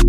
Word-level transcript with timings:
All 0.00 0.06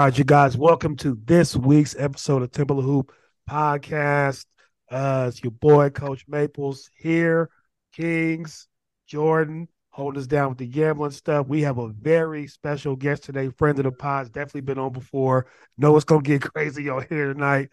right, 0.00 0.18
you 0.18 0.24
guys, 0.24 0.56
welcome 0.56 0.96
to 0.96 1.16
this 1.24 1.54
week's 1.54 1.94
episode 1.96 2.42
of 2.42 2.50
Temple 2.50 2.80
of 2.80 2.84
Hoop 2.84 3.12
podcast. 3.48 4.46
Uh, 4.90 5.26
it's 5.28 5.44
your 5.44 5.52
boy, 5.52 5.90
Coach 5.90 6.24
Maples 6.26 6.90
here, 6.96 7.50
Kings, 7.92 8.66
Jordan, 9.06 9.68
holding 9.96 10.20
us 10.20 10.26
down 10.26 10.50
with 10.50 10.58
the 10.58 10.66
gambling 10.66 11.10
stuff. 11.10 11.48
We 11.48 11.62
have 11.62 11.78
a 11.78 11.88
very 11.88 12.46
special 12.48 12.96
guest 12.96 13.24
today, 13.24 13.48
friend 13.48 13.78
of 13.78 13.84
the 13.84 13.92
pod's 13.92 14.28
definitely 14.28 14.60
been 14.60 14.78
on 14.78 14.92
before. 14.92 15.46
Know 15.78 15.96
it's 15.96 16.04
gonna 16.04 16.20
get 16.20 16.42
crazy 16.54 16.90
on 16.90 17.06
here 17.08 17.32
tonight. 17.32 17.70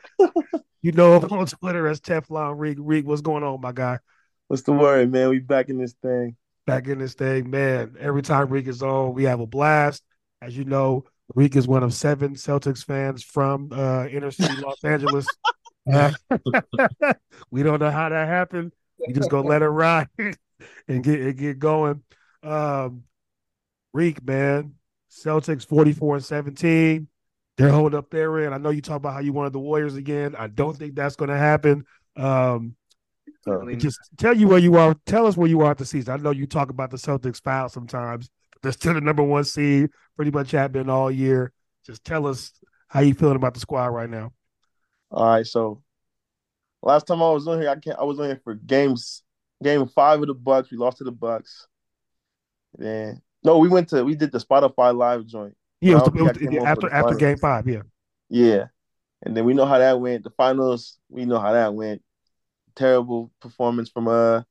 you 0.81 0.93
know 0.93 1.19
him 1.19 1.29
on 1.31 1.47
Twitter 1.47 1.85
as 1.85 1.99
Teflon 1.99 2.57
Reek. 2.57 2.77
Reek, 2.79 3.05
what's 3.05 3.21
going 3.21 3.43
on, 3.43 3.59
my 3.59 3.73
guy? 3.73 3.99
What's 4.47 4.63
the 4.63 4.71
word, 4.71 5.11
man? 5.11 5.29
We 5.29 5.39
back 5.39 5.67
in 5.67 5.77
this 5.77 5.95
thing. 6.01 6.37
Back 6.65 6.87
in 6.87 6.97
this 6.97 7.13
thing, 7.13 7.49
man. 7.49 7.97
Every 7.99 8.21
time 8.21 8.47
Reek 8.47 8.67
is 8.67 8.81
on, 8.81 9.13
we 9.13 9.25
have 9.25 9.41
a 9.41 9.47
blast. 9.47 10.01
As 10.41 10.55
you 10.55 10.63
know, 10.63 11.03
Reek 11.35 11.57
is 11.57 11.67
one 11.67 11.83
of 11.83 11.93
seven 11.93 12.35
Celtics 12.35 12.85
fans 12.85 13.21
from 13.21 13.67
uh, 13.73 14.07
inner 14.07 14.31
city 14.31 14.61
Los 14.61 14.81
Angeles. 14.85 15.27
we 17.51 17.63
don't 17.63 17.81
know 17.81 17.91
how 17.91 18.07
that 18.07 18.27
happened. 18.29 18.71
We 19.05 19.11
just 19.11 19.29
gonna 19.29 19.49
let 19.49 19.61
it 19.61 19.67
ride 19.67 20.07
and 20.87 21.03
get 21.03 21.19
and 21.21 21.37
get 21.37 21.59
going. 21.59 22.03
Um, 22.41 23.03
Reek, 23.93 24.23
man, 24.23 24.75
Celtics 25.11 25.67
forty 25.67 25.93
four 25.93 26.15
and 26.15 26.25
seventeen. 26.25 27.07
They're 27.57 27.69
holding 27.69 27.97
up 27.97 28.09
their 28.09 28.43
end. 28.43 28.53
I 28.53 28.57
know 28.57 28.71
you 28.71 28.81
talk 28.81 28.97
about 28.97 29.13
how 29.13 29.19
you 29.19 29.31
wanted 29.31 29.53
the 29.53 29.59
Warriors 29.59 29.95
again. 29.95 30.35
I 30.35 30.47
don't 30.47 30.75
think 30.75 30.95
that's 30.95 31.15
going 31.15 31.29
to 31.29 31.37
happen. 31.37 31.85
Um, 32.15 32.75
just 33.77 33.99
tell 34.17 34.35
you 34.35 34.47
where 34.47 34.57
you 34.57 34.75
are. 34.77 34.95
Tell 35.05 35.27
us 35.27 35.37
where 35.37 35.49
you 35.49 35.61
are 35.61 35.71
at 35.71 35.77
the 35.77 35.85
season. 35.85 36.13
I 36.13 36.17
know 36.17 36.31
you 36.31 36.47
talk 36.47 36.69
about 36.69 36.89
the 36.89 36.97
Celtics 36.97 37.41
foul 37.41 37.69
sometimes. 37.69 38.29
They're 38.63 38.71
still 38.71 38.95
the 38.95 39.01
number 39.01 39.21
one 39.21 39.43
seed. 39.43 39.89
Pretty 40.15 40.31
much 40.31 40.51
have 40.51 40.71
been 40.71 40.89
all 40.89 41.11
year. 41.11 41.51
Just 41.85 42.03
tell 42.03 42.25
us 42.25 42.51
how 42.87 43.01
you 43.01 43.13
feeling 43.13 43.35
about 43.35 43.53
the 43.53 43.59
squad 43.59 43.87
right 43.87 44.09
now. 44.09 44.31
All 45.11 45.27
right, 45.27 45.45
so 45.45 45.83
last 46.81 47.05
time 47.05 47.21
I 47.21 47.29
was 47.29 47.47
on 47.47 47.61
here, 47.61 47.69
I 47.69 47.75
can't. 47.75 47.99
I 47.99 48.03
was 48.03 48.19
on 48.19 48.27
here 48.27 48.41
for 48.43 48.55
games, 48.55 49.23
game 49.63 49.87
five 49.87 50.21
of 50.21 50.27
the 50.27 50.33
Bucks. 50.33 50.71
We 50.71 50.77
lost 50.77 50.97
to 50.99 51.03
the 51.03 51.11
Bucks. 51.11 51.67
Then 52.77 53.21
no, 53.43 53.57
we 53.57 53.69
went 53.69 53.89
to 53.89 54.03
we 54.03 54.15
did 54.15 54.31
the 54.31 54.39
Spotify 54.39 54.95
live 54.95 55.25
joint. 55.25 55.55
Yeah, 55.81 55.97
it 55.97 56.13
was, 56.13 56.37
it 56.37 56.49
was, 56.49 56.63
after 56.65 56.91
after 56.91 57.15
game 57.15 57.37
five. 57.37 57.67
Yeah, 57.67 57.81
yeah, 58.29 58.65
and 59.21 59.35
then 59.35 59.45
we 59.45 59.53
know 59.53 59.65
how 59.65 59.79
that 59.79 59.99
went. 59.99 60.23
The 60.23 60.29
finals, 60.31 60.97
we 61.09 61.25
know 61.25 61.39
how 61.39 61.53
that 61.53 61.73
went. 61.73 62.01
Terrible 62.75 63.31
performance 63.41 63.89
from 63.89 64.07
uh 64.07 64.43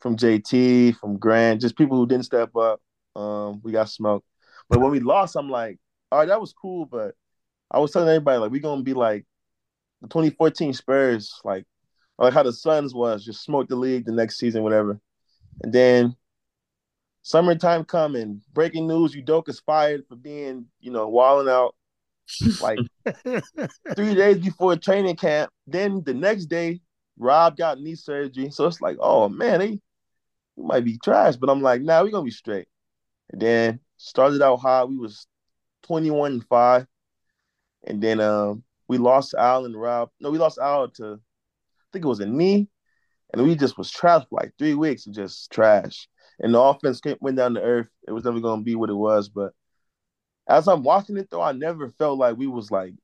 from 0.00 0.16
JT, 0.16 0.96
from 0.96 1.18
Grant, 1.18 1.60
just 1.60 1.76
people 1.76 1.96
who 1.96 2.06
didn't 2.06 2.24
step 2.24 2.54
up. 2.56 2.80
Um, 3.14 3.60
we 3.62 3.72
got 3.72 3.90
smoked. 3.90 4.26
But 4.68 4.80
when 4.80 4.90
we 4.90 5.00
lost, 5.00 5.36
I'm 5.36 5.50
like, 5.50 5.78
all 6.10 6.20
right, 6.20 6.28
that 6.28 6.40
was 6.40 6.52
cool. 6.52 6.86
But 6.86 7.14
I 7.70 7.78
was 7.78 7.90
telling 7.90 8.08
everybody 8.08 8.38
like 8.38 8.50
we're 8.50 8.60
gonna 8.60 8.82
be 8.82 8.94
like 8.94 9.26
the 10.00 10.08
2014 10.08 10.72
Spurs, 10.72 11.40
like 11.44 11.64
like 12.20 12.34
how 12.34 12.42
the 12.42 12.52
Suns 12.52 12.94
was, 12.94 13.24
just 13.24 13.42
smoked 13.42 13.70
the 13.70 13.76
league 13.76 14.04
the 14.04 14.12
next 14.12 14.38
season, 14.38 14.62
whatever. 14.62 15.00
And 15.62 15.72
then 15.72 16.16
summertime 17.22 17.84
coming, 17.84 18.42
breaking 18.52 18.86
news: 18.86 19.16
Udoka's 19.16 19.60
fired 19.60 20.04
for 20.06 20.16
being, 20.16 20.66
you 20.80 20.90
know, 20.90 21.08
walling 21.08 21.48
out. 21.48 21.74
Like 22.60 22.78
three 23.96 24.14
days 24.14 24.38
before 24.38 24.76
training 24.76 25.16
camp. 25.16 25.50
Then 25.66 26.02
the 26.04 26.14
next 26.14 26.46
day, 26.46 26.80
Rob 27.18 27.56
got 27.56 27.80
knee 27.80 27.96
surgery. 27.96 28.50
So 28.50 28.66
it's 28.66 28.80
like, 28.80 28.98
oh 29.00 29.28
man, 29.28 29.58
they 29.58 29.80
might 30.56 30.84
be 30.84 30.98
trash. 30.98 31.36
But 31.36 31.50
I'm 31.50 31.62
like, 31.62 31.82
nah, 31.82 32.02
we're 32.02 32.10
gonna 32.10 32.24
be 32.24 32.30
straight. 32.30 32.68
And 33.30 33.40
then 33.40 33.80
started 33.96 34.42
out 34.42 34.56
hot. 34.56 34.88
We 34.88 34.96
was 34.96 35.26
21 35.84 36.32
and 36.32 36.44
5. 36.44 36.86
And 37.86 38.02
then 38.02 38.20
um, 38.20 38.62
we 38.88 38.98
lost 38.98 39.34
Al 39.34 39.64
and 39.64 39.80
Rob. 39.80 40.10
No, 40.20 40.30
we 40.30 40.38
lost 40.38 40.58
Al 40.58 40.88
to 40.90 41.18
think 41.92 42.04
it 42.04 42.08
was 42.08 42.20
a 42.20 42.26
knee. 42.26 42.68
And 43.32 43.42
we 43.42 43.54
just 43.54 43.78
was 43.78 43.90
trash 43.90 44.24
for 44.28 44.40
like 44.40 44.52
three 44.58 44.74
weeks 44.74 45.06
and 45.06 45.14
just 45.14 45.50
trash. 45.52 46.08
And 46.40 46.54
the 46.54 46.60
offense 46.60 47.00
came, 47.00 47.16
went 47.20 47.36
down 47.36 47.54
to 47.54 47.62
earth. 47.62 47.88
It 48.06 48.12
was 48.12 48.24
never 48.24 48.40
gonna 48.40 48.62
be 48.62 48.74
what 48.74 48.90
it 48.90 48.94
was. 48.94 49.28
But 49.28 49.52
as 50.48 50.66
I'm 50.66 50.82
watching 50.82 51.16
it 51.16 51.28
though, 51.30 51.42
I 51.42 51.52
never 51.52 51.90
felt 51.90 52.18
like 52.18 52.36
we 52.36 52.46
was 52.46 52.70
like 52.70 52.94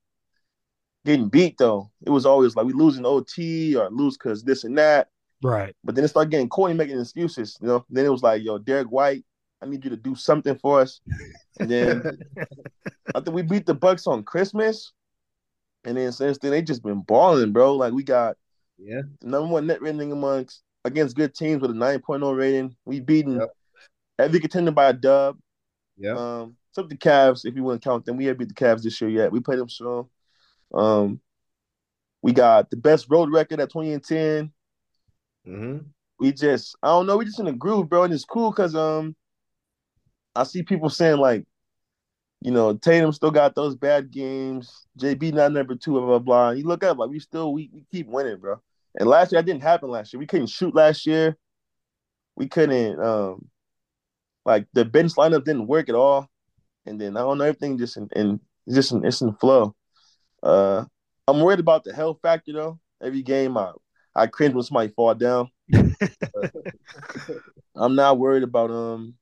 getting 1.04 1.28
beat 1.28 1.58
though. 1.58 1.90
It 2.04 2.10
was 2.10 2.26
always 2.26 2.56
like 2.56 2.66
we 2.66 2.72
losing 2.72 3.06
OT 3.06 3.76
or 3.76 3.88
lose 3.90 4.16
because 4.16 4.42
this 4.42 4.64
and 4.64 4.76
that. 4.78 5.08
Right. 5.42 5.74
But 5.84 5.94
then 5.94 6.04
it 6.04 6.08
started 6.08 6.30
getting 6.30 6.48
corny, 6.48 6.74
making 6.74 6.98
excuses. 6.98 7.56
You 7.60 7.68
know. 7.68 7.84
Then 7.88 8.06
it 8.06 8.10
was 8.10 8.22
like, 8.22 8.42
yo, 8.42 8.58
Derek 8.58 8.88
White, 8.88 9.24
I 9.62 9.66
need 9.66 9.84
you 9.84 9.90
to 9.90 9.96
do 9.96 10.14
something 10.14 10.56
for 10.58 10.80
us. 10.80 11.00
And 11.60 11.70
then 11.70 12.18
I 13.14 13.20
think 13.20 13.34
we 13.34 13.42
beat 13.42 13.66
the 13.66 13.74
Bucks 13.74 14.06
on 14.06 14.24
Christmas. 14.24 14.92
And 15.84 15.96
then 15.96 16.10
since 16.10 16.38
then 16.38 16.50
they 16.50 16.62
just 16.62 16.82
been 16.82 17.02
balling, 17.02 17.52
bro. 17.52 17.74
Like 17.74 17.92
we 17.92 18.02
got 18.02 18.36
yeah 18.78 19.02
number 19.22 19.48
one 19.48 19.66
net 19.66 19.82
rating 19.82 20.12
amongst 20.12 20.62
against 20.84 21.16
good 21.16 21.34
teams 21.34 21.60
with 21.62 21.70
a 21.70 21.74
9.0 21.74 22.36
rating. 22.36 22.76
We've 22.84 23.04
beaten 23.04 23.38
Yep. 23.40 23.50
every 24.18 24.40
contender 24.40 24.70
by 24.70 24.90
a 24.90 24.92
dub. 24.92 25.38
yeah 25.96 26.14
Um, 26.16 26.56
except 26.70 26.90
the 26.90 26.96
Cavs, 26.96 27.44
if 27.44 27.56
you 27.56 27.62
want 27.64 27.82
to 27.82 27.88
count 27.88 28.04
them. 28.04 28.16
We 28.16 28.26
haven't 28.26 28.38
beat 28.38 28.48
the 28.56 28.64
Cavs 28.64 28.82
this 28.82 29.00
year 29.00 29.10
yet. 29.10 29.32
We 29.32 29.40
played 29.40 29.58
them 29.58 29.68
strong. 29.68 30.08
Um, 30.72 31.20
we 32.22 32.32
got 32.32 32.70
the 32.70 32.76
best 32.76 33.06
road 33.10 33.32
record 33.32 33.60
at 33.60 33.70
20 33.70 33.92
and 33.92 34.04
10. 34.04 34.52
hmm 35.44 35.78
we 36.18 36.32
just 36.32 36.76
I 36.82 36.88
don't 36.88 37.06
know, 37.06 37.16
we 37.16 37.24
just 37.24 37.40
in 37.40 37.46
a 37.46 37.52
groove, 37.52 37.88
bro, 37.88 38.04
and 38.04 38.14
it's 38.14 38.24
cool 38.24 38.50
because 38.50 38.74
um 38.74 39.14
I 40.34 40.44
see 40.44 40.62
people 40.62 40.90
saying 40.90 41.18
like, 41.18 41.44
you 42.40 42.50
know, 42.50 42.74
Tatum 42.74 43.12
still 43.12 43.30
got 43.30 43.54
those 43.54 43.74
bad 43.74 44.10
games, 44.10 44.86
JB 44.98 45.34
not 45.34 45.52
number 45.52 45.74
two, 45.74 45.92
blah 45.92 46.06
blah 46.06 46.18
blah. 46.18 46.50
You 46.50 46.64
look 46.64 46.84
up 46.84 46.98
like 46.98 47.10
we 47.10 47.18
still 47.18 47.52
we, 47.52 47.70
we 47.72 47.84
keep 47.90 48.06
winning, 48.06 48.38
bro. 48.38 48.60
And 48.98 49.08
last 49.08 49.32
year 49.32 49.40
that 49.40 49.46
didn't 49.46 49.62
happen 49.62 49.90
last 49.90 50.12
year. 50.12 50.20
We 50.20 50.26
couldn't 50.26 50.48
shoot 50.48 50.74
last 50.74 51.06
year. 51.06 51.36
We 52.36 52.48
couldn't 52.48 53.00
um 53.00 53.48
like 54.44 54.66
the 54.74 54.84
bench 54.84 55.14
lineup 55.14 55.44
didn't 55.44 55.66
work 55.66 55.88
at 55.88 55.94
all. 55.94 56.28
And 56.84 57.00
then 57.00 57.16
I 57.16 57.20
don't 57.20 57.38
know 57.38 57.44
everything 57.44 57.78
just 57.78 57.96
in, 57.96 58.08
in 58.14 58.40
just 58.68 58.92
in 58.92 59.04
it's 59.04 59.22
in 59.22 59.34
flow. 59.34 59.74
Uh 60.42 60.84
I'm 61.26 61.40
worried 61.40 61.60
about 61.60 61.84
the 61.84 61.94
health 61.94 62.18
factor 62.22 62.52
though. 62.52 62.78
Every 63.02 63.22
game 63.22 63.56
I 63.56 63.72
I 64.14 64.26
cringe 64.26 64.54
when 64.54 64.62
somebody 64.62 64.92
fall 64.92 65.14
down. 65.14 65.50
I'm 67.74 67.94
not 67.94 68.18
worried 68.18 68.42
about 68.42 68.70
um 68.70 69.14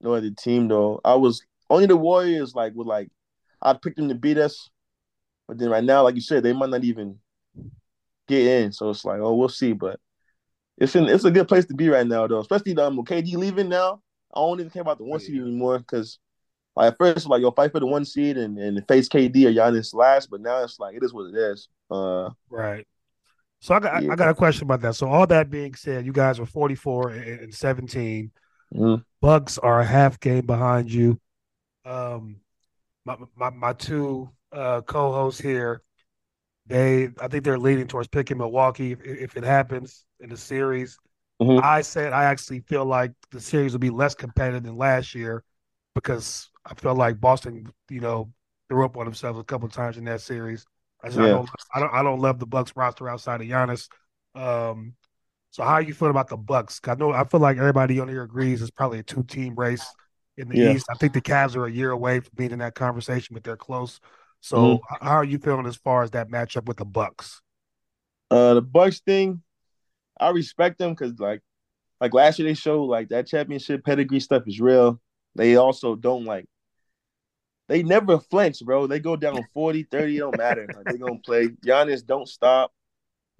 no 0.00 0.14
other 0.14 0.30
team 0.30 0.68
though. 0.68 1.00
I 1.04 1.14
was 1.14 1.42
only 1.70 1.86
the 1.86 1.96
Warriors 1.96 2.54
like 2.54 2.74
would 2.74 2.86
like 2.86 3.10
I'd 3.62 3.82
pick 3.82 3.96
them 3.96 4.08
to 4.08 4.14
beat 4.14 4.38
us, 4.38 4.70
but 5.48 5.58
then 5.58 5.70
right 5.70 5.84
now, 5.84 6.02
like 6.04 6.14
you 6.16 6.20
said, 6.20 6.42
they 6.42 6.52
might 6.52 6.70
not 6.70 6.84
even 6.84 7.18
get 8.28 8.46
in. 8.46 8.72
So 8.72 8.90
it's 8.90 9.04
like, 9.04 9.20
oh, 9.20 9.34
we'll 9.34 9.48
see. 9.48 9.72
But 9.72 10.00
it's 10.78 10.96
in, 10.96 11.08
it's 11.08 11.24
a 11.24 11.30
good 11.30 11.48
place 11.48 11.66
to 11.66 11.74
be 11.74 11.88
right 11.88 12.06
now 12.06 12.26
though, 12.26 12.40
especially 12.40 12.76
um, 12.76 12.96
with 12.96 13.06
KD 13.06 13.36
leaving 13.36 13.68
now. 13.68 14.00
I 14.34 14.40
don't 14.40 14.60
even 14.60 14.70
care 14.70 14.82
about 14.82 14.98
the 14.98 15.04
one 15.04 15.20
seed 15.20 15.40
anymore 15.40 15.78
because 15.78 16.18
like 16.76 16.92
at 16.92 16.98
first 16.98 17.26
like 17.28 17.40
yo 17.42 17.50
fight 17.52 17.72
for 17.72 17.80
the 17.80 17.86
one 17.86 18.04
seed 18.04 18.36
and, 18.36 18.58
and 18.58 18.86
face 18.88 19.08
KD 19.08 19.46
or 19.46 19.52
Giannis 19.52 19.94
last, 19.94 20.30
but 20.30 20.40
now 20.40 20.62
it's 20.64 20.80
like 20.80 20.96
it 20.96 21.04
is 21.04 21.12
what 21.12 21.28
it 21.28 21.36
is. 21.36 21.68
Uh, 21.90 22.30
Right. 22.50 22.86
So 23.60 23.74
I 23.74 23.80
got 23.80 24.02
Yeah. 24.02 24.12
I 24.12 24.16
got 24.16 24.28
a 24.28 24.34
question 24.34 24.64
about 24.64 24.80
that. 24.82 24.94
So 24.96 25.08
all 25.08 25.26
that 25.28 25.50
being 25.50 25.74
said, 25.74 26.04
you 26.06 26.12
guys 26.12 26.38
are 26.40 26.46
44 26.46 27.10
and 27.10 27.40
and 27.40 27.54
17. 27.54 28.32
mhm. 28.74 29.04
Bucks 29.20 29.58
are 29.58 29.80
a 29.80 29.84
half 29.86 30.20
game 30.20 30.46
behind 30.46 30.92
you. 30.92 31.20
Um, 31.84 32.40
my 33.04 33.16
my, 33.36 33.50
my 33.50 33.72
two 33.74 34.30
uh, 34.52 34.82
co-hosts 34.82 35.40
here, 35.40 35.82
they 36.66 37.08
I 37.20 37.28
think 37.28 37.44
they're 37.44 37.58
leaning 37.58 37.86
towards 37.86 38.08
picking 38.08 38.38
Milwaukee 38.38 38.92
if, 38.92 39.02
if 39.04 39.36
it 39.36 39.44
happens 39.44 40.04
in 40.20 40.30
the 40.30 40.36
series. 40.36 40.98
Mhm. 41.40 41.60
I 41.62 41.82
said 41.82 42.12
I 42.12 42.24
actually 42.24 42.60
feel 42.60 42.84
like 42.84 43.12
the 43.30 43.40
series 43.40 43.72
will 43.72 43.80
be 43.80 43.90
less 43.90 44.14
competitive 44.14 44.64
than 44.64 44.76
last 44.76 45.14
year. 45.14 45.44
because 45.94 46.50
I 46.66 46.74
felt 46.74 46.98
like 46.98 47.20
Boston, 47.20 47.72
you 47.90 48.00
know, 48.00 48.32
threw 48.68 48.84
up 48.84 48.96
on 48.98 49.06
themselves 49.06 49.38
a 49.38 49.44
couple 49.44 49.68
times 49.70 49.98
in 49.98 50.04
that 50.04 50.20
series. 50.22 50.66
I, 51.02 51.08
just, 51.08 51.18
Yeah. 51.18 51.24
I, 51.24 51.28
don't, 51.30 51.50
I 51.74 51.80
don't 51.80 51.94
I 51.94 52.02
don't 52.04 52.20
love 52.20 52.38
the 52.40 52.46
Bucks 52.46 52.72
roster 52.76 53.08
outside 53.08 53.40
of 53.42 53.48
Giannis. 53.48 53.88
Um, 54.34 54.94
so 55.50 55.64
how 55.64 55.78
you 55.78 55.94
feel 55.94 56.10
about 56.10 56.28
the 56.28 56.36
Bucks? 56.36 56.80
I 56.84 56.94
know 56.96 57.12
I 57.12 57.24
feel 57.24 57.40
like 57.40 57.58
everybody 57.58 58.00
on 58.00 58.08
here 58.08 58.22
agrees 58.22 58.62
it's 58.62 58.70
probably 58.70 59.00
a 59.00 59.02
two 59.04 59.22
team 59.24 59.54
race 59.56 59.96
in 60.36 60.48
the 60.48 60.56
Yeah. 60.56 60.72
East. 60.74 60.86
I 60.90 60.94
think 60.94 61.12
the 61.12 61.20
Cavs 61.20 61.56
are 61.56 61.66
a 61.66 61.70
year 61.72 61.90
away 61.90 62.20
from 62.20 62.32
being 62.34 62.50
in 62.52 62.58
that 62.60 62.74
conversation, 62.74 63.34
but 63.34 63.44
they're 63.44 63.56
close. 63.56 64.00
So 64.40 64.58
Mhm. 64.58 64.80
how 65.00 65.16
are 65.16 65.24
you 65.24 65.38
feeling 65.38 65.66
as 65.66 65.76
far 65.76 66.02
as 66.02 66.10
that 66.12 66.28
matchup 66.28 66.66
with 66.66 66.76
the 66.78 66.84
Bucks? 66.84 67.40
Uh, 68.30 68.54
the 68.54 68.62
Bucks 68.62 69.00
thing, 69.00 69.42
I 70.18 70.30
respect 70.30 70.78
them 70.78 70.92
because 70.92 71.18
like, 71.18 71.42
like 72.00 72.14
last 72.14 72.38
year 72.38 72.48
they 72.48 72.54
showed 72.54 72.84
like 72.84 73.08
that 73.10 73.26
championship 73.26 73.84
pedigree 73.84 74.20
stuff 74.20 74.44
is 74.46 74.60
real. 74.60 75.00
They 75.34 75.56
also 75.56 75.96
don't 75.96 76.24
like, 76.24 76.46
they 77.68 77.82
never 77.82 78.18
flinch, 78.18 78.60
bro. 78.64 78.86
They 78.86 79.00
go 79.00 79.16
down 79.16 79.46
40, 79.54 79.84
30, 79.84 80.16
it 80.16 80.20
don't 80.20 80.36
matter. 80.36 80.70
Like 80.74 80.86
they 80.86 80.98
gonna 80.98 81.18
play. 81.18 81.48
Giannis 81.48 82.04
don't 82.04 82.28
stop. 82.28 82.72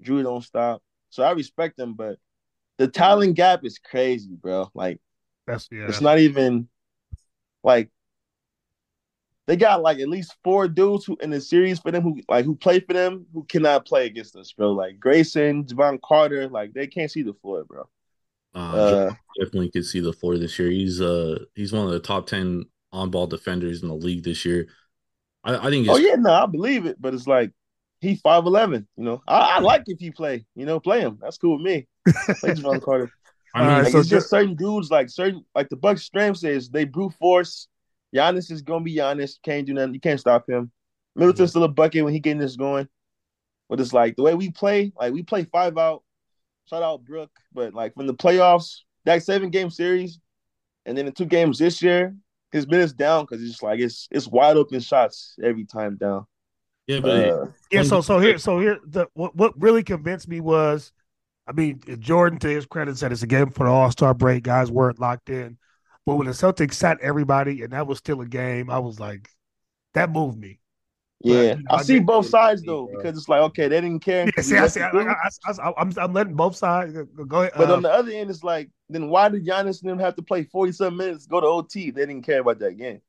Jrue 0.02 0.22
don't 0.22 0.44
stop. 0.44 0.82
So 1.10 1.22
I 1.22 1.32
respect 1.32 1.76
them, 1.76 1.94
but 1.94 2.18
the 2.78 2.88
talent 2.88 3.36
gap 3.36 3.64
is 3.64 3.78
crazy, 3.78 4.34
bro. 4.34 4.70
Like 4.74 5.00
That's 5.46 5.68
yeah. 5.70 5.88
it's 5.88 6.00
not 6.00 6.18
even 6.18 6.68
like 7.64 7.90
they 9.46 9.56
got 9.56 9.82
like 9.82 9.98
at 9.98 10.08
least 10.08 10.34
four 10.42 10.68
dudes 10.68 11.04
who 11.04 11.16
in 11.20 11.30
the 11.30 11.40
series 11.40 11.78
for 11.78 11.90
them 11.90 12.02
who 12.02 12.20
like 12.28 12.44
who 12.44 12.56
play 12.56 12.80
for 12.80 12.94
them 12.94 13.26
who 13.34 13.44
cannot 13.44 13.86
play 13.86 14.06
against 14.06 14.36
us, 14.36 14.52
bro. 14.52 14.72
Like 14.72 14.98
Grayson, 14.98 15.64
Jevon 15.64 16.00
Carter, 16.02 16.48
like 16.48 16.72
they 16.72 16.86
can't 16.86 17.10
see 17.10 17.22
the 17.22 17.34
floor, 17.34 17.64
bro. 17.64 17.88
Uh, 18.54 18.78
Uh, 18.78 19.14
definitely 19.38 19.70
could 19.70 19.84
see 19.84 20.00
the 20.00 20.12
floor 20.12 20.38
this 20.38 20.58
year. 20.58 20.70
He's 20.70 21.00
uh 21.00 21.44
he's 21.54 21.72
one 21.72 21.86
of 21.86 21.92
the 21.92 22.00
top 22.00 22.26
ten 22.26 22.64
on 22.92 23.10
ball 23.10 23.26
defenders 23.26 23.82
in 23.82 23.88
the 23.88 23.94
league 23.94 24.24
this 24.24 24.44
year. 24.44 24.68
I, 25.42 25.66
I 25.66 25.70
think. 25.70 25.88
oh 25.88 25.96
yeah, 25.96 26.14
no, 26.14 26.32
I 26.32 26.46
believe 26.46 26.86
it, 26.86 26.96
but 27.00 27.14
it's 27.14 27.26
like 27.26 27.52
he 28.00 28.16
five 28.16 28.46
eleven. 28.46 28.86
You 28.96 29.04
know, 29.04 29.22
I, 29.26 29.56
I 29.56 29.58
like 29.60 29.82
if 29.86 30.00
you 30.00 30.12
play. 30.12 30.46
You 30.54 30.66
know, 30.66 30.80
play 30.80 31.00
him. 31.00 31.18
That's 31.20 31.38
cool 31.38 31.58
with 31.58 31.66
me. 31.66 31.86
Play 32.40 32.50
Jevon 32.54 32.82
Carter. 32.82 33.12
I 33.54 33.60
mean, 33.60 33.70
All 33.70 33.76
right, 33.76 33.84
Like 33.84 33.92
so 33.92 33.98
it's 34.00 34.08
just 34.08 34.30
certain 34.30 34.54
dudes, 34.56 34.90
like 34.90 35.08
certain, 35.08 35.44
like 35.54 35.68
the 35.68 35.76
Bucks' 35.76 36.08
Stram 36.08 36.36
says 36.36 36.68
they 36.68 36.84
brute 36.84 37.14
force. 37.14 37.68
Giannis 38.14 38.50
is 38.50 38.62
gonna 38.62 38.84
be 38.84 38.96
Giannis. 38.96 39.38
Can't 39.42 39.66
do 39.66 39.72
nothing. 39.74 39.94
You 39.94 40.00
can't 40.00 40.20
stop 40.20 40.48
him. 40.48 40.70
Middleton's 41.16 41.50
still 41.50 41.64
a 41.64 41.68
bucket 41.68 42.04
when 42.04 42.12
he 42.12 42.20
getting 42.20 42.40
this 42.40 42.56
going. 42.56 42.88
But 43.68 43.80
it's 43.80 43.92
like 43.92 44.16
the 44.16 44.22
way 44.22 44.34
we 44.34 44.50
play, 44.50 44.92
like 44.98 45.12
we 45.12 45.22
play 45.22 45.44
five 45.44 45.78
out. 45.78 46.02
Shout 46.68 46.82
out 46.82 47.04
Brook, 47.04 47.30
but 47.52 47.74
like 47.74 47.94
from 47.94 48.06
the 48.06 48.14
playoffs, 48.14 48.80
that 49.04 49.22
seven 49.22 49.50
game 49.50 49.70
series, 49.70 50.18
and 50.86 50.96
then 50.96 51.06
the 51.06 51.12
two 51.12 51.26
games 51.26 51.58
this 51.58 51.82
year, 51.82 52.14
his 52.52 52.66
minutes 52.66 52.92
down 52.92 53.24
because 53.24 53.42
it's 53.42 53.52
just 53.52 53.62
like 53.62 53.80
it's 53.80 54.08
it's 54.10 54.26
wide 54.26 54.56
open 54.56 54.80
shots 54.80 55.34
every 55.42 55.64
time 55.64 55.96
down. 55.96 56.26
yeah, 56.86 57.00
but 57.00 57.26
Uh, 57.26 57.46
Yeah, 57.70 57.82
so 57.82 58.00
so 58.00 58.18
here 58.18 58.38
so 58.38 58.60
here 58.60 58.78
the 58.86 59.06
what, 59.14 59.34
what 59.36 59.60
really 59.60 59.82
convinced 59.82 60.28
me 60.28 60.40
was 60.40 60.92
I 61.46 61.52
mean 61.52 61.80
Jordan 62.00 62.38
to 62.40 62.48
his 62.48 62.66
credit 62.66 62.96
said 62.96 63.12
it's 63.12 63.22
a 63.22 63.26
game 63.26 63.50
for 63.50 63.64
the 63.66 63.72
All 63.72 63.90
Star 63.90 64.14
break. 64.14 64.44
Guys 64.44 64.70
weren't 64.70 65.00
locked 65.00 65.30
in. 65.30 65.58
But 66.06 66.16
when 66.16 66.26
the 66.26 66.32
Celtics 66.32 66.74
sat 66.74 67.00
everybody 67.00 67.62
and 67.62 67.72
that 67.72 67.86
was 67.86 67.98
still 67.98 68.20
a 68.20 68.26
game, 68.26 68.70
I 68.70 68.78
was 68.78 69.00
like, 69.00 69.28
that 69.94 70.10
moved 70.10 70.38
me. 70.38 70.60
yeah, 71.20 71.42
you 71.42 71.54
know, 71.56 71.62
I 71.70 71.76
I 71.76 71.82
see 71.82 71.98
both 72.00 72.26
sides 72.26 72.62
though 72.62 72.86
bro. 72.86 72.96
because 73.02 73.16
it's 73.18 73.28
like 73.28 73.40
okay, 73.42 73.68
they 73.68 73.80
didn't 73.80 74.00
care. 74.00 74.28
Yeah, 74.36 74.42
see, 74.42 74.56
I 74.58 74.66
see, 74.68 74.80
I, 74.80 74.88
I, 74.90 75.14
I, 75.46 75.52
I, 75.62 75.72
I'm, 75.78 75.92
I'm 75.96 76.12
letting 76.12 76.34
both 76.34 76.56
sides 76.56 76.92
go- 76.92 77.24
go 77.24 77.40
ahead. 77.42 77.52
But 77.56 77.70
uh, 77.70 77.76
on 77.76 77.82
the 77.82 77.92
other 77.92 78.10
end, 78.12 78.30
it's 78.30 78.44
like, 78.44 78.70
then 78.88 79.08
why 79.08 79.28
did 79.28 79.46
Giannis 79.46 79.82
and 79.82 79.90
them 79.90 79.98
have 79.98 80.16
to 80.16 80.22
play 80.22 80.44
47 80.44 80.96
minutes, 80.96 81.26
go 81.26 81.40
to 81.40 81.46
OT? 81.46 81.90
They 81.90 82.06
didn't 82.06 82.22
care 82.22 82.40
about 82.40 82.58
that 82.60 82.76
game. 82.76 83.00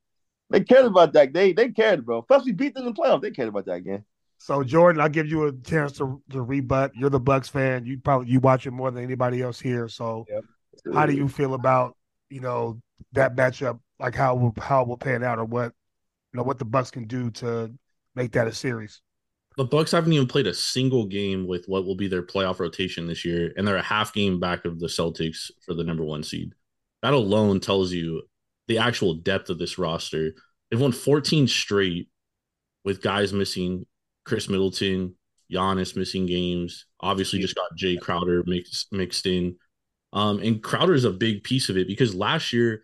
They 0.49 0.61
cared 0.61 0.85
about 0.85 1.13
that. 1.13 1.33
They 1.33 1.53
they 1.53 1.69
cared, 1.69 2.05
bro. 2.05 2.21
Plus, 2.21 2.45
we 2.45 2.51
beat 2.53 2.75
them 2.75 2.87
in 2.87 2.93
the 2.93 3.01
playoffs. 3.01 3.21
They 3.21 3.31
cared 3.31 3.49
about 3.49 3.65
that 3.65 3.83
game. 3.83 4.05
So 4.45 4.63
Jordan, 4.63 5.01
I'll 5.01 5.09
give 5.09 5.25
you 5.25 5.47
a 5.47 5.51
chance 5.51 5.93
to 5.93 6.21
to 6.29 6.39
rebut. 6.39 6.91
You're 6.93 7.09
the 7.09 7.19
Bucks 7.19 7.49
fan. 7.49 7.83
You 7.83 7.97
probably 7.97 8.29
you 8.29 8.39
watch 8.39 8.67
it 8.67 8.71
more 8.71 8.91
than 8.91 9.03
anybody 9.03 9.41
else 9.41 9.59
here. 9.59 9.87
So 9.87 10.27
how 10.93 11.07
do 11.07 11.15
you 11.15 11.27
feel 11.27 11.55
about 11.55 11.97
you 12.29 12.41
know 12.41 12.79
that 13.13 13.35
matchup? 13.35 13.79
Like 13.99 14.13
how 14.13 14.35
will 14.35 14.53
how 14.59 14.83
it 14.83 14.87
will 14.87 14.97
pan 14.97 15.23
out, 15.23 15.39
or 15.39 15.45
what 15.45 15.73
you 16.31 16.37
know 16.37 16.43
what 16.43 16.59
the 16.59 16.65
Bucks 16.65 16.91
can 16.91 17.07
do 17.07 17.31
to 17.31 17.73
make 18.13 18.33
that 18.33 18.45
a 18.45 18.53
series? 18.53 19.01
the 19.57 19.65
Bucks 19.65 19.91
haven't 19.93 20.13
even 20.13 20.27
played 20.27 20.45
a 20.45 20.53
single 20.53 21.07
game 21.07 21.47
with 21.47 21.65
what 21.65 21.85
will 21.85 21.95
be 21.95 22.07
their 22.07 22.21
playoff 22.21 22.59
rotation 22.59 23.07
this 23.07 23.25
year, 23.25 23.51
and 23.57 23.67
they're 23.67 23.77
a 23.77 23.81
half 23.81 24.13
game 24.13 24.39
back 24.39 24.65
of 24.65 24.79
the 24.79 24.85
Celtics 24.85 25.49
for 25.65 25.73
the 25.73 25.83
number 25.83 26.03
one 26.03 26.21
seed. 26.21 26.53
That 27.01 27.13
alone 27.13 27.61
tells 27.61 27.91
you 27.91 28.21
the 28.67 28.77
actual 28.77 29.15
depth 29.15 29.49
of 29.49 29.57
this 29.57 29.79
roster. 29.79 30.33
They've 30.69 30.79
won 30.79 30.91
14 30.91 31.47
straight 31.47 32.09
with 32.83 33.01
guys 33.01 33.33
missing 33.33 33.87
Khris 34.25 34.49
Middleton, 34.49 35.15
Giannis 35.51 35.95
missing 35.95 36.25
games. 36.25 36.85
Obviously, 36.99 37.39
just 37.39 37.55
got 37.55 37.77
Jae 37.77 37.99
Crowder 37.99 38.43
mixed 38.45 38.91
mixed 38.91 39.25
in. 39.25 39.55
Um, 40.13 40.39
and 40.39 40.61
Crowder 40.63 40.93
is 40.93 41.03
a 41.03 41.11
big 41.11 41.43
piece 41.43 41.69
of 41.69 41.77
it 41.77 41.87
because 41.87 42.15
last 42.15 42.53
year 42.53 42.83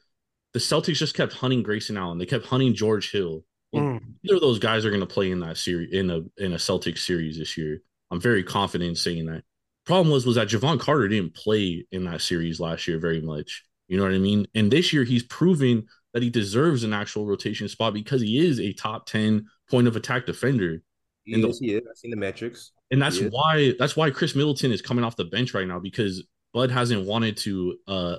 the 0.53 0.59
Celtics 0.59 0.97
just 0.97 1.15
kept 1.15 1.33
hunting 1.33 1.63
Grayson 1.63 1.97
Allen. 1.97 2.17
They 2.17 2.25
kept 2.25 2.45
hunting 2.45 2.73
George 2.73 3.11
Hill. 3.11 3.43
Well, 3.71 3.83
Mm. 3.83 4.01
Either 4.23 4.35
of 4.35 4.41
those 4.41 4.59
guys 4.59 4.85
are 4.85 4.89
going 4.89 4.99
to 4.99 5.07
play 5.07 5.31
in 5.31 5.39
that 5.39 5.57
series 5.57 5.93
in 5.93 6.09
a 6.09 6.21
in 6.37 6.53
a 6.53 6.57
Celtics 6.57 6.99
series 6.99 7.37
this 7.37 7.57
year. 7.57 7.81
I'm 8.11 8.19
very 8.19 8.43
confident 8.43 8.89
in 8.89 8.95
saying 8.95 9.25
that. 9.27 9.43
Problem 9.85 10.11
was 10.11 10.25
was 10.25 10.35
that 10.35 10.49
Jevon 10.49 10.79
Carter 10.79 11.07
didn't 11.07 11.33
play 11.33 11.85
in 11.91 12.03
that 12.03 12.21
series 12.21 12.59
last 12.59 12.87
year 12.87 12.99
very 12.99 13.21
much. 13.21 13.63
You 13.87 13.97
know 13.97 14.03
what 14.03 14.13
I 14.13 14.19
mean? 14.19 14.45
And 14.53 14.69
this 14.69 14.93
year 14.93 15.03
he's 15.03 15.23
proving 15.23 15.87
that 16.13 16.21
he 16.21 16.29
deserves 16.29 16.83
an 16.83 16.93
actual 16.93 17.25
rotation 17.25 17.67
spot 17.69 17.93
because 17.93 18.21
he 18.21 18.45
is 18.45 18.59
a 18.59 18.73
top 18.73 19.05
10 19.05 19.45
point 19.69 19.87
of 19.87 19.95
attack 19.95 20.25
defender. 20.25 20.81
He 21.23 21.33
And 21.33 21.43
the- 21.43 21.57
he 21.59 21.75
is. 21.75 21.81
I've 21.89 21.97
seen 21.97 22.11
the 22.11 22.17
metrics. 22.17 22.71
And 22.89 23.01
that's 23.01 23.19
why 23.19 23.73
that's 23.79 23.95
why 23.95 24.09
Khris 24.09 24.35
Middleton 24.35 24.71
is 24.71 24.81
coming 24.81 25.03
off 25.05 25.15
the 25.15 25.25
bench 25.25 25.53
right 25.53 25.67
now 25.67 25.79
because 25.79 26.25
Bud 26.53 26.71
hasn't 26.71 27.05
wanted 27.05 27.37
to 27.37 27.77
uh 27.87 28.15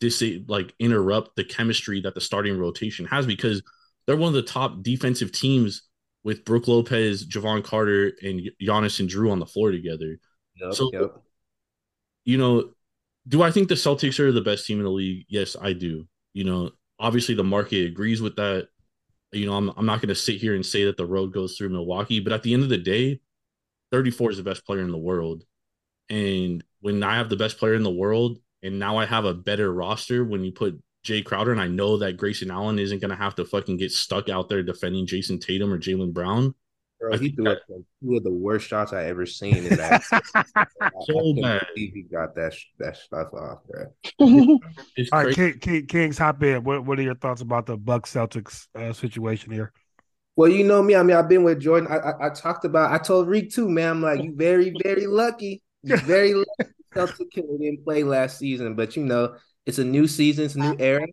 dis 0.00 0.22
like 0.48 0.74
interrupt 0.78 1.34
the 1.36 1.44
chemistry 1.44 2.00
that 2.02 2.14
the 2.14 2.20
starting 2.20 2.58
rotation 2.58 3.04
has 3.06 3.26
because 3.26 3.62
they're 4.06 4.16
one 4.16 4.28
of 4.28 4.34
the 4.34 4.42
top 4.42 4.82
defensive 4.82 5.32
teams 5.32 5.82
with 6.24 6.44
Brook 6.44 6.68
Lopez, 6.68 7.26
Jevon 7.26 7.64
Carter, 7.64 8.12
and 8.22 8.40
Giannis 8.62 9.00
and 9.00 9.08
Jrue 9.08 9.32
on 9.32 9.40
the 9.40 9.46
floor 9.46 9.72
together. 9.72 10.18
Yep, 10.60 10.74
So- 10.74 10.90
yep. 10.92 11.16
You 12.24 12.38
know, 12.38 12.70
do 13.26 13.42
I 13.42 13.50
think 13.50 13.68
the 13.68 13.74
Celtics 13.74 14.20
are 14.20 14.30
the 14.30 14.40
best 14.40 14.66
team 14.66 14.78
in 14.78 14.84
the 14.84 14.90
league? 14.90 15.26
Yes, 15.28 15.56
I 15.60 15.72
do. 15.72 16.06
You 16.32 16.44
know, 16.44 16.70
obviously 17.00 17.34
the 17.34 17.42
market 17.44 17.86
agrees 17.86 18.22
with 18.22 18.36
that. 18.36 18.68
You 19.32 19.46
know, 19.46 19.54
I'm 19.54 19.70
I'm 19.76 19.86
not 19.86 20.00
going 20.00 20.08
to 20.08 20.14
sit 20.14 20.40
here 20.40 20.54
and 20.54 20.64
say 20.64 20.84
that 20.84 20.96
the 20.96 21.06
road 21.06 21.32
goes 21.32 21.56
through 21.56 21.70
Milwaukee, 21.70 22.20
but 22.20 22.32
at 22.32 22.42
the 22.42 22.54
end 22.54 22.62
of 22.62 22.68
the 22.68 22.78
day, 22.78 23.20
34 23.90 24.32
is 24.32 24.36
the 24.36 24.42
best 24.42 24.64
player 24.64 24.80
in 24.80 24.90
the 24.90 24.98
world. 24.98 25.44
And 26.08 26.62
when 26.80 27.02
I 27.02 27.16
have 27.16 27.28
the 27.28 27.36
best 27.36 27.58
player 27.58 27.74
in 27.74 27.82
the 27.82 27.90
world, 27.90 28.38
and 28.62 28.78
now 28.78 28.98
I 28.98 29.06
have 29.06 29.24
a 29.24 29.34
better 29.34 29.72
roster 29.72 30.24
when 30.24 30.44
you 30.44 30.52
put 30.52 30.80
Jae 31.04 31.24
Crowder, 31.24 31.52
and 31.52 31.60
I 31.60 31.68
know 31.68 31.96
that 31.98 32.16
Grayson 32.16 32.50
Allen 32.50 32.78
isn't 32.78 33.00
going 33.00 33.10
to 33.10 33.16
have 33.16 33.34
to 33.36 33.44
fucking 33.44 33.76
get 33.76 33.92
stuck 33.92 34.28
out 34.28 34.48
there 34.48 34.62
defending 34.62 35.06
Jayson 35.06 35.40
Tatum 35.40 35.72
or 35.72 35.78
Jaylen 35.78 36.12
Brown. 36.12 36.54
Bro, 37.02 37.18
he 37.18 37.30
threw 37.30 37.48
up 37.48 37.58
some- 37.68 37.84
two 38.00 38.16
of 38.16 38.22
the 38.22 38.30
worst 38.32 38.68
shots 38.68 38.92
I 38.92 39.04
ever 39.06 39.26
seen 39.26 39.56
in 39.56 39.76
that. 39.76 40.02
I 40.80 40.90
So 41.04 41.12
couldn't 41.14 41.42
bad. 41.42 41.66
he 41.74 42.06
got 42.10 42.34
that 42.36 42.54
that 42.78 42.96
stuff 42.96 43.34
off, 43.34 43.58
bro. 43.68 43.86
All 44.20 44.60
right. 45.12 45.34
King, 45.34 45.58
King, 45.58 45.86
Kings, 45.86 46.16
hop 46.18 46.42
in. 46.44 46.62
What 46.62 46.84
what 46.84 46.98
are 46.98 47.02
your 47.02 47.16
thoughts 47.16 47.40
about 47.42 47.66
the 47.66 47.76
Bucks 47.76 48.14
Celtics 48.14 48.68
uh, 48.76 48.92
situation 48.92 49.50
here? 49.52 49.72
Well, 50.36 50.48
you 50.48 50.64
know 50.64 50.80
me. 50.82 50.94
I 50.94 51.02
mean, 51.02 51.16
I've 51.16 51.28
been 51.28 51.42
with 51.42 51.60
Jordan. 51.60 51.88
I, 51.90 51.96
I, 51.96 52.26
I 52.26 52.30
talked 52.30 52.64
about. 52.64 52.92
I 52.92 52.98
told 52.98 53.28
Reek 53.28 53.52
too, 53.52 53.68
man. 53.68 53.90
I'm 53.90 54.02
like, 54.02 54.22
you 54.22 54.32
very, 54.34 54.72
very 54.82 55.06
lucky. 55.06 55.60
You 55.82 55.96
very 55.98 56.34
lucky. 56.34 56.72
Celtic 56.94 57.30
killer 57.32 57.58
didn't 57.58 57.84
play 57.84 58.04
last 58.04 58.38
season, 58.38 58.74
but 58.76 58.96
you 58.96 59.02
know, 59.04 59.34
it's 59.66 59.78
a 59.78 59.84
new 59.84 60.06
season, 60.06 60.44
it's 60.44 60.54
a 60.54 60.58
new 60.58 60.76
era. 60.78 61.06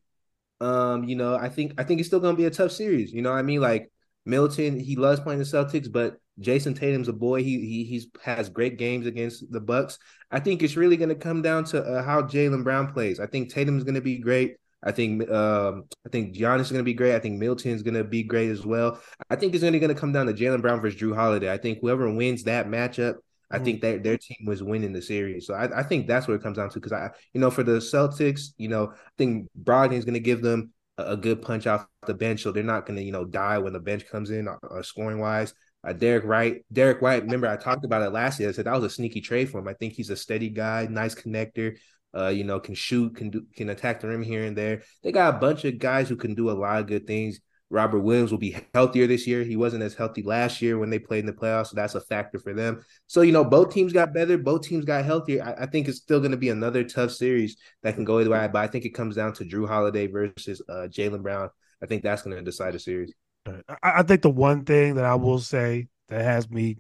Um, 0.62 1.06
you 1.06 1.16
know, 1.16 1.36
I 1.36 1.50
think 1.50 1.74
I 1.78 1.84
think 1.84 2.00
it's 2.00 2.08
still 2.08 2.20
gonna 2.20 2.38
be 2.38 2.46
a 2.46 2.52
tough 2.52 2.72
series. 2.72 3.12
You 3.12 3.22
know, 3.22 3.32
what 3.32 3.40
I 3.40 3.44
mean, 3.44 3.62
like 3.62 3.92
Milton, 4.30 4.80
he 4.80 4.96
loves 4.96 5.20
playing 5.20 5.40
the 5.40 5.46
Celtics, 5.46 5.92
but 5.92 6.18
Jayson 6.40 6.74
Tatum's 6.76 7.08
a 7.10 7.14
boy. 7.14 7.44
He 7.44 7.60
he 7.60 7.84
he's 7.84 8.08
has 8.24 8.50
great 8.50 8.78
games 8.78 9.06
against 9.06 9.52
the 9.52 9.60
Bucks. 9.60 9.98
I 10.32 10.40
think 10.40 10.64
it's 10.64 10.78
really 10.78 10.98
gonna 10.98 11.16
come 11.16 11.42
down 11.42 11.66
to 11.66 11.84
uh, 11.84 12.04
how 12.04 12.22
Jaylen 12.22 12.64
Brown 12.64 12.94
plays. 12.94 13.20
I 13.20 13.28
think 13.28 13.52
Tatum's 13.52 13.84
gonna 13.84 14.02
be 14.02 14.20
great. 14.20 14.56
I 14.82 14.92
think 14.94 15.30
um 15.30 15.84
I 16.06 16.10
think 16.10 16.36
Giannis 16.36 16.62
is 16.62 16.72
gonna 16.72 16.84
be 16.84 16.94
great. 16.94 17.16
I 17.16 17.20
think 17.20 17.40
Milton's 17.40 17.84
gonna 17.84 18.04
be 18.06 18.24
great 18.24 18.50
as 18.50 18.66
well. 18.66 19.02
I 19.30 19.36
think 19.36 19.54
it's 19.54 19.64
only 19.64 19.80
gonna 19.80 19.96
come 19.96 20.14
down 20.14 20.28
to 20.28 20.34
Jaylen 20.34 20.62
Brown 20.62 20.80
versus 20.80 21.00
Jrue 21.02 21.16
Holiday. 21.16 21.52
I 21.52 21.58
think 21.58 21.80
whoever 21.82 22.10
wins 22.14 22.44
that 22.46 22.68
matchup, 22.68 23.16
I 23.52 23.60
Mm. 23.60 23.64
think 23.66 23.82
that 23.82 24.04
their 24.04 24.18
team 24.18 24.46
was 24.46 24.64
winning 24.64 24.94
the 24.94 25.02
series. 25.02 25.46
So 25.48 25.54
I, 25.54 25.80
I 25.80 25.84
think 25.84 26.08
that's 26.08 26.28
what 26.28 26.36
it 26.36 26.44
comes 26.44 26.58
down 26.58 26.70
to. 26.70 26.76
Because 26.80 26.94
I, 26.94 27.10
you 27.34 27.42
know, 27.42 27.52
for 27.52 27.64
the 27.64 27.80
Celtics, 27.80 28.54
you 28.58 28.70
know, 28.70 28.92
I 28.94 29.12
think 29.18 29.50
Brogdon's 29.62 30.06
gonna 30.06 30.20
give 30.20 30.42
them 30.42 30.72
a, 31.08 31.18
good 31.18 31.42
punch 31.42 31.68
off 31.68 31.86
the 32.08 32.14
bench, 32.14 32.42
so 32.42 32.52
they're 32.52 32.64
not 32.64 32.86
gonna, 32.86 33.02
you 33.02 33.12
know, 33.12 33.26
die 33.26 33.58
when 33.58 33.74
the 33.74 33.80
bench 33.80 34.08
comes 34.08 34.30
in, 34.30 34.48
uh, 34.48 34.82
scoring 34.82 35.20
wise. 35.20 35.54
Uh, 35.84 35.94
Derek 35.94 36.26
Wright, 36.26 36.66
Derek 36.74 37.02
White. 37.02 37.24
Remember, 37.24 37.48
I 37.48 37.56
talked 37.56 37.86
about 37.86 38.02
it 38.02 38.12
last 38.12 38.40
year. 38.40 38.50
I 38.50 38.52
said 38.52 38.66
that 38.66 38.76
was 38.76 38.84
a 38.84 38.90
sneaky 38.90 39.22
trade 39.22 39.50
for 39.50 39.60
him. 39.60 39.68
I 39.68 39.74
think 39.74 39.94
he's 39.94 40.10
a 40.10 40.16
steady 40.16 40.50
guy, 40.50 40.88
nice 40.90 41.16
connector. 41.16 41.78
Uh, 42.16 42.28
you 42.28 42.44
know, 42.44 42.60
can 42.60 42.74
shoot, 42.74 43.16
can 43.16 43.30
do, 43.30 43.46
can 43.56 43.70
attack 43.70 44.02
the 44.02 44.08
rim 44.08 44.24
here 44.24 44.44
and 44.44 44.58
there. 44.58 44.82
They 45.04 45.12
got 45.12 45.36
a 45.36 45.38
bunch 45.38 45.64
of 45.66 45.78
guys 45.78 46.10
who 46.10 46.16
can 46.16 46.34
do 46.34 46.50
a 46.50 46.52
lot 46.52 46.80
of 46.80 46.88
good 46.88 47.06
things. 47.06 47.40
Robert 47.70 48.00
Williams 48.00 48.32
will 48.32 48.40
be 48.40 48.58
healthier 48.74 49.06
this 49.06 49.28
year. 49.28 49.44
He 49.44 49.56
wasn't 49.56 49.84
as 49.84 49.94
healthy 49.94 50.24
last 50.24 50.62
year 50.62 50.78
when 50.78 50.90
they 50.90 51.00
played 51.00 51.20
in 51.20 51.26
the 51.26 51.34
playoffs, 51.34 51.68
so 51.68 51.76
that's 51.76 51.96
a 51.96 52.02
factor 52.02 52.40
for 52.40 52.54
them. 52.54 52.84
So 53.08 53.22
you 53.22 53.32
know, 53.32 53.44
both 53.44 53.72
teams 53.74 53.94
got 53.94 54.14
better, 54.14 54.38
both 54.38 54.64
teams 54.64 54.86
got 54.86 55.06
healthier. 55.06 55.44
I, 55.44 55.64
I 55.64 55.66
think 55.68 55.88
it's 55.88 56.00
still 56.00 56.20
going 56.20 56.32
to 56.32 56.38
be 56.38 56.50
another 56.50 56.84
tough 56.84 57.12
series 57.12 57.58
that 57.84 57.96
can 57.96 58.06
go 58.06 58.20
either 58.20 58.32
way. 58.32 58.50
But 58.52 58.64
I 58.64 58.68
think 58.68 58.86
it 58.86 58.96
comes 58.96 59.16
down 59.16 59.34
to 59.34 59.46
Jrue 59.46 59.68
Holiday 59.68 60.08
versus 60.08 60.62
uh, 60.68 60.88
Jaylen 60.90 61.22
Brown. 61.22 61.50
I 61.82 61.86
think 61.86 62.04
that's 62.04 62.24
going 62.24 62.36
to 62.36 62.42
decide 62.42 62.74
the 62.74 62.80
series. 62.80 63.14
I, 63.48 63.64
I 63.82 64.04
think 64.04 64.22
the 64.22 64.30
one 64.30 64.66
thing 64.66 64.96
that 64.96 65.06
I 65.06 65.16
will 65.16 65.40
say 65.40 65.88
that 66.10 66.24
has 66.24 66.50
me, 66.50 66.78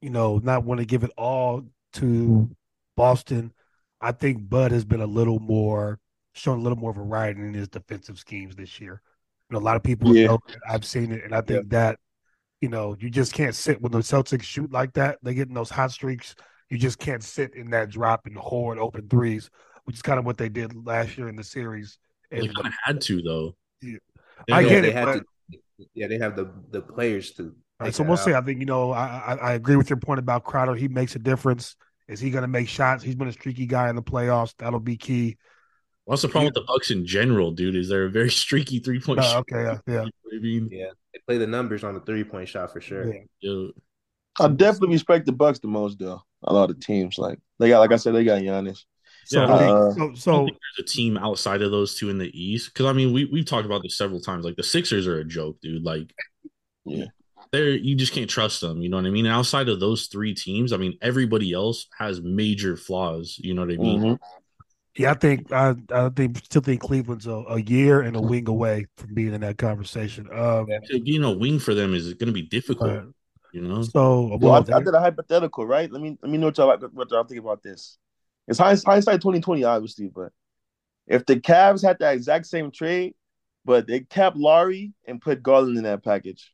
you 0.00 0.10
know, 0.10 0.38
not 0.38 0.64
want 0.64 0.80
to 0.80 0.86
give 0.86 1.04
it 1.04 1.12
all 1.16 1.62
to 1.94 2.50
Boston. 2.96 3.52
I 4.00 4.12
think 4.12 4.48
Bud 4.48 4.72
has 4.72 4.84
been 4.84 5.00
a 5.00 5.06
little 5.06 5.40
more 5.40 5.98
shown 6.32 6.58
a 6.58 6.62
little 6.62 6.78
more 6.78 6.92
variety 6.92 7.40
in 7.40 7.52
his 7.52 7.68
defensive 7.68 8.18
schemes 8.18 8.56
this 8.56 8.80
year. 8.80 9.02
You 9.50 9.54
know, 9.54 9.60
a 9.62 9.64
lot 9.64 9.76
of 9.76 9.82
people 9.82 10.14
Yeah. 10.14 10.26
know 10.26 10.38
it. 10.48 10.56
I've 10.68 10.84
seen 10.84 11.12
it, 11.12 11.24
and 11.24 11.34
I 11.34 11.40
think 11.40 11.70
that 11.70 11.98
you 12.60 12.68
know 12.68 12.96
you 12.98 13.08
just 13.10 13.32
can't 13.32 13.54
sit 13.54 13.80
when 13.80 13.92
the 13.92 13.98
Celtics 13.98 14.42
shoot 14.42 14.70
like 14.70 14.92
that. 14.94 15.18
They 15.22 15.34
get 15.34 15.48
in 15.48 15.54
those 15.54 15.70
hot 15.70 15.90
streaks. 15.92 16.34
You 16.68 16.76
just 16.78 16.98
can't 16.98 17.22
sit 17.22 17.54
in 17.54 17.70
that 17.70 17.88
drop 17.88 18.26
and 18.26 18.36
hoard 18.36 18.78
open 18.78 19.08
threes, 19.08 19.48
which 19.84 19.96
is 19.96 20.02
kind 20.02 20.18
of 20.18 20.26
what 20.26 20.36
they 20.36 20.50
did 20.50 20.74
last 20.86 21.16
year 21.16 21.28
in 21.28 21.36
the 21.36 21.44
series. 21.44 21.98
They 22.30 22.40
And 22.40 22.54
kind 22.54 22.66
of 22.66 22.74
had 22.84 23.00
to 23.02 23.22
though. 23.22 23.56
Yeah. 23.80 23.96
I 24.52 24.62
get 24.64 24.82
they 24.82 24.88
it, 24.90 24.94
had 24.94 25.04
but- 25.06 25.14
to. 25.14 25.58
Yeah, 25.94 26.08
they 26.08 26.18
have 26.18 26.34
the 26.36 26.50
the 26.70 26.82
players 26.82 27.32
to. 27.34 27.44
All 27.44 27.48
right, 27.80 27.86
take 27.86 27.94
so 27.94 28.02
that 28.02 28.08
we'll 28.10 28.18
out. 28.18 28.24
see. 28.24 28.34
I 28.34 28.40
think 28.42 28.58
you 28.60 28.66
know 28.66 28.90
I, 28.90 29.06
I 29.06 29.34
I 29.36 29.52
agree 29.54 29.76
with 29.76 29.88
your 29.88 29.98
point 29.98 30.18
about 30.18 30.44
Crowder. 30.44 30.74
He 30.74 30.88
makes 30.88 31.14
a 31.14 31.20
difference. 31.20 31.76
Is 32.08 32.18
he 32.20 32.30
going 32.30 32.42
to 32.42 32.48
make 32.48 32.68
shots? 32.68 33.02
He's 33.04 33.14
been 33.14 33.28
a 33.28 33.32
streaky 33.32 33.64
guy 33.66 33.88
in 33.88 33.94
the 33.96 34.02
playoffs. 34.02 34.54
That'll 34.58 34.80
be 34.80 34.96
key. 34.96 35.36
What's 36.08 36.22
the 36.22 36.28
problem 36.28 36.46
with 36.46 36.54
the 36.54 36.62
Bucks 36.66 36.90
in 36.90 37.04
general, 37.04 37.50
dude? 37.50 37.76
Is 37.76 37.90
they're 37.90 38.06
a 38.06 38.10
very 38.10 38.30
streaky 38.30 38.78
three 38.78 38.98
point 38.98 39.22
shot. 39.22 39.40
okay, 39.40 39.62
yeah, 39.62 39.78
yeah. 39.86 39.92
You 39.92 39.98
know 40.06 40.10
what 40.22 40.34
I 40.36 40.38
mean, 40.40 40.68
Yeah, 40.72 40.86
they 41.12 41.20
play 41.26 41.36
the 41.36 41.46
numbers 41.46 41.84
on 41.84 41.92
the 41.92 42.00
three 42.00 42.24
point 42.24 42.48
shot 42.48 42.72
for 42.72 42.80
sure. 42.80 43.12
yeah. 43.12 43.20
Yo, 43.40 43.70
I 44.40 44.48
definitely 44.48 44.94
respect 44.94 45.26
the 45.26 45.32
Bucks 45.32 45.58
the 45.58 45.68
most 45.68 45.98
though. 45.98 46.22
A 46.44 46.52
lot 46.54 46.70
of 46.70 46.80
teams 46.80 47.18
like 47.18 47.38
they 47.58 47.68
got, 47.68 47.80
like 47.80 47.92
I 47.92 47.96
said, 47.96 48.14
they 48.14 48.24
got 48.24 48.40
Giannis. 48.40 48.84
So, 49.26 49.42
Yeah, 49.44 49.54
I 49.54 49.58
think- 49.58 49.70
uh, 49.70 49.90
so, 49.90 50.00
I 50.02 50.06
don't 50.06 50.16
so 50.16 50.44
think 50.46 50.58
there's 50.78 50.90
a 50.90 50.90
team 50.96 51.18
outside 51.18 51.60
of 51.60 51.70
those 51.72 51.94
two 51.94 52.08
in 52.08 52.16
the 52.16 52.30
East. 52.32 52.72
Because 52.72 52.86
I 52.86 52.94
mean, 52.94 53.12
we 53.12 53.26
we've 53.26 53.44
talked 53.44 53.66
about 53.66 53.82
this 53.82 53.98
several 53.98 54.20
times. 54.22 54.46
Like 54.46 54.56
the 54.56 54.62
Sixers 54.62 55.06
are 55.06 55.18
a 55.18 55.24
joke, 55.24 55.58
dude. 55.60 55.82
Like, 55.84 56.10
Yeah. 56.86 57.04
they're 57.52 57.68
you 57.76 57.94
just 57.94 58.14
can't 58.14 58.30
trust 58.30 58.62
them. 58.62 58.80
You 58.80 58.88
know 58.88 58.96
what 58.96 59.04
I 59.04 59.10
mean? 59.10 59.26
And 59.26 59.34
outside 59.34 59.68
of 59.68 59.78
those 59.80 60.06
three 60.06 60.32
teams, 60.32 60.72
I 60.72 60.78
mean, 60.78 60.96
everybody 61.02 61.52
else 61.52 61.86
has 61.98 62.22
major 62.22 62.78
flaws. 62.78 63.36
You 63.38 63.52
know 63.52 63.60
what 63.66 63.74
I 63.74 63.76
mean? 63.76 64.00
Mhm. 64.00 64.18
Yeah, 64.98 65.12
I 65.12 65.14
think 65.14 65.52
I 65.52 65.76
I 65.92 66.08
think 66.08 66.38
still 66.38 66.60
think 66.60 66.80
Cleveland's 66.80 67.26
a, 67.26 67.30
a 67.30 67.60
year 67.60 68.00
and 68.00 68.16
a 68.16 68.20
wing 68.20 68.48
away 68.48 68.86
from 68.96 69.14
being 69.14 69.32
in 69.32 69.42
that 69.42 69.56
conversation. 69.56 70.28
Um, 70.32 70.66
You 70.90 71.20
know, 71.20 71.30
wing 71.30 71.60
for 71.60 71.72
them 71.72 71.94
is 71.94 72.12
going 72.14 72.26
to 72.26 72.32
be 72.32 72.42
difficult. 72.42 72.90
uh, 72.90 73.04
You 73.52 73.62
know, 73.62 73.82
so 73.82 74.26
Well, 74.26 74.38
well, 74.40 74.52
I, 74.68 74.76
I 74.76 74.80
did 74.80 74.94
a 74.94 75.00
hypothetical, 75.00 75.66
right? 75.66 75.90
Let 75.90 76.02
me 76.02 76.18
let 76.20 76.30
me 76.32 76.36
know 76.36 76.46
what 76.46 76.58
y'all 76.58 76.66
like, 76.66 76.80
what 76.80 77.10
y'all 77.12 77.24
think 77.24 77.40
about 77.40 77.62
this. 77.62 77.96
It's 78.48 78.58
hinds- 78.58 78.82
hindsight 78.82 79.20
twenty 79.20 79.40
twenty, 79.40 79.62
obviously, 79.62 80.08
but 80.08 80.32
if 81.06 81.24
the 81.26 81.36
Cavs 81.36 81.82
had 81.82 82.00
that 82.00 82.14
exact 82.14 82.46
same 82.46 82.72
trade, 82.72 83.14
but 83.64 83.86
they 83.86 84.00
kept 84.00 84.36
Lauri 84.36 84.94
and 85.06 85.20
put 85.20 85.42
Garland 85.44 85.78
in 85.78 85.84
that 85.84 86.02
package, 86.02 86.52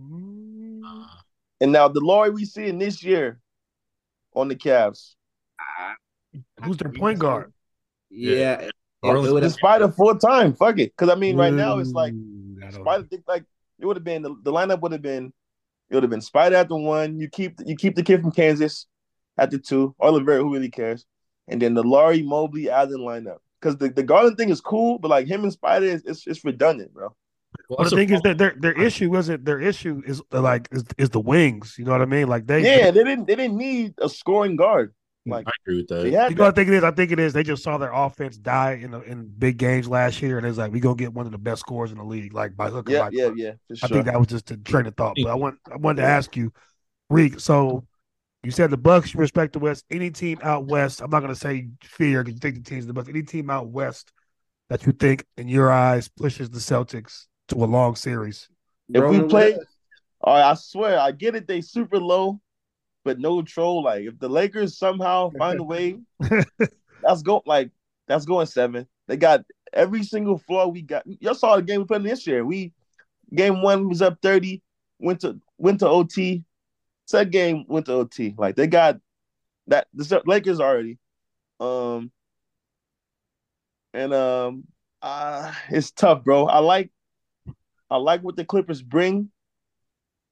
Mm, 0.00 1.06
and 1.60 1.72
now 1.72 1.88
the 1.88 2.00
Lauri 2.00 2.30
we 2.30 2.44
see 2.44 2.66
in 2.66 2.78
this 2.78 3.02
year 3.02 3.40
on 4.34 4.48
the 4.48 4.56
Cavs, 4.56 5.14
who's 6.62 6.76
their 6.76 6.92
point 6.92 7.18
guard? 7.18 7.52
Yeah, 8.10 8.54
it, 8.54 8.72
Garland's- 9.02 9.28
it 9.28 9.32
would 9.32 9.42
have 9.42 9.52
despite 9.52 9.82
a 9.82 9.88
full 9.90 10.16
time, 10.16 10.54
fuck 10.54 10.78
it, 10.78 10.92
because 10.96 11.08
I 11.08 11.14
mean, 11.14 11.36
right 11.36 11.52
now 11.52 11.78
it's 11.78 11.92
like 11.92 12.12
Ooh, 12.12 12.58
I 12.62 12.70
don't 12.70 12.82
Spider 12.82 13.08
like 13.26 13.44
it 13.78 13.86
would 13.86 13.96
have 13.96 14.04
been 14.04 14.22
the, 14.22 14.34
the 14.42 14.52
lineup 14.52 14.80
would 14.80 14.92
have 14.92 15.02
been 15.02 15.32
it 15.90 15.94
would 15.94 16.02
have 16.02 16.10
been 16.10 16.20
Spider 16.20 16.56
at 16.56 16.68
the 16.68 16.76
one. 16.76 17.18
You 17.20 17.28
keep 17.28 17.58
you 17.64 17.76
keep 17.76 17.94
the 17.94 18.02
kid 18.02 18.22
from 18.22 18.32
Kansas 18.32 18.86
at 19.38 19.50
the 19.50 19.58
two. 19.58 19.94
Oliver, 20.00 20.38
who 20.38 20.52
really 20.52 20.70
cares? 20.70 21.06
And 21.48 21.62
then 21.62 21.74
the 21.74 21.82
Lauri 21.82 22.22
Mobley 22.22 22.68
Allen 22.70 23.00
lineup. 23.00 23.38
Because 23.60 23.76
the, 23.78 23.88
the 23.88 24.02
Garland 24.02 24.36
thing 24.36 24.50
is 24.50 24.60
cool, 24.60 24.98
but 24.98 25.08
like 25.08 25.26
him 25.26 25.42
and 25.44 25.52
Spider 25.52 25.86
is 25.86 26.02
it's, 26.04 26.26
it's 26.26 26.44
redundant, 26.44 26.92
bro. 26.92 27.14
well, 27.68 27.78
Well, 27.78 27.88
the 27.88 27.96
a 27.96 27.98
thing 27.98 28.12
is 28.12 28.20
that 28.22 28.38
their 28.38 28.54
their 28.58 28.80
issue 28.80 29.16
isn't 29.16 29.44
their 29.44 29.60
issue 29.60 30.02
is 30.06 30.20
uh, 30.32 30.40
like 30.40 30.68
is, 30.72 30.84
is 30.98 31.10
the 31.10 31.20
wings. 31.20 31.76
You 31.78 31.84
know 31.84 31.92
what 31.92 32.02
I 32.02 32.06
mean? 32.06 32.28
Like 32.28 32.46
they 32.46 32.62
Yeah, 32.62 32.90
they 32.90 33.04
didn't 33.04 33.26
they 33.26 33.36
didn't 33.36 33.56
need 33.56 33.94
a 33.98 34.08
scoring 34.08 34.56
guard. 34.56 34.92
Mm-hmm. 35.26 35.32
Like 35.32 35.46
I 35.48 35.52
agree 35.64 35.76
with 35.78 35.88
that. 35.88 36.10
Yeah, 36.10 36.28
You 36.28 36.34
know 36.36 36.44
what 36.44 36.54
I 36.54 36.54
think 36.54 36.68
it 36.68 36.74
is? 36.74 36.84
I 36.84 36.90
think 36.90 37.10
it 37.10 37.18
is. 37.18 37.32
They 37.32 37.42
just 37.42 37.62
saw 37.62 37.78
their 37.78 37.92
offense 37.92 38.36
die 38.36 38.74
in 38.74 38.92
the, 38.92 39.00
in 39.02 39.26
big 39.38 39.58
games 39.58 39.88
last 39.88 40.22
year, 40.22 40.38
and 40.38 40.46
it's 40.46 40.58
like 40.58 40.72
we 40.72 40.80
gonna 40.80 40.96
get 40.96 41.12
one 41.12 41.26
of 41.26 41.32
the 41.32 41.38
best 41.38 41.60
scores 41.60 41.90
in 41.92 41.98
the 41.98 42.04
league, 42.04 42.32
like 42.32 42.56
by 42.56 42.68
hook 42.68 42.88
or 42.88 42.92
Yeah, 42.92 43.00
by 43.00 43.10
yeah, 43.12 43.26
crook. 43.26 43.38
yeah, 43.38 43.52
for 43.68 43.74
I 43.84 43.88
think 43.88 44.04
that 44.06 44.18
was 44.18 44.28
just 44.28 44.50
a 44.50 44.56
train 44.56 44.86
of 44.86 44.94
thought. 44.96 45.16
But 45.20 45.30
I 45.30 45.34
want 45.34 45.58
I 45.70 45.76
wanted 45.76 46.02
to 46.02 46.08
ask 46.08 46.36
you, 46.36 46.52
Reek. 47.10 47.40
So 47.40 47.86
you 48.42 48.50
said 48.52 48.70
the 48.70 48.76
Bucks 48.76 49.12
you 49.14 49.20
respect 49.20 49.52
the 49.54 49.58
West. 49.58 49.84
Any 49.90 50.10
team 50.10 50.38
out 50.42 50.66
west? 50.66 51.00
I'm 51.00 51.10
not 51.10 51.20
gonna 51.20 51.34
say 51.34 51.68
fear 51.82 52.22
because 52.22 52.34
you 52.34 52.40
think 52.40 52.64
the 52.64 52.70
team's 52.70 52.86
the 52.86 52.92
best. 52.92 53.08
Any 53.08 53.22
team 53.22 53.50
out 53.50 53.68
west 53.68 54.12
that 54.68 54.86
you 54.86 54.92
think, 54.92 55.24
in 55.36 55.48
your 55.48 55.72
eyes, 55.72 56.08
pushes 56.08 56.50
the 56.50 56.58
Celtics 56.58 57.26
to 57.48 57.56
a 57.56 57.66
long 57.66 57.96
series? 57.96 58.48
if 58.92 59.04
we 59.04 59.20
play, 59.28 59.54
all 60.20 60.34
right, 60.34 60.42
oh, 60.44 60.50
I 60.50 60.54
swear, 60.54 60.98
I 60.98 61.12
get 61.12 61.34
it. 61.34 61.46
They 61.46 61.60
super 61.60 61.98
low, 61.98 62.40
but 63.06 63.20
no 63.20 63.40
troll. 63.40 63.84
Like 63.84 64.04
if 64.04 64.18
the 64.18 64.28
Lakers 64.28 64.76
somehow 64.76 65.30
find 65.38 65.60
a 65.60 65.62
way, 65.62 66.00
that's 67.02 67.22
go 67.22 67.40
like 67.46 67.70
that's 68.08 68.26
going 68.26 68.46
seven. 68.46 68.86
They 69.06 69.16
got 69.16 69.44
every 69.72 70.02
single 70.02 70.38
flaw 70.38 70.66
we 70.66 70.82
got. 70.82 71.04
Y'all 71.06 71.34
saw 71.34 71.54
the 71.54 71.62
game 71.62 71.80
we 71.80 71.86
played 71.86 72.02
in 72.02 72.08
this 72.08 72.26
year. 72.26 72.44
We 72.44 72.72
game 73.32 73.62
one 73.62 73.88
was 73.88 74.02
up 74.02 74.18
thirty, 74.20 74.60
went 74.98 75.20
to 75.20 75.40
went 75.56 75.78
to 75.80 75.88
OT. 75.88 76.42
Second 77.06 77.30
game 77.30 77.64
went 77.68 77.86
to 77.86 77.92
OT. 77.92 78.34
Like 78.36 78.56
they 78.56 78.66
got 78.66 78.98
that 79.68 79.86
the 79.94 80.22
Lakers 80.26 80.60
already. 80.60 80.98
Um 81.60 82.10
and 83.94 84.12
um 84.12 84.64
uh 85.00 85.52
it's 85.70 85.92
tough, 85.92 86.24
bro. 86.24 86.46
I 86.46 86.58
like 86.58 86.90
I 87.88 87.98
like 87.98 88.22
what 88.22 88.34
the 88.34 88.44
Clippers 88.44 88.82
bring. 88.82 89.30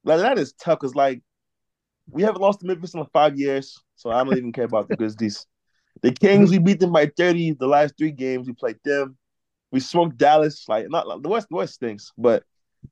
Like 0.02 0.18
that 0.18 0.40
is 0.40 0.54
tough 0.54 0.80
because 0.80 0.96
like 0.96 1.22
we 2.10 2.22
haven't 2.22 2.40
lost 2.40 2.60
to 2.60 2.66
Memphis 2.66 2.94
in 2.94 3.04
five 3.12 3.38
years, 3.38 3.82
so 3.96 4.10
I 4.10 4.22
don't 4.22 4.36
even 4.36 4.52
care 4.52 4.64
about 4.64 4.88
the 4.88 4.96
Grizzlies. 4.96 5.46
The 6.02 6.12
Kings, 6.12 6.50
we 6.50 6.58
beat 6.58 6.80
them 6.80 6.92
by 6.92 7.10
30 7.16 7.52
the 7.52 7.66
last 7.66 7.94
three 7.96 8.10
games. 8.10 8.46
We 8.46 8.52
played 8.52 8.78
them. 8.84 9.16
We 9.70 9.80
smoked 9.80 10.18
Dallas. 10.18 10.64
Like 10.68 10.90
not 10.90 11.22
the 11.22 11.28
West, 11.28 11.48
the 11.48 11.56
West 11.56 11.74
stinks, 11.74 12.12
but 12.18 12.44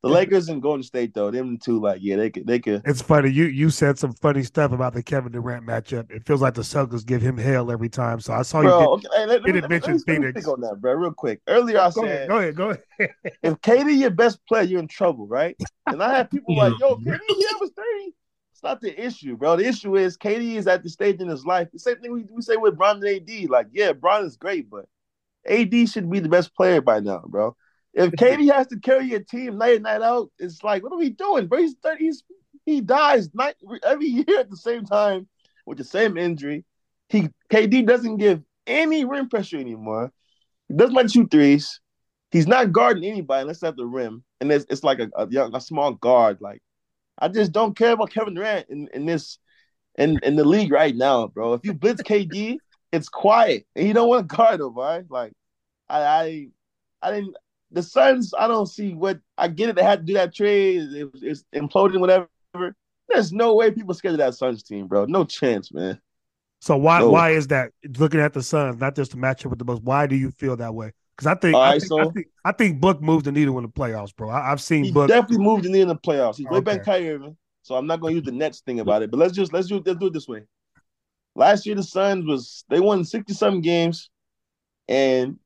the 0.03 0.09
Lakers 0.09 0.49
and 0.49 0.63
Golden 0.63 0.83
State 0.83 1.15
though, 1.15 1.31
them 1.31 1.59
two, 1.59 1.81
like 1.81 2.01
yeah, 2.03 2.17
they 2.17 2.31
could, 2.31 2.47
they 2.47 2.59
could. 2.59 2.83
It's 2.85 3.03
funny. 3.03 3.31
You 3.31 3.45
you 3.45 3.71
said 3.71 3.99
some 3.99 4.13
funny 4.15 4.43
stuff 4.43 4.73
about 4.73 4.95
the 4.95 5.03
Kevin 5.03 5.33
Durant 5.33 5.67
matchup. 5.67 6.11
It 6.11 6.27
feels 6.27 6.41
like 6.41 6.55
the 6.55 6.63
Celtics 6.63 7.05
give 7.05 7.21
him 7.21 7.37
hell 7.37 7.71
every 7.71 7.89
time. 7.89 8.21
So 8.21 8.33
I 8.33 8.43
saw 8.43 8.63
you. 8.63 8.69
Bro, 8.69 8.93
okay, 8.95 9.09
hey, 9.15 9.27
let, 9.27 9.45
didn't 9.45 9.55
let, 9.55 9.63
let, 9.63 9.71
mention 9.71 9.93
me, 9.93 9.99
let 10.07 10.21
me 10.21 10.27
Phoenix. 10.33 10.49
on 10.49 10.61
that, 10.63 10.81
bro, 10.81 10.95
real 10.95 11.13
quick. 11.13 11.41
Earlier, 11.47 11.79
I 11.81 11.91
go 11.91 12.03
said 12.03 12.05
ahead. 12.05 12.29
Go 12.29 12.39
ahead. 12.39 12.57
Go 12.57 12.71
ahead. 12.71 13.11
if 13.43 13.61
KD 13.61 13.99
your 13.99 14.11
best 14.11 14.39
player, 14.49 14.63
you're 14.63 14.81
in 14.81 14.89
trouble, 14.89 15.27
right? 15.27 15.57
And 15.87 16.03
I 16.03 16.17
had 16.17 16.31
people 16.31 16.57
like, 16.57 16.73
yo, 16.81 16.97
KD, 16.97 17.19
he 17.29 17.47
was 17.61 17.71
30. 17.77 18.15
It's 18.63 18.69
not 18.69 18.81
the 18.81 19.05
issue, 19.05 19.37
bro. 19.37 19.57
The 19.57 19.67
issue 19.67 19.97
is 19.97 20.17
KD 20.17 20.55
is 20.55 20.69
at 20.69 20.85
the 20.85 20.89
stage 20.89 21.21
in 21.21 21.27
his 21.27 21.45
life. 21.45 21.67
The 21.73 21.81
same 21.81 21.97
thing 21.97 22.13
we, 22.13 22.25
we 22.31 22.43
say 22.43 22.57
with 22.57 22.77
Bron 22.77 23.05
and 23.05 23.29
AD. 23.29 23.51
Like, 23.51 23.67
yeah, 23.73 23.93
Bron 23.93 24.25
is 24.25 24.37
great, 24.37 24.71
but 24.71 24.85
AD 25.45 25.89
should 25.89 26.09
be 26.09 26.21
the 26.21 26.29
best 26.29 26.55
player 26.55 26.81
by 26.81 27.01
now, 27.01 27.25
bro. 27.27 27.57
If 27.93 28.13
KD 28.13 28.53
has 28.53 28.69
to 28.69 28.79
carry 28.79 29.15
a 29.15 29.21
team 29.21 29.59
night 29.59 29.75
in, 29.75 29.83
night 29.83 30.01
out, 30.01 30.31
it's 30.39 30.63
like, 30.63 30.85
what 30.85 30.93
are 30.93 30.99
we 30.99 31.11
doing, 31.11 31.49
bro? 31.49 31.59
He's 31.59 31.75
30, 31.83 32.05
he's, 32.05 32.23
he 32.65 32.81
dies 32.81 33.35
night 33.35 33.57
every 33.85 34.07
year 34.29 34.39
at 34.39 34.49
the 34.49 34.57
same 34.57 34.85
time 34.85 35.27
with 35.67 35.79
the 35.79 35.85
same 35.85 36.17
injury. 36.17 36.65
He 37.09 37.31
KD 37.53 37.85
doesn't 37.85 38.19
give 38.19 38.43
any 38.65 39.05
rim 39.05 39.29
pressure 39.29 39.59
anymore. 39.59 40.13
He 40.69 40.75
doesn't 40.75 40.95
like 40.95 41.11
shoot 41.11 41.33
threes. 41.33 41.81
He's 42.31 42.47
not 42.47 42.71
guarding 42.71 43.05
anybody 43.05 43.41
unless 43.43 43.65
at 43.65 43.75
the 43.75 43.87
rim, 43.87 44.23
and 44.41 44.53
it's, 44.53 44.67
it's 44.71 44.85
like 44.85 45.01
a, 45.01 45.11
a 45.17 45.29
young, 45.29 45.53
a 45.53 45.61
small 45.61 45.95
guard. 45.95 46.39
Like 46.41 46.63
I 47.23 47.29
just 47.29 47.53
don't 47.53 47.77
care 47.77 47.93
about 47.93 48.11
Kevin 48.11 48.35
Durant 48.35 48.69
in, 48.69 48.89
in 48.93 49.07
this 49.07 49.39
in 49.97 50.19
in 50.25 50.35
the 50.35 50.45
league 50.45 50.73
right 50.73 50.95
now, 50.95 51.29
bro. 51.29 51.53
If 51.53 51.65
you 51.65 51.73
blitz 51.73 52.03
KD, 52.03 52.59
it's 52.91 53.09
quiet, 53.09 53.65
and 53.77 53.87
you 53.87 53.95
don't 53.95 54.09
want 54.09 54.29
to 54.29 54.37
guard 54.37 54.61
him, 54.61 54.75
right? 54.75 55.05
Like 55.09 55.33
I 55.89 56.03
I, 56.03 56.49
I 57.01 57.13
didn't. 57.13 57.37
The 57.71 57.83
Suns, 57.83 58.35
I 58.37 58.49
don't 58.49 58.67
see 58.67 58.93
what 58.93 59.21
I 59.39 59.49
get 59.49 59.71
it. 59.71 59.77
They 59.77 59.85
had 59.85 60.01
to 60.01 60.05
do 60.05 60.15
that 60.15 60.35
trade. 60.35 60.83
It, 60.93 61.11
it's 61.23 61.45
imploding, 61.55 62.01
whatever. 62.01 62.29
There's 63.09 63.33
no 63.33 63.55
way 63.55 63.71
people 63.71 63.95
scared 63.95 64.15
of 64.15 64.19
that 64.19 64.35
Suns 64.35 64.63
team, 64.65 64.89
bro. 64.89 65.07
No 65.07 65.25
chance, 65.25 65.73
man. 65.73 66.01
So 66.61 66.77
why 66.77 67.01
No. 67.01 67.13
why 67.13 67.31
is 67.31 67.47
that? 67.49 67.71
Looking 67.99 68.21
at 68.21 68.33
the 68.33 68.43
Suns, 68.43 68.81
not 68.81 68.97
just 68.97 69.13
the 69.13 69.17
matchup 69.17 69.47
with 69.47 69.61
the 69.61 69.65
Bucks. 69.65 69.81
Why 69.83 70.07
do 70.07 70.17
you 70.17 70.33
feel 70.33 70.57
that 70.57 70.75
way? 70.75 70.93
Because 71.17 71.27
I 71.27 71.35
think 71.35 71.57
I 71.57 71.61
right, 71.61 71.81
think, 71.81 71.93
I 71.99 72.05
so- 72.05 72.11
think 72.15 72.27
I 72.45 72.53
think 72.53 72.81
Book 72.81 73.01
moved 73.03 73.27
the 73.27 73.33
needle 73.33 73.57
in 73.59 73.65
the 73.65 73.69
playoffs, 73.71 74.15
bro. 74.15 74.31
I, 74.31 74.53
I've 74.53 74.61
seen 74.61 74.85
He 74.85 74.93
Book. 74.93 75.09
definitely 75.09 75.45
moved 75.45 75.65
the 75.65 75.69
needle 75.69 75.91
in 75.91 75.97
the 75.97 75.97
playoffs. 75.97 76.37
He's 76.37 76.47
way 76.47 76.59
Okay. 76.59 76.73
than 76.73 76.81
Kyrie 76.81 77.11
Irving. 77.11 77.37
So 77.63 77.77
I'm 77.77 77.87
not 77.87 78.01
going 78.01 78.13
to 78.13 78.17
use 78.17 78.25
the 78.25 78.33
Nets 78.33 78.61
thing 78.61 78.81
about 78.81 79.03
it. 79.03 79.11
But 79.11 79.19
let's 79.19 79.33
just 79.35 79.53
let's 79.53 79.69
do 79.69 79.83
let's 79.85 79.99
do 80.01 80.07
it 80.07 80.13
this 80.13 80.27
way. 80.29 80.43
last 81.35 81.67
year 81.67 81.75
the 81.75 81.83
Suns 81.83 82.27
was 82.27 82.65
they 82.69 82.81
won 82.81 83.05
60 83.05 83.35
something 83.35 83.61
games, 83.63 84.11
and 84.89 85.39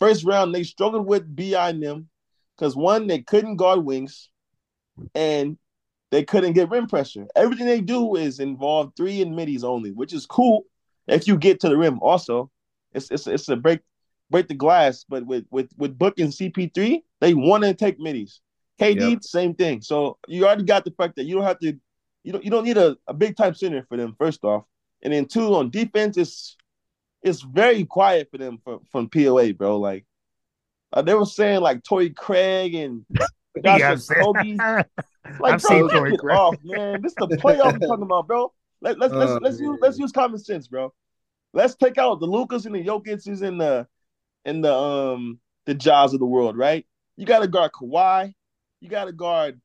first 0.00 0.24
round 0.24 0.54
they 0.54 0.64
struggled 0.64 1.06
with 1.06 1.34
BI 1.34 1.70
and 1.70 1.82
them 1.82 2.08
because 2.56 2.76
one, 2.76 3.06
they 3.06 3.20
couldn't 3.22 3.56
guard 3.56 3.84
wings, 3.84 4.30
and 5.14 5.58
they 6.10 6.24
couldn't 6.24 6.54
get 6.54 6.70
rim 6.70 6.86
pressure. 6.86 7.26
Everything 7.36 7.66
they 7.66 7.80
do 7.80 8.16
is 8.16 8.40
involve 8.40 8.92
three 8.96 9.22
and 9.22 9.36
middies 9.36 9.64
only, 9.64 9.92
which 9.92 10.12
is 10.12 10.26
cool 10.26 10.64
if 11.06 11.28
you 11.28 11.36
get 11.36 11.60
to 11.60 11.68
the 11.68 11.76
rim. 11.76 11.98
Also, 12.00 12.50
it's 12.92 13.10
it's 13.10 13.26
it's 13.26 13.48
a 13.48 13.56
break 13.56 13.80
break 14.30 14.48
the 14.48 14.54
glass, 14.54 15.04
but 15.08 15.26
with 15.26 15.46
with 15.50 15.70
with 15.76 15.98
Book 15.98 16.18
and 16.18 16.30
CP3, 16.30 17.02
they 17.20 17.34
want 17.34 17.64
to 17.64 17.74
take 17.74 17.98
middies. 17.98 18.40
KD, 18.80 19.10
yep. 19.10 19.24
same 19.24 19.54
thing. 19.54 19.82
So 19.82 20.18
you 20.28 20.46
already 20.46 20.64
got 20.64 20.84
the 20.84 20.92
fact 20.92 21.16
that 21.16 21.24
you 21.24 21.34
don't 21.34 21.44
have 21.44 21.58
to, 21.60 21.76
you 22.22 22.32
don't 22.32 22.44
you 22.44 22.50
don't 22.50 22.64
need 22.64 22.78
a, 22.78 22.96
a 23.06 23.14
big 23.14 23.36
time 23.36 23.54
center 23.54 23.84
for 23.88 23.96
them. 23.96 24.14
First 24.18 24.44
off, 24.44 24.64
and 25.02 25.12
then 25.12 25.26
two 25.26 25.54
on 25.54 25.70
defense, 25.70 26.16
it's 26.16 26.56
it's 27.22 27.42
very 27.42 27.84
quiet 27.84 28.28
for 28.30 28.38
them 28.38 28.58
from 28.62 28.80
from 28.90 29.08
POA, 29.08 29.54
bro. 29.54 29.78
Like 29.78 30.06
uh, 30.92 31.02
they 31.02 31.14
were 31.14 31.26
saying, 31.26 31.60
like 31.60 31.82
Torrey 31.82 32.10
Craig 32.10 32.74
and 32.74 33.04
Kobe. 33.64 34.56
Like, 35.40 35.54
I've 35.54 35.62
bro, 35.62 35.88
get 35.88 36.20
off, 36.30 36.56
man. 36.64 37.02
This 37.02 37.12
is 37.12 37.16
the 37.16 37.36
playoff 37.36 37.74
I'm 37.74 37.80
talking 37.80 38.04
about, 38.04 38.26
bro. 38.26 38.50
Let, 38.80 38.98
let's 38.98 39.12
let's 39.12 39.32
let's 39.42 39.60
use 39.60 39.78
let's 39.82 39.98
use 39.98 40.10
common 40.10 40.38
sense, 40.38 40.68
bro. 40.68 40.90
Let's 41.52 41.74
take 41.74 41.98
out 41.98 42.20
the 42.20 42.26
Lucas 42.26 42.64
and 42.64 42.74
the 42.74 42.82
Jokic's 42.82 43.26
and 43.42 43.60
the 43.60 43.86
and 44.44 44.64
the 44.64 44.74
um 44.74 45.40
the 45.66 45.74
Jaws 45.74 46.14
of 46.14 46.20
the 46.20 46.26
world, 46.26 46.56
right? 46.56 46.86
You 47.16 47.26
got 47.26 47.40
to 47.40 47.48
guard 47.48 47.72
Kawhi. 47.72 48.34
You 48.80 48.88
got 48.88 49.04
to 49.04 49.12
guard. 49.12 49.60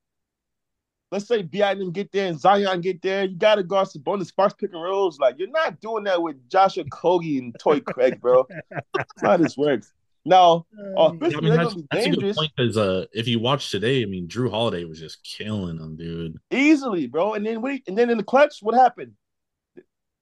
Let's 1.12 1.28
say 1.28 1.44
BI 1.44 1.76
didn't 1.76 1.92
get 1.92 2.12
there 2.12 2.28
and 2.28 2.40
Zion 2.40 2.82
get 2.82 3.02
there. 3.04 3.26
You 3.26 3.38
got 3.38 3.56
to 3.56 3.64
guard 3.64 3.88
Sabonis, 3.88 4.28
Sparks, 4.28 4.56
pick 4.56 4.74
and 4.74 4.82
rolls. 4.82 5.20
Like 5.20 5.36
you're 5.38 5.50
not 5.50 5.80
doing 5.80 6.06
that 6.06 6.22
with 6.22 6.50
Josh 6.50 6.76
Okogie 6.76 7.38
and 7.38 7.56
Torrey 7.60 7.82
Craig, 7.82 8.20
bro. 8.20 8.48
That's 8.72 9.22
how 9.22 9.38
this 9.38 9.56
works. 9.56 9.94
Now, 10.26 10.66
offensively, 10.98 11.30
yeah, 11.32 11.38
I 11.38 11.42
mean, 11.42 11.58
that's, 11.58 11.76
that's 11.92 12.06
a 12.08 12.10
good 12.10 12.36
point 12.36 12.52
because 12.56 12.78
uh, 12.78 13.06
if 13.12 13.28
you 13.28 13.40
watch 13.40 13.70
today, 13.70 14.02
I 14.02 14.06
mean, 14.06 14.28
Jrue 14.28 14.50
Holiday 14.50 14.86
was 14.86 15.00
just 15.00 15.24
killing 15.24 15.78
them, 15.78 15.96
dude. 15.96 16.38
Easily, 16.50 17.08
bro. 17.08 17.34
And 17.34 17.46
then 17.46 17.62
we, 17.62 17.84
and 17.88 17.98
then 17.98 18.10
in 18.10 18.18
the 18.18 18.24
clutch, 18.24 18.60
what 18.62 18.76
happened? 18.76 19.14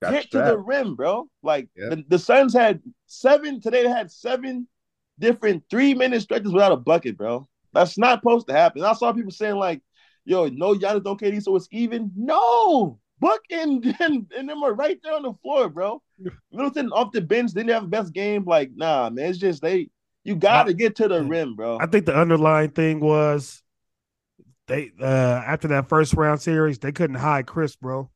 Got 0.01 0.13
Get 0.13 0.31
to 0.31 0.39
the 0.39 0.57
rim, 0.57 0.95
bro. 0.95 1.27
Like 1.43 1.69
yep. 1.75 1.91
the, 1.91 2.05
the 2.07 2.19
Suns 2.19 2.53
had 2.53 2.81
seven 3.05 3.61
today. 3.61 3.83
They 3.83 3.89
had 3.89 4.11
seven 4.11 4.67
different 5.19 5.63
three 5.69 5.93
minute 5.93 6.21
stretches 6.21 6.51
without 6.51 6.71
a 6.71 6.77
bucket, 6.77 7.17
bro. 7.17 7.47
That's 7.73 7.97
not 7.97 8.19
supposed 8.19 8.47
to 8.47 8.53
happen. 8.53 8.83
I 8.83 8.93
saw 8.93 9.13
people 9.13 9.31
saying 9.31 9.55
like, 9.55 9.81
"Yo, 10.25 10.47
no 10.47 10.73
Giannis, 10.73 11.03
don't 11.03 11.21
KD, 11.21 11.43
so 11.43 11.55
it's 11.55 11.67
even." 11.71 12.11
No, 12.15 12.99
Book 13.21 13.41
and 13.51 13.85
and, 13.99 14.29
and 14.35 14.49
them 14.49 14.63
are 14.63 14.73
right 14.73 14.99
there 15.01 15.13
on 15.13 15.21
the 15.21 15.33
floor, 15.41 15.69
bro. 15.69 16.01
Middleton 16.51 16.91
off 16.91 17.13
the 17.13 17.21
bench 17.21 17.51
didn't 17.51 17.69
have 17.69 17.83
the 17.83 17.89
best 17.89 18.13
game. 18.13 18.43
Like, 18.43 18.71
nah, 18.75 19.09
man, 19.09 19.29
it's 19.29 19.37
just 19.37 19.61
they. 19.61 19.89
You 20.23 20.35
got 20.35 20.65
to 20.65 20.75
get 20.75 20.97
to 20.97 21.07
the 21.07 21.23
rim, 21.23 21.55
bro. 21.55 21.79
I 21.79 21.87
think 21.87 22.05
the 22.05 22.15
underlying 22.15 22.69
thing 22.71 22.99
was 22.99 23.63
they 24.67 24.91
uh 25.01 25.05
after 25.05 25.69
that 25.69 25.89
first 25.89 26.13
round 26.13 26.39
series 26.39 26.77
they 26.77 26.91
couldn't 26.91 27.15
hide 27.15 27.47
Chris, 27.47 27.75
bro. 27.75 28.10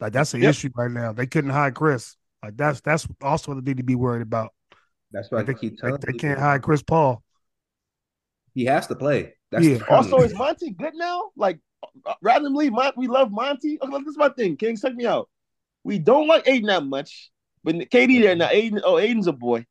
Like 0.00 0.12
that's 0.12 0.34
an 0.34 0.42
yep. 0.42 0.50
issue 0.50 0.70
right 0.74 0.90
now. 0.90 1.12
They 1.12 1.26
couldn't 1.26 1.50
hide 1.50 1.74
Chris. 1.74 2.16
Like 2.42 2.56
that's 2.56 2.80
that's 2.80 3.06
also 3.20 3.54
what 3.54 3.64
they 3.64 3.70
need 3.70 3.76
to 3.76 3.82
be 3.82 3.94
worried 3.94 4.22
about. 4.22 4.52
That's 5.12 5.30
why 5.30 5.42
they, 5.42 5.54
keep 5.54 5.78
telling 5.78 5.98
they, 6.00 6.12
they 6.12 6.18
can't 6.18 6.38
hide 6.38 6.62
Chris 6.62 6.82
Paul. 6.82 7.22
He 8.54 8.64
has 8.64 8.86
to 8.86 8.94
play. 8.94 9.34
That's 9.50 9.66
yeah. 9.66 9.78
Also, 9.88 10.18
is 10.18 10.34
Monty 10.34 10.70
good 10.70 10.94
now? 10.94 11.30
Like 11.36 11.58
uh, 12.06 12.14
randomly, 12.22 12.70
Mon- 12.70 12.92
we 12.96 13.08
love 13.08 13.30
Monty. 13.30 13.78
Okay, 13.82 13.98
this 13.98 14.08
is 14.08 14.16
my 14.16 14.28
thing. 14.30 14.56
King, 14.56 14.76
check 14.76 14.94
me 14.94 15.06
out. 15.06 15.28
We 15.84 15.98
don't 15.98 16.28
like 16.28 16.48
Ayton 16.48 16.66
that 16.66 16.84
much, 16.84 17.30
but 17.64 17.74
KD 17.74 18.22
there 18.22 18.36
now. 18.36 18.48
Ayton, 18.50 18.80
oh, 18.84 18.98
Ayton's 18.98 19.26
a 19.26 19.32
boy. 19.32 19.66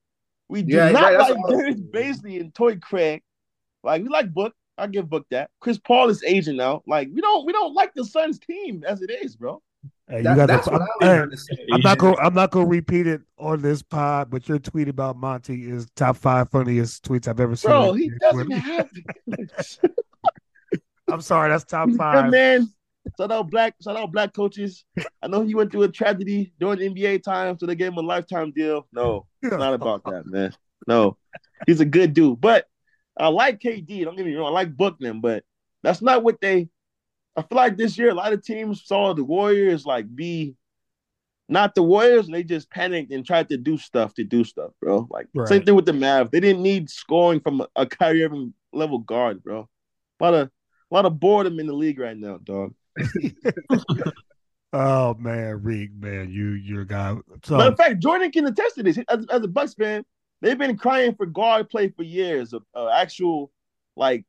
We 0.47 0.63
do 0.63 0.75
yeah, 0.75 0.91
not 0.91 1.13
right, 1.13 1.31
like 1.31 1.37
Darius 1.47 1.79
Bazley 1.79 2.39
and 2.39 2.53
Torrey 2.53 2.77
Craig. 2.77 3.23
Like 3.83 4.03
we 4.03 4.09
like 4.09 4.33
Book. 4.33 4.53
I 4.77 4.87
give 4.87 5.09
Book 5.09 5.25
that. 5.31 5.49
Chris 5.59 5.77
Paul 5.77 6.09
is 6.09 6.23
aging 6.23 6.57
now. 6.57 6.81
Like 6.85 7.09
we 7.13 7.21
don't 7.21 7.45
we 7.45 7.53
don't 7.53 7.73
like 7.73 7.93
the 7.95 8.05
Suns 8.05 8.39
team 8.39 8.83
as 8.85 9.01
it 9.01 9.11
is, 9.11 9.35
bro. 9.35 9.61
Hey, 10.09 10.23
that, 10.23 10.49
I'm, 11.01 11.29
I'm 11.71 11.81
not 11.81 11.99
going. 11.99 12.15
I'm 12.19 12.33
not 12.33 12.49
going 12.49 12.65
to 12.65 12.69
repeat 12.69 13.05
it 13.05 13.21
on 13.37 13.61
this 13.61 13.83
pod. 13.83 14.31
But 14.31 14.49
your 14.49 14.57
tweet 14.57 14.87
about 14.87 15.17
Monty 15.17 15.69
is 15.69 15.87
top 15.95 16.17
five 16.17 16.49
funniest 16.49 17.05
tweets 17.05 17.27
I've 17.27 17.39
ever 17.39 17.55
seen. 17.55 17.69
Bro, 17.69 17.93
he 17.93 18.11
doesn't 18.19 18.51
have. 18.51 18.89
I'm 21.11 21.21
sorry, 21.21 21.49
that's 21.49 21.63
top 21.63 21.91
five. 21.91 22.31
Man, 22.31 22.69
shout 23.17 23.31
out 23.31 23.49
black, 23.49 23.75
shout 23.83 23.97
out 23.97 24.11
black 24.11 24.33
coaches. 24.33 24.83
I 25.21 25.27
know 25.27 25.43
he 25.43 25.55
went 25.55 25.71
through 25.71 25.83
a 25.83 25.89
tragedy 25.89 26.53
during 26.59 26.79
NBA 26.79 27.23
time, 27.23 27.57
so 27.59 27.65
they 27.65 27.75
gave 27.75 27.91
him 27.91 27.97
a 27.97 28.01
lifetime 28.01 28.51
deal. 28.51 28.87
No, 28.91 29.27
it's 29.41 29.55
not 29.55 29.73
about 29.73 30.03
that, 30.05 30.25
man. 30.25 30.53
No, 30.87 31.17
he's 31.67 31.81
a 31.81 31.85
good 31.85 32.13
dude, 32.13 32.41
but 32.41 32.65
I 33.17 33.27
like 33.27 33.59
KD. 33.59 34.05
Don't 34.05 34.15
get 34.15 34.25
me 34.25 34.35
wrong, 34.35 34.47
I 34.47 34.51
like 34.51 34.75
Bookman, 34.75 35.21
but 35.21 35.43
that's 35.83 36.01
not 36.01 36.23
what 36.23 36.41
they. 36.41 36.69
I 37.39 37.41
feel 37.43 37.55
like 37.55 37.77
this 37.77 37.97
year 37.97 38.09
a 38.09 38.13
lot 38.13 38.33
of 38.33 38.43
teams 38.43 38.85
saw 38.85 39.13
the 39.13 39.23
Warriors 39.23 39.85
like 39.85 40.13
be 40.13 40.55
not 41.49 41.73
the 41.73 41.81
Warriors, 41.81 42.27
and 42.27 42.35
they 42.35 42.43
just 42.43 42.69
panicked 42.69 43.11
and 43.11 43.25
tried 43.25 43.49
to 43.49 43.57
do 43.57 43.77
stuff 43.77 44.13
to 44.13 44.23
do 44.23 44.43
stuff, 44.43 44.71
bro. 44.79 45.07
Like 45.09 45.27
right. 45.33 45.47
same 45.47 45.63
thing 45.63 45.75
with 45.75 45.85
the 45.85 45.91
Mavs. 45.91 46.31
They 46.31 46.39
didn't 46.39 46.61
need 46.61 46.89
scoring 46.89 47.39
from 47.39 47.61
a, 47.61 47.67
a 47.75 47.85
Kyrie 47.87 48.23
Irving 48.23 48.53
level 48.71 48.99
guard, 48.99 49.43
bro. 49.43 49.67
A 50.19 50.23
lot 50.23 50.33
of 50.35 50.47
a 50.91 50.95
lot 50.95 51.05
of 51.05 51.19
boredom 51.19 51.59
in 51.59 51.67
the 51.67 51.73
league 51.73 51.99
right 51.99 52.17
now, 52.17 52.37
dog. 52.37 52.73
oh 54.73 55.15
man, 55.15 55.63
Reek, 55.63 55.91
man, 55.97 56.31
you 56.31 56.49
you're 56.51 56.81
a 56.81 56.87
guy. 56.87 57.15
So, 57.43 57.57
Matter 57.57 57.71
of 57.71 57.77
fact, 57.77 57.99
Jordan 57.99 58.31
can 58.31 58.45
attest 58.45 58.75
to 58.75 58.83
this. 58.83 58.99
As, 59.09 59.25
as 59.29 59.41
a 59.41 59.47
Bucks 59.47 59.73
fan, 59.73 60.05
they've 60.41 60.57
been 60.57 60.77
crying 60.77 61.15
for 61.15 61.25
guard 61.25 61.69
play 61.69 61.89
for 61.89 62.03
years. 62.03 62.53
Of 62.53 62.63
uh, 62.75 62.89
actual 62.89 63.51
like 63.95 64.23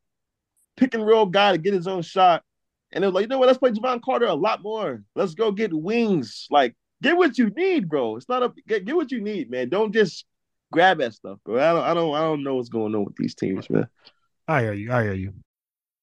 pick 0.75 0.95
and 0.95 1.05
roll 1.05 1.27
guy 1.27 1.51
to 1.51 1.57
get 1.59 1.73
his 1.73 1.87
own 1.87 2.01
shot. 2.01 2.43
And 2.91 3.03
they're 3.03 3.11
like, 3.11 3.23
you 3.23 3.27
know 3.27 3.37
what? 3.37 3.47
Let's 3.47 3.59
play 3.59 3.71
Jevon 3.71 4.01
Carter 4.01 4.25
a 4.25 4.33
lot 4.33 4.61
more. 4.61 5.03
Let's 5.15 5.33
go 5.33 5.51
get 5.51 5.73
wings. 5.73 6.47
Like, 6.49 6.75
get 7.01 7.17
what 7.17 7.37
you 7.37 7.49
need, 7.49 7.89
bro. 7.89 8.17
It's 8.17 8.29
not 8.29 8.43
a 8.43 8.53
get, 8.67 8.85
get 8.85 8.95
what 8.95 9.11
you 9.11 9.21
need, 9.21 9.49
man. 9.49 9.69
Don't 9.69 9.93
just 9.93 10.25
grab 10.71 10.99
that 10.99 11.13
stuff, 11.13 11.39
bro. 11.45 11.57
I 11.57 11.73
don't, 11.73 11.83
I 11.83 11.93
don't, 11.93 12.15
I 12.15 12.21
don't 12.21 12.43
know 12.43 12.55
what's 12.55 12.69
going 12.69 12.93
on 12.95 13.05
with 13.05 13.15
these 13.15 13.35
teams, 13.35 13.69
man. 13.69 13.87
I 14.47 14.61
hear 14.61 14.73
you. 14.73 14.91
I 14.91 15.03
hear 15.03 15.13
you. 15.13 15.33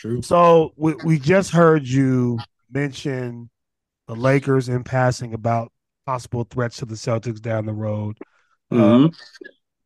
True. 0.00 0.22
So 0.22 0.72
we, 0.76 0.94
we 1.04 1.18
just 1.18 1.50
heard 1.50 1.86
you 1.86 2.38
mention 2.70 3.50
the 4.08 4.16
Lakers 4.16 4.70
in 4.70 4.82
passing 4.82 5.34
about 5.34 5.70
possible 6.06 6.44
threats 6.44 6.78
to 6.78 6.86
the 6.86 6.94
Celtics 6.94 7.40
down 7.40 7.66
the 7.66 7.74
road. 7.74 8.16
Mm-hmm. 8.72 9.06
Uh, 9.06 9.08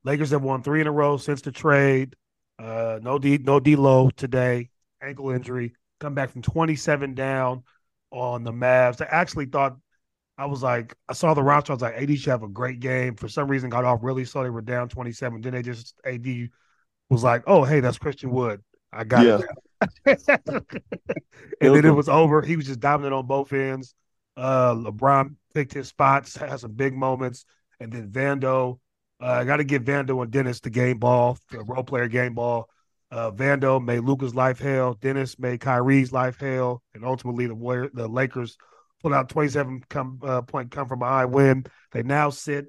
Lakers 0.04 0.30
have 0.30 0.42
won 0.42 0.62
three 0.62 0.80
in 0.80 0.86
a 0.86 0.92
row 0.92 1.16
since 1.16 1.40
the 1.42 1.50
trade. 1.50 2.14
Uh, 2.60 3.00
no 3.02 3.18
D 3.18 3.38
no 3.38 3.58
D'Lo 3.58 4.08
today, 4.10 4.70
ankle 5.02 5.30
injury. 5.30 5.74
Come 5.98 6.14
back 6.14 6.30
from 6.30 6.42
27 6.42 7.14
down 7.14 7.64
on 8.12 8.44
the 8.44 8.52
Mavs. 8.52 9.00
I 9.00 9.06
actually 9.06 9.46
thought 9.46 9.76
I 10.38 10.46
was 10.46 10.62
like, 10.62 10.94
I 11.08 11.14
saw 11.14 11.34
the 11.34 11.42
roster. 11.42 11.72
I 11.72 11.74
was 11.74 11.82
like, 11.82 11.94
AD 11.94 12.16
should 12.20 12.30
have 12.30 12.44
a 12.44 12.48
great 12.48 12.78
game. 12.78 13.16
For 13.16 13.26
some 13.26 13.48
reason, 13.48 13.68
got 13.68 13.84
off 13.84 13.98
really 14.02 14.24
slow. 14.24 14.44
They 14.44 14.50
were 14.50 14.62
down 14.62 14.88
27. 14.88 15.40
Then 15.40 15.54
they 15.54 15.62
just 15.62 15.94
AD 16.04 16.50
was 17.10 17.24
like, 17.24 17.42
"Oh, 17.48 17.64
hey, 17.64 17.80
that's 17.80 17.98
Christian 17.98 18.30
Wood. 18.30 18.62
I 18.92 19.02
got 19.02 19.26
yeah. 19.26 19.38
it." 19.38 19.46
and 20.06 20.66
then 21.60 21.84
it 21.84 21.94
was 21.94 22.08
over. 22.08 22.42
He 22.42 22.56
was 22.56 22.66
just 22.66 22.80
dominant 22.80 23.14
on 23.14 23.26
both 23.26 23.52
ends. 23.52 23.94
Uh, 24.36 24.74
LeBron 24.74 25.36
picked 25.54 25.72
his 25.72 25.88
spots, 25.88 26.36
had 26.36 26.60
some 26.60 26.72
big 26.72 26.94
moments, 26.94 27.44
and 27.80 27.92
then 27.92 28.10
Vando. 28.10 28.78
Uh, 29.20 29.26
I 29.26 29.44
got 29.44 29.58
to 29.58 29.64
give 29.64 29.84
Vando 29.84 30.22
and 30.22 30.30
Dennis 30.30 30.60
the 30.60 30.70
game 30.70 30.98
ball, 30.98 31.38
the 31.50 31.62
role 31.62 31.84
player 31.84 32.08
game 32.08 32.34
ball. 32.34 32.68
Uh, 33.10 33.30
Vando 33.30 33.82
made 33.82 34.00
Luka's 34.00 34.34
life 34.34 34.58
hell. 34.58 34.94
Dennis 34.94 35.38
made 35.38 35.60
Kyrie's 35.60 36.12
life 36.12 36.38
hell, 36.40 36.82
and 36.94 37.04
ultimately 37.04 37.46
the 37.46 37.54
Warrior, 37.54 37.90
the 37.94 38.08
Lakers 38.08 38.56
pulled 39.00 39.14
out 39.14 39.28
27 39.28 39.84
come, 39.88 40.18
uh, 40.22 40.42
point 40.42 40.70
come 40.70 40.88
from 40.88 40.98
behind 40.98 41.32
win. 41.32 41.64
They 41.92 42.02
now 42.02 42.30
sit 42.30 42.66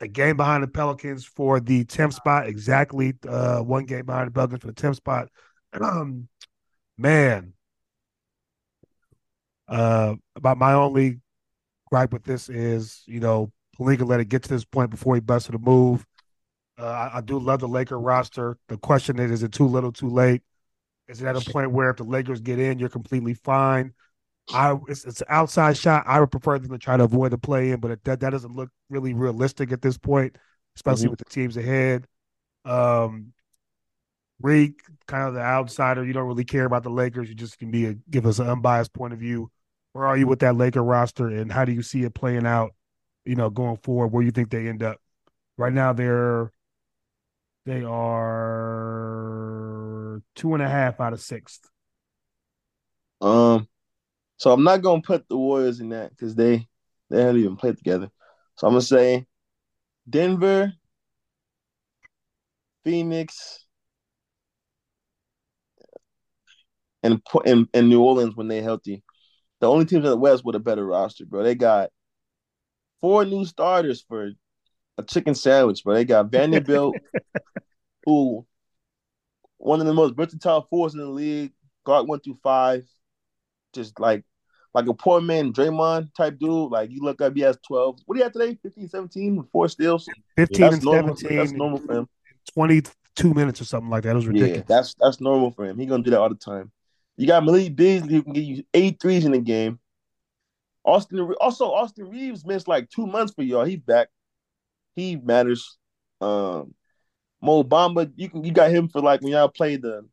a 0.00 0.08
game 0.08 0.36
behind 0.36 0.62
the 0.62 0.68
Pelicans 0.68 1.24
for 1.24 1.60
the 1.60 1.84
10th 1.84 2.14
spot, 2.14 2.48
exactly 2.48 3.14
uh, 3.28 3.60
one 3.60 3.84
game 3.84 4.06
behind 4.06 4.28
the 4.28 4.32
Pelicans 4.32 4.60
for 4.60 4.68
the 4.68 4.74
10th 4.74 4.96
spot. 4.96 5.28
Um, 5.80 6.28
man, 6.98 7.54
uh, 9.68 10.14
about 10.36 10.58
my 10.58 10.72
only 10.74 11.20
gripe 11.90 12.12
with 12.12 12.24
this 12.24 12.48
is, 12.48 13.02
you 13.06 13.20
know, 13.20 13.52
Pelinka 13.78 14.06
let 14.06 14.20
it 14.20 14.28
get 14.28 14.42
to 14.42 14.48
this 14.48 14.64
point 14.64 14.90
before 14.90 15.14
he 15.14 15.20
busted 15.20 15.54
a 15.54 15.58
move. 15.58 16.06
Uh, 16.78 16.84
I, 16.84 17.18
I, 17.18 17.20
do 17.20 17.38
love 17.38 17.60
the 17.60 17.68
Laker 17.68 17.98
roster. 17.98 18.58
The 18.68 18.78
question 18.78 19.18
is, 19.18 19.30
is 19.30 19.42
it 19.42 19.52
too 19.52 19.66
little, 19.66 19.92
too 19.92 20.08
late? 20.08 20.42
Is 21.08 21.20
it 21.20 21.26
at 21.26 21.36
a 21.36 21.50
point 21.50 21.70
where 21.70 21.90
if 21.90 21.96
the 21.96 22.04
Lakers 22.04 22.40
get 22.40 22.58
in, 22.58 22.78
you're 22.78 22.88
completely 22.88 23.34
fine? 23.34 23.92
I 24.52 24.76
it's, 24.88 25.04
it's 25.04 25.20
an 25.20 25.26
outside 25.30 25.76
shot. 25.76 26.04
I 26.06 26.20
would 26.20 26.30
prefer 26.30 26.58
them 26.58 26.70
to 26.70 26.78
try 26.78 26.96
to 26.96 27.04
avoid 27.04 27.32
the 27.32 27.38
play 27.38 27.70
in, 27.70 27.80
but 27.80 27.92
it, 27.92 28.04
that 28.04 28.20
that 28.20 28.30
doesn't 28.30 28.54
look 28.54 28.70
really 28.90 29.14
realistic 29.14 29.72
at 29.72 29.82
this 29.82 29.98
point, 29.98 30.36
especially 30.76 31.04
mm-hmm. 31.04 31.10
with 31.10 31.18
the 31.20 31.24
teams 31.26 31.56
ahead. 31.56 32.06
Um, 32.64 33.32
Reek, 34.42 34.82
kind 35.06 35.28
of 35.28 35.34
the 35.34 35.40
outsider. 35.40 36.04
You 36.04 36.12
don't 36.12 36.26
really 36.26 36.44
care 36.44 36.64
about 36.64 36.82
the 36.82 36.90
Lakers. 36.90 37.28
You 37.28 37.34
just 37.34 37.58
can 37.58 37.70
be 37.70 37.86
a, 37.86 37.94
give 38.10 38.26
us 38.26 38.38
an 38.38 38.48
unbiased 38.48 38.92
point 38.92 39.12
of 39.12 39.18
view. 39.18 39.50
Where 39.92 40.06
are 40.06 40.16
you 40.16 40.26
with 40.26 40.40
that 40.40 40.56
Laker 40.56 40.82
roster, 40.82 41.28
and 41.28 41.52
how 41.52 41.64
do 41.64 41.72
you 41.72 41.82
see 41.82 42.02
it 42.02 42.14
playing 42.14 42.46
out? 42.46 42.72
You 43.24 43.36
know, 43.36 43.50
going 43.50 43.76
forward, 43.76 44.08
where 44.08 44.22
you 44.22 44.30
think 44.30 44.50
they 44.50 44.68
end 44.68 44.82
up? 44.82 44.98
Right 45.58 45.72
now, 45.72 45.92
they're 45.92 46.50
they 47.66 47.84
are 47.84 49.12
two 50.34 50.54
and 50.54 50.62
a 50.62 50.68
half 50.68 51.00
out 51.00 51.12
of 51.12 51.20
sixth. 51.20 51.70
Um, 53.20 53.68
so 54.36 54.50
I'm 54.50 54.64
not 54.64 54.82
gonna 54.82 55.02
put 55.02 55.28
the 55.28 55.36
Warriors 55.36 55.78
in 55.80 55.90
that 55.90 56.10
because 56.10 56.34
they 56.34 56.66
they 57.10 57.22
haven't 57.22 57.40
even 57.40 57.56
played 57.56 57.76
together. 57.76 58.10
So 58.56 58.66
I'm 58.66 58.72
gonna 58.72 58.82
say 58.82 59.26
Denver, 60.08 60.72
Phoenix, 62.84 63.61
and 67.02 67.20
and, 67.44 67.68
and 67.74 67.88
New 67.88 68.02
Orleans 68.02 68.36
when 68.36 68.48
they're 68.48 68.62
healthy. 68.62 69.02
The 69.60 69.68
only 69.68 69.84
teams 69.84 70.04
in 70.04 70.10
the 70.10 70.16
West 70.16 70.44
with 70.44 70.56
a 70.56 70.60
better 70.60 70.84
roster, 70.84 71.24
bro. 71.24 71.42
They 71.42 71.54
got 71.54 71.90
four 73.00 73.24
new 73.24 73.44
starters 73.44 74.04
for 74.08 74.30
a 74.98 75.02
chicken 75.02 75.34
sandwich, 75.34 75.84
bro. 75.84 75.94
They 75.94 76.04
got 76.04 76.30
Vanderbilt, 76.30 76.96
who 78.04 78.46
one 79.58 79.80
of 79.80 79.86
the 79.86 79.94
most 79.94 80.16
versatile 80.16 80.66
fours 80.68 80.94
in 80.94 81.00
the 81.00 81.06
league, 81.06 81.52
guard 81.84 82.08
one 82.08 82.20
through 82.20 82.38
five, 82.42 82.84
just 83.72 84.00
like 84.00 84.24
like 84.74 84.86
a 84.86 84.94
poor 84.94 85.20
man 85.20 85.52
Draymond 85.52 86.14
type 86.14 86.38
dude. 86.38 86.70
Like 86.70 86.90
you 86.90 87.00
look 87.02 87.20
up, 87.20 87.34
he 87.34 87.42
has 87.42 87.58
12. 87.66 88.00
What 88.06 88.14
do 88.14 88.18
you 88.18 88.24
have 88.24 88.32
today? 88.32 88.58
15, 88.62 88.88
17 88.88 89.36
with 89.36 89.50
four 89.50 89.68
steals? 89.68 90.08
15 90.36 90.60
yeah, 90.60 90.72
and 90.72 90.82
normal. 90.82 91.16
17. 91.16 91.38
That's 91.38 91.52
normal 91.52 91.78
for 91.78 91.92
him. 91.94 92.08
22 92.54 93.34
minutes 93.34 93.60
or 93.60 93.64
something 93.64 93.90
like 93.90 94.02
that. 94.04 94.10
It 94.10 94.14
was 94.14 94.26
ridiculous. 94.26 94.58
Yeah, 94.58 94.64
that's 94.66 94.94
that's 94.98 95.20
normal 95.20 95.50
for 95.52 95.64
him. 95.64 95.78
He's 95.78 95.88
gonna 95.88 96.02
do 96.02 96.10
that 96.10 96.20
all 96.20 96.28
the 96.28 96.34
time. 96.34 96.72
You 97.16 97.26
got 97.26 97.44
Malik 97.44 97.76
Beasley 97.76 98.14
who 98.14 98.22
can 98.22 98.32
give 98.32 98.44
you 98.44 98.64
eight 98.74 99.00
threes 99.00 99.24
in 99.24 99.32
the 99.32 99.38
game. 99.38 99.78
Austin 100.84 101.20
also 101.40 101.72
Austin 101.72 102.08
Reaves 102.08 102.44
missed 102.44 102.66
like 102.68 102.90
two 102.90 103.06
months 103.06 103.32
for 103.34 103.42
y'all. 103.42 103.64
He's 103.64 103.78
back. 103.78 104.08
He 104.94 105.16
matters. 105.16 105.78
Um 106.20 106.74
Mo 107.40 107.64
Bamba, 107.64 108.10
you 108.16 108.30
can 108.30 108.44
you 108.44 108.52
got 108.52 108.70
him 108.70 108.88
for 108.88 109.00
like 109.00 109.20
when 109.20 109.32
y'all 109.32 109.48
play 109.48 109.76
the 109.76 110.08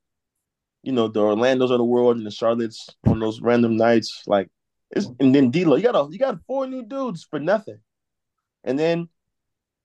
you 0.83 0.91
know, 0.91 1.07
the 1.07 1.19
Orlando's 1.19 1.71
of 1.71 1.77
the 1.77 1.83
world 1.83 2.17
and 2.17 2.25
the 2.25 2.31
Charlottes 2.31 2.89
on 3.05 3.19
those 3.19 3.41
random 3.41 3.75
nights. 3.75 4.23
Like 4.27 4.49
it's 4.91 5.07
and 5.19 5.33
then 5.33 5.51
D'Lo, 5.51 5.75
you 5.75 5.83
got 5.83 5.95
a, 5.95 6.11
you 6.11 6.19
got 6.19 6.39
four 6.47 6.67
new 6.67 6.83
dudes 6.83 7.23
for 7.23 7.39
nothing. 7.39 7.79
And 8.63 8.77
then 8.77 9.09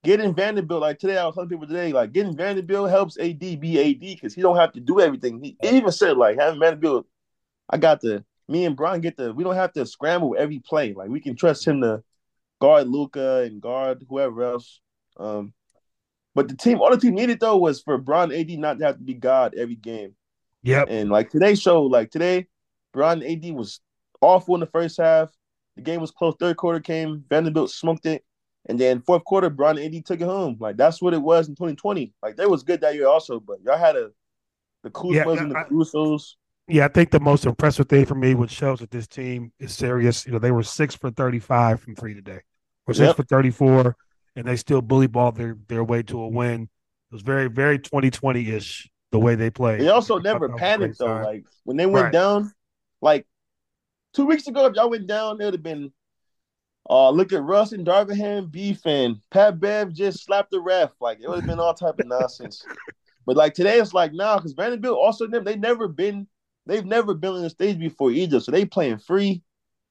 getting 0.05 0.35
Vanderbilt, 0.35 0.83
like 0.83 0.99
today, 0.99 1.19
I 1.19 1.27
was 1.27 1.35
telling 1.35 1.51
people 1.51 1.67
today, 1.67 1.93
like 1.93 2.13
getting 2.13 2.37
Vanderbilt 2.37 2.91
helps 2.91 3.19
AD 3.19 3.39
be 3.39 3.81
AD 3.81 4.01
because 4.01 4.35
he 4.35 4.43
don't 4.43 4.57
have 4.57 4.73
to 4.73 4.81
do 4.81 5.01
everything. 5.01 5.43
He 5.43 5.57
even 5.63 5.91
said 5.91 6.17
like 6.17 6.39
having 6.39 6.61
Vanderbilt, 6.61 7.07
I 7.69 7.79
got 7.79 8.01
the 8.01 8.25
me 8.47 8.67
and 8.67 8.77
Brian 8.77 9.01
get 9.01 9.17
the 9.17 9.33
we 9.33 9.43
don't 9.43 9.55
have 9.55 9.73
to 9.73 9.87
scramble 9.87 10.37
every 10.39 10.61
play. 10.61 10.93
Like 10.93 11.09
we 11.09 11.21
can 11.21 11.35
trust 11.35 11.67
him 11.67 11.81
to 11.81 12.03
guard 12.61 12.89
Luka 12.89 13.43
and 13.43 13.61
guard 13.61 14.05
whoever 14.09 14.45
else. 14.45 14.81
Um, 15.17 15.53
but 16.35 16.49
the 16.49 16.57
team, 16.57 16.81
all 16.81 16.91
the 16.91 16.99
team 16.99 17.15
needed 17.15 17.41
though 17.41 17.57
was 17.57 17.81
for 17.81 17.99
Bron 17.99 18.33
AD 18.33 18.51
not 18.51 18.79
to 18.79 18.85
have 18.87 18.99
to 18.99 19.03
be 19.03 19.15
God 19.15 19.55
every 19.57 19.77
game. 19.77 20.15
Yep. 20.63 20.89
And 20.91 21.11
like 21.11 21.31
today's 21.31 21.61
show, 21.61 21.83
like 21.83 22.11
today, 22.11 22.47
Bron 22.93 23.23
AD 23.23 23.45
was 23.53 23.81
awful 24.21 24.55
in 24.55 24.61
the 24.61 24.67
first 24.67 24.99
half. 24.99 25.31
The 25.77 25.83
game 25.83 26.01
was 26.01 26.11
close. 26.11 26.35
Third 26.39 26.57
quarter 26.57 26.81
came, 26.81 27.25
Vanderbilt 27.29 27.71
smoked 27.71 28.07
it, 28.07 28.25
and 28.67 28.79
then 28.79 29.03
fourth 29.03 29.25
quarter, 29.25 29.51
Bron 29.51 29.79
AD 29.79 30.07
took 30.07 30.21
it 30.21 30.25
home. 30.25 30.57
Like 30.59 30.77
that's 30.77 31.03
what 31.03 31.15
it 31.15 31.23
was 31.23 31.49
in 31.49 31.55
2020. 31.55 32.13
Like 32.23 32.37
they 32.37 32.47
was 32.47 32.63
good 32.63 32.81
that 32.81 32.95
year 32.95 33.09
also, 33.09 33.41
but 33.41 33.59
y'all 33.63 33.79
had 33.79 33.97
a 33.97 34.11
the 34.83 34.91
Kuzmas 34.91 35.37
yeah, 35.37 35.43
and 35.43 35.51
the 35.51 35.55
Carusos. 35.55 36.35
Yeah, 36.67 36.87
I 36.87 36.89
think 36.89 37.11
the 37.11 37.21
most 37.21 37.45
impressive 37.45 37.89
thing 37.89 38.07
for 38.07 38.15
me, 38.15 38.35
which 38.35 38.51
shows 38.51 38.81
that 38.81 38.91
this 38.91 39.07
team 39.07 39.53
is 39.59 39.75
serious. 39.75 40.27
You 40.27 40.33
know, 40.33 40.39
they 40.39 40.51
were 40.51 40.63
six 40.63 40.95
for 40.95 41.11
35 41.11 41.81
from 41.81 41.95
three 41.95 42.15
today, 42.15 42.41
or 42.87 42.95
six 42.95 43.09
yep. 43.09 43.17
for 43.17 43.23
34, 43.25 43.97
and 44.37 44.47
they 44.47 44.57
still 44.57 44.81
bully 44.81 45.07
balled 45.07 45.37
their 45.37 45.57
their 45.69 45.85
way 45.85 46.03
to 46.05 46.21
a 46.21 46.29
win. 46.29 46.63
It 46.63 47.15
was 47.15 47.23
very, 47.23 47.49
very 47.49 47.79
2020 47.79 48.51
ish 48.51 48.91
the 49.13 49.19
way 49.19 49.35
they 49.35 49.51
played. 49.51 49.81
They 49.81 49.89
also 49.89 50.19
never 50.19 50.49
panicked 50.51 50.99
though. 50.99 51.23
Like 51.23 51.45
when 51.65 51.77
they 51.77 51.87
went 51.87 52.05
right. 52.05 52.13
down, 52.13 52.53
like 53.03 53.27
two 54.15 54.25
weeks 54.25 54.47
ago, 54.47 54.67
if 54.67 54.75
y'all 54.75 54.91
went 54.91 55.07
down, 55.07 55.41
it 55.41 55.45
would 55.45 55.55
have 55.55 55.63
been 55.63 55.93
uh 56.89 57.11
look 57.11 57.33
at 57.33 57.43
Russ 57.43 57.73
and 57.73 57.87
Darvin 57.87 58.17
Ham 58.17 58.47
beef 58.47 58.85
and 58.85 59.17
Pat 59.31 59.61
Bev 59.61 59.93
just 59.93 60.25
slapped 60.25 60.51
the 60.51 60.61
ref. 60.61 60.93
Like 61.01 61.19
it 61.23 61.29
would 61.29 61.41
have 61.41 61.47
been 61.47 61.61
all 61.61 61.75
type 61.75 61.99
of 61.99 62.07
nonsense. 62.07 62.65
But 63.27 63.37
like 63.37 63.55
today, 63.55 63.79
it's 63.79 63.95
like 63.95 64.13
now 64.13 64.25
nah, 64.25 64.37
because 64.37 64.53
Vanderbilt 64.53 64.99
also 64.99 65.27
them 65.27 65.45
they 65.45 65.57
never 65.57 65.89
been 65.89 66.27
they've 66.67 66.85
never 66.85 67.15
been 67.15 67.33
on 67.33 67.43
the 67.43 67.51
stage 67.51 67.79
before 67.79 68.11
either, 68.11 68.41
so 68.41 68.53
they 68.53 68.65
playing 68.65 68.99
free. 68.99 69.43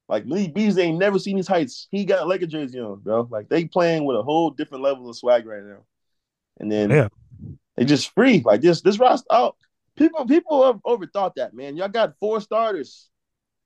Like 0.08 0.24
Lee 0.26 0.48
Bees, 0.48 0.74
they 0.74 0.84
ain't 0.84 0.98
never 0.98 1.18
seen 1.18 1.36
these 1.36 1.48
heights. 1.48 1.88
He 1.90 2.04
got 2.04 2.28
like 2.28 2.42
a 2.42 2.46
jersey 2.46 2.78
on, 2.78 3.00
bro. 3.00 3.26
Like 3.30 3.48
they 3.48 3.64
playing 3.64 4.04
with 4.04 4.16
a 4.16 4.22
whole 4.22 4.50
different 4.50 4.84
level 4.84 5.08
of 5.08 5.16
swag 5.16 5.46
right 5.46 5.64
now. 5.64 5.84
And 6.60 6.70
then 6.70 6.90
yeah. 6.90 7.08
They 7.76 7.84
just 7.84 8.14
free 8.14 8.42
like 8.44 8.60
this. 8.60 8.80
This 8.80 8.98
roster 8.98 9.26
out. 9.32 9.56
Oh, 9.58 9.64
people 9.96 10.26
people 10.26 10.64
have 10.64 10.80
overthought 10.82 11.34
that 11.36 11.54
man. 11.54 11.76
Y'all 11.76 11.88
got 11.88 12.14
four 12.20 12.40
starters 12.40 13.08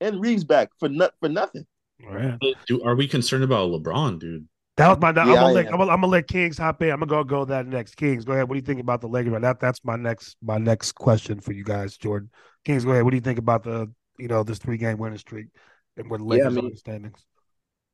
and 0.01 0.21
Reaves 0.21 0.45
back 0.45 0.71
for 0.79 0.89
not 0.89 1.13
for 1.21 1.29
nothing. 1.29 1.67
Right. 2.05 2.39
Do, 2.67 2.83
are 2.85 2.95
we 2.95 3.09
concerned 3.09 3.45
about 3.45 3.71
LeBron, 3.71 4.21
dude? 4.21 4.49
That 4.79 4.89
was 4.89 4.99
my. 5.01 5.11
Yeah, 5.11 5.23
I'm, 5.23 5.27
gonna 5.27 5.53
let, 5.53 5.67
I'm, 5.67 5.73
gonna, 5.73 5.91
I'm, 5.91 6.01
gonna, 6.01 6.07
let 6.07 6.29
Kings 6.29 6.57
hop 6.57 6.81
in. 6.83 6.91
I'm 6.91 7.01
gonna 7.01 7.11
go 7.11 7.25
go 7.25 7.45
that 7.47 7.67
next. 7.67 7.97
Kings, 7.97 8.25
go 8.25 8.33
ahead. 8.33 8.49
What 8.49 8.55
do 8.55 8.61
you 8.61 8.65
think 8.65 8.81
about 8.81 9.01
the 9.01 9.09
Lakers? 9.09 9.41
That 9.41 9.59
that's 9.59 9.85
my 9.85 9.97
next 9.97 10.37
my 10.41 10.57
next 10.57 10.93
question 10.93 11.41
for 11.41 11.53
you 11.53 11.65
guys, 11.65 11.97
Jordan. 11.97 12.31
Kings, 12.65 12.85
go 12.85 12.93
ahead. 12.93 13.03
What 13.03 13.11
do 13.11 13.17
you 13.17 13.23
think 13.23 13.41
about 13.41 13.65
the 13.65 13.91
you 14.19 14.29
know 14.29 14.45
this 14.45 14.59
three 14.59 14.77
game 14.77 14.99
winning 14.99 15.19
streak 15.19 15.49
and 15.97 16.09
where 16.09 16.19
the 16.19 16.25
Lakers 16.25 16.55
yeah, 16.55 16.61
I 16.61 16.63
mean, 16.63 16.77
standings? 16.77 17.27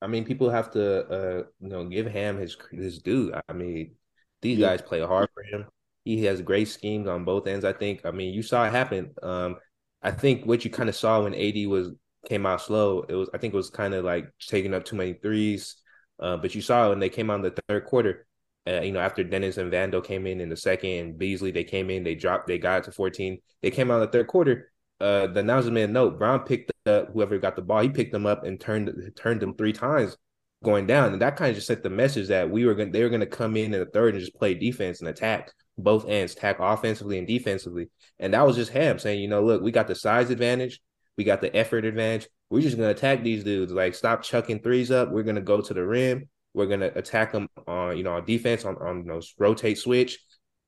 I 0.03 0.09
mean, 0.09 0.27
people 0.27 0.51
have 0.51 0.71
to 0.73 1.07
uh 1.07 1.43
you 1.59 1.71
know 1.71 1.85
give 1.87 2.07
Ham 2.07 2.37
his 2.37 2.55
his 2.71 2.99
due. 2.99 3.33
I 3.49 3.55
mean, 3.55 3.95
these 4.43 4.59
yeah. 4.59 4.69
guys 4.69 4.83
play 4.83 5.01
hard 5.01 5.31
for 5.33 5.43
him. 5.43 5.65
He 6.05 6.23
has 6.25 6.43
great 6.43 6.69
schemes 6.69 7.09
on 7.09 7.25
both 7.25 7.47
ends. 7.47 7.65
I 7.65 7.73
think. 7.73 8.05
I 8.05 8.11
mean, 8.11 8.35
you 8.35 8.43
saw 8.43 8.67
it 8.67 8.73
happen. 8.73 9.15
Um, 9.23 9.57
I 10.03 10.11
think 10.11 10.45
what 10.45 10.67
you 10.67 10.71
kind 10.71 10.91
of 10.91 10.95
saw 10.95 11.23
when 11.23 11.35
AD 11.35 11.67
was 11.67 11.93
came 12.27 12.47
out 12.47 12.63
slow, 12.63 13.05
it 13.09 13.15
was 13.15 13.29
I 13.35 13.39
think 13.39 13.55
it 13.55 13.57
was 13.57 13.71
kind 13.71 13.95
of 13.95 14.05
like 14.05 14.31
taking 14.41 14.75
up 14.75 14.85
too 14.85 14.97
many 14.97 15.15
threes. 15.15 15.77
Uh, 16.21 16.37
but 16.37 16.55
you 16.55 16.63
saw 16.63 16.91
when 16.91 17.01
they 17.01 17.09
came 17.09 17.31
out 17.31 17.37
in 17.37 17.43
the 17.43 17.63
third 17.69 17.85
quarter, 17.87 18.27
uh, 18.67 18.81
you 18.81 18.93
know, 18.93 19.01
after 19.01 19.25
Dennis 19.25 19.57
and 19.59 19.73
Vando 19.73 20.03
came 20.03 20.27
in 20.27 20.41
in 20.41 20.49
the 20.49 20.57
second, 20.57 21.19
Beasley 21.19 21.51
they 21.51 21.65
came 21.65 21.91
in, 21.91 22.05
they 22.05 22.15
dropped, 22.15 22.47
they 22.47 22.59
got 22.59 22.85
to 22.85 22.93
14. 22.93 23.39
They 23.63 23.71
came 23.71 23.91
out 23.91 23.97
in 23.97 24.01
the 24.03 24.13
third 24.13 24.27
quarter. 24.27 24.71
Uh, 25.01 25.27
the 25.27 25.41
announcement 25.41 25.75
made 25.75 25.83
a 25.91 25.93
note. 25.93 26.19
Brown 26.19 26.41
picked 26.41 26.73
up 26.87 27.13
whoever 27.13 27.39
got 27.39 27.57
the 27.57 27.63
ball. 27.63 27.83
He 27.83 27.89
picked 27.89 28.13
them 28.13 28.27
up 28.27 28.45
and 28.45 28.61
turned 28.61 29.13
turned 29.17 29.41
them 29.41 29.55
three 29.55 29.73
times 29.73 30.17
going 30.63 30.87
down, 30.87 31.13
and 31.13 31.21
that 31.21 31.37
kind 31.37 31.51
of 31.51 31.57
just 31.57 31.67
sent 31.67 31.83
the 31.83 31.91
message 31.91 32.29
that 32.29 32.49
we 32.49 32.65
were 32.65 32.75
going 32.75 32.93
they 32.93 33.03
were 33.03 33.09
going 33.09 33.21
to 33.21 33.27
come 33.27 33.57
in 33.57 33.75
in 33.75 33.81
the 33.81 33.87
third 33.87 34.15
and 34.15 34.25
just 34.25 34.37
play 34.37 34.55
defense 34.55 35.01
and 35.01 35.09
attack 35.09 35.53
both 35.77 36.09
ends, 36.09 36.35
tackle 36.35 36.67
offensively 36.67 37.19
and 37.19 37.27
defensively. 37.27 37.91
And 38.19 38.35
that 38.35 38.47
was 38.47 38.57
just 38.57 38.73
Ham 38.73 38.99
saying, 38.99 39.21
you 39.21 39.29
know, 39.29 39.43
look, 39.43 39.63
we 39.63 39.73
got 39.73 39.89
the 39.89 39.95
size 39.95 40.31
advantage, 40.31 40.81
we 41.17 41.25
got 41.25 41.41
the 41.41 41.55
effort 41.55 41.85
advantage. 41.85 42.29
We're 42.51 42.63
just 42.63 42.77
gonna 42.77 42.91
attack 42.91 43.23
these 43.23 43.45
dudes. 43.45 43.73
Like, 43.73 43.95
stop 43.95 44.23
chucking 44.23 44.61
threes 44.61 44.91
up. 44.91 45.11
We're 45.11 45.23
gonna 45.23 45.41
go 45.41 45.61
to 45.61 45.75
the 45.75 45.85
rim. 45.85 46.29
We're 46.55 46.67
gonna 46.67 46.91
attack 46.95 47.33
them 47.33 47.49
on, 47.67 47.97
you 47.97 48.05
know, 48.05 48.15
on 48.15 48.25
defense 48.25 48.65
on 48.65 48.77
on 48.77 49.05
those 49.07 49.35
rotate 49.39 49.79
switch, 49.79 50.19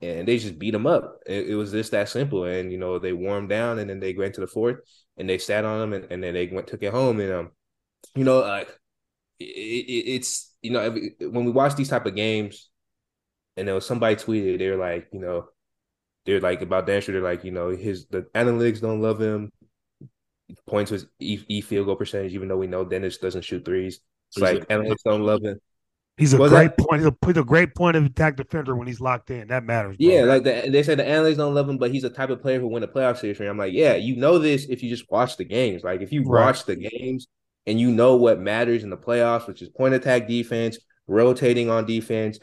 and 0.01 0.27
they 0.27 0.39
just 0.39 0.59
beat 0.59 0.73
them 0.73 0.87
up. 0.87 1.21
It, 1.27 1.51
it, 1.51 1.55
was 1.55 1.73
just 1.73 1.93
that 1.93 2.09
simple. 2.09 2.45
And 2.45 2.73
you 2.73 2.79
know, 2.79 2.99
they 2.99 3.13
warmed 3.13 3.49
down, 3.49 3.79
and 3.79 3.89
then 3.89 4.01
they 4.01 4.15
went 4.15 4.35
to 4.35 4.41
the 4.41 4.47
fourth, 4.47 4.79
and 5.17 5.29
they 5.29 5.39
sat 5.39 5.65
on 5.65 5.81
them, 5.81 5.93
and, 5.93 6.13
and 6.13 6.23
then 6.23 6.35
they 6.35 6.47
went 6.49 6.67
took 6.67 6.83
it 6.83 6.93
home. 6.93 7.21
And 7.21 7.33
um, 7.33 7.51
you 8.15 8.25
know, 8.25 8.41
like 8.41 8.69
it, 9.39 9.45
it, 9.45 10.11
it's 10.15 10.55
you 10.63 10.71
know 10.71 10.91
when 11.21 11.45
we 11.45 11.53
watch 11.53 11.75
these 11.77 11.89
type 11.89 12.07
of 12.07 12.15
games, 12.15 12.71
and 13.57 13.67
there 13.69 13.75
was 13.75 13.87
somebody 13.87 14.17
tweeted 14.17 14.59
they're 14.59 14.77
like 14.77 15.09
you 15.13 15.21
know 15.21 15.49
they're 16.25 16.41
like 16.41 16.61
about 16.61 16.87
Dan 16.87 17.03
They're 17.07 17.21
like 17.21 17.45
you 17.45 17.53
know 17.53 17.71
his 17.71 18.07
the 18.07 18.23
analytics 18.35 18.81
don't 18.81 19.01
love 19.01 19.21
him. 19.21 19.51
Points 20.67 20.91
his 20.91 21.07
e, 21.19 21.41
e 21.49 21.61
field 21.61 21.87
goal 21.87 21.97
percentage, 21.97 22.33
even 22.33 22.49
though 22.49 22.57
we 22.57 22.67
know 22.67 22.85
Dennis 22.85 23.19
doesn't 23.19 23.43
shoot 23.43 23.65
threes. 23.65 24.01
It's 24.31 24.39
like 24.39 24.69
analytics 24.69 25.03
don't 25.05 25.23
love 25.23 25.43
him. 25.43 25.59
He's 26.17 26.33
a 26.33 26.39
great 26.39 26.51
that, 26.51 26.79
point. 26.79 27.03
He's 27.03 27.11
a, 27.11 27.17
he's 27.27 27.37
a, 27.37 27.45
great 27.45 27.75
point 27.75 27.97
of 27.97 28.05
attack 28.07 28.37
defender 28.37 28.75
when 28.75 28.87
he's 28.87 29.01
locked 29.01 29.31
in. 29.31 29.49
That 29.49 29.65
matters. 29.65 29.99
Bro. 29.99 30.09
Yeah, 30.09 30.23
like 30.23 30.45
the, 30.45 30.69
they 30.71 30.83
said 30.83 30.99
the 30.99 31.07
analysts 31.07 31.37
don't 31.37 31.55
love 31.55 31.69
him, 31.69 31.77
but 31.77 31.91
he's 31.91 32.05
a 32.05 32.11
type 32.11 32.31
of 32.31 32.41
player 32.41 32.59
who 32.59 32.69
win 32.69 32.83
a 32.83 32.89
playoff 32.89 33.19
series. 33.19 33.39
I'm 33.39 33.59
like, 33.59 33.75
yeah, 33.75 33.97
you 33.97 34.17
know 34.17 34.39
this 34.39 34.65
if 34.67 34.83
you 34.83 34.89
just 34.89 35.11
watch 35.11 35.37
the 35.37 35.45
games. 35.45 35.85
Like 35.85 36.01
if 36.01 36.13
you 36.13 36.23
right. 36.23 36.47
watch 36.47 36.65
the 36.65 36.77
games 36.77 37.27
and 37.67 37.79
you 37.79 37.91
know 37.91 38.17
what 38.17 38.41
matters 38.41 38.83
in 38.83 38.89
the 38.89 38.97
playoffs, 38.97 39.47
which 39.47 39.61
is 39.61 39.69
point 39.69 39.93
attack 39.93 40.27
defense, 40.27 40.79
rotating 41.07 41.69
on 41.69 41.85
defense, 41.85 42.39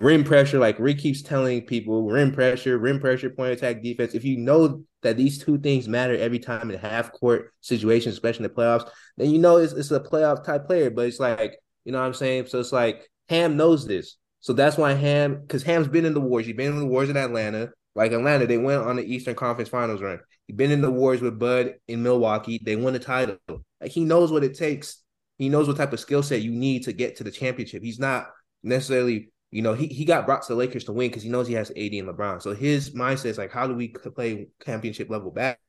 rim 0.00 0.24
pressure. 0.24 0.58
Like 0.58 0.80
Rick 0.80 0.98
keeps 0.98 1.22
telling 1.22 1.62
people, 1.62 2.02
rim 2.10 2.32
pressure, 2.32 2.78
rim 2.78 2.98
pressure, 2.98 3.30
point 3.30 3.52
attack 3.52 3.80
defense. 3.80 4.14
If 4.14 4.24
you 4.24 4.38
know 4.38 4.82
that 5.04 5.16
these 5.16 5.38
two 5.38 5.58
things 5.58 5.86
matter 5.86 6.16
every 6.16 6.40
time 6.40 6.70
in 6.70 6.78
half 6.78 7.12
court 7.12 7.52
situations, 7.60 8.14
especially 8.14 8.44
in 8.44 8.50
the 8.50 8.60
playoffs, 8.60 8.90
then 9.16 9.30
you 9.30 9.38
know 9.38 9.58
it's, 9.58 9.72
it's 9.72 9.90
a 9.90 10.00
playoff 10.00 10.44
type 10.44 10.66
player. 10.66 10.90
But 10.90 11.06
it's 11.06 11.20
like, 11.20 11.56
you 11.84 11.92
know 11.92 12.00
what 12.00 12.06
I'm 12.06 12.14
saying? 12.14 12.46
So 12.46 12.58
it's 12.58 12.72
like 12.72 13.08
Ham 13.28 13.56
knows 13.56 13.86
this. 13.86 14.16
So 14.40 14.52
that's 14.52 14.76
why 14.76 14.92
Ham, 14.92 15.40
because 15.40 15.62
Ham's 15.62 15.88
been 15.88 16.04
in 16.04 16.14
the 16.14 16.20
wars. 16.20 16.46
He's 16.46 16.56
been 16.56 16.72
in 16.72 16.78
the 16.80 16.86
wars 16.86 17.08
in 17.08 17.16
Atlanta. 17.16 17.70
Like 17.94 18.12
Atlanta, 18.12 18.46
they 18.46 18.58
went 18.58 18.82
on 18.82 18.96
the 18.96 19.04
Eastern 19.04 19.36
Conference 19.36 19.68
Finals 19.68 20.02
run. 20.02 20.18
He's 20.46 20.56
been 20.56 20.72
in 20.72 20.82
the 20.82 20.90
wars 20.90 21.20
with 21.20 21.38
Bud 21.38 21.74
in 21.86 22.02
Milwaukee. 22.02 22.60
They 22.62 22.76
won 22.76 22.92
the 22.92 22.98
title. 22.98 23.36
Like 23.80 23.90
he 23.90 24.04
knows 24.04 24.32
what 24.32 24.44
it 24.44 24.58
takes. 24.58 25.02
He 25.38 25.48
knows 25.48 25.68
what 25.68 25.76
type 25.76 25.92
of 25.92 26.00
skill 26.00 26.22
set 26.22 26.42
you 26.42 26.50
need 26.50 26.84
to 26.84 26.92
get 26.92 27.16
to 27.16 27.24
the 27.24 27.30
championship. 27.30 27.82
He's 27.82 27.98
not 27.98 28.26
necessarily, 28.62 29.30
you 29.54 29.62
know, 29.62 29.72
he, 29.72 29.86
he 29.86 30.04
got 30.04 30.26
brought 30.26 30.42
to 30.42 30.52
the 30.52 30.58
Lakers 30.58 30.84
to 30.84 30.92
win 30.92 31.08
because 31.08 31.22
he 31.22 31.28
knows 31.28 31.46
he 31.46 31.54
has 31.54 31.70
AD 31.70 31.76
and 31.76 32.08
LeBron. 32.08 32.42
So 32.42 32.54
his 32.54 32.90
mindset 32.90 33.26
is 33.26 33.38
like, 33.38 33.52
how 33.52 33.66
do 33.66 33.74
we 33.74 33.88
play 33.88 34.48
championship 34.64 35.08
level 35.08 35.30
back? 35.30 35.60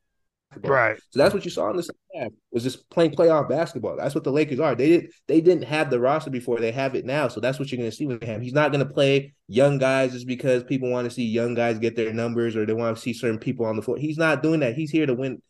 basketball. 0.56 0.72
Right. 0.72 0.98
So 1.10 1.20
that's 1.20 1.34
what 1.34 1.46
you 1.46 1.52
saw 1.52 1.70
in 1.70 1.78
the 1.78 1.84
second 1.84 2.00
half 2.16 2.32
was 2.52 2.64
just 2.64 2.90
playing 2.90 3.12
playoff 3.12 3.50
basketball. 3.50 3.96
That's 3.98 4.16
what 4.16 4.24
the 4.24 4.32
Lakers 4.32 4.60
are. 4.60 4.76
They 4.76 4.88
did 4.88 5.12
they 5.28 5.42
didn't 5.42 5.66
have 5.66 5.90
the 5.90 6.00
roster 6.00 6.30
before. 6.30 6.60
They 6.60 6.72
have 6.72 6.96
it 6.96 7.06
now. 7.06 7.28
So 7.28 7.40
that's 7.40 7.60
what 7.60 7.72
you're 7.72 7.78
going 7.78 7.90
to 7.90 7.96
see 7.96 8.06
with 8.06 8.24
him. 8.24 8.42
He's 8.42 8.54
not 8.54 8.72
going 8.72 8.86
to 8.86 8.92
play 8.92 9.34
young 9.48 9.78
guys 9.78 10.14
just 10.14 10.28
because 10.28 10.64
people 10.64 10.90
want 10.90 11.06
to 11.06 11.12
see 11.12 11.26
young 11.26 11.54
guys 11.54 11.80
get 11.80 11.96
their 11.96 12.14
numbers 12.14 12.56
or 12.56 12.66
they 12.66 12.74
want 12.74 12.96
to 12.96 13.02
see 13.02 13.14
certain 13.14 13.40
people 13.40 13.66
on 13.66 13.76
the 13.76 13.82
floor. 13.82 13.98
He's 13.98 14.18
not 14.18 14.44
doing 14.44 14.62
that. 14.62 14.76
He's 14.76 14.92
here 14.92 15.06
to 15.06 15.14
win 15.14 15.42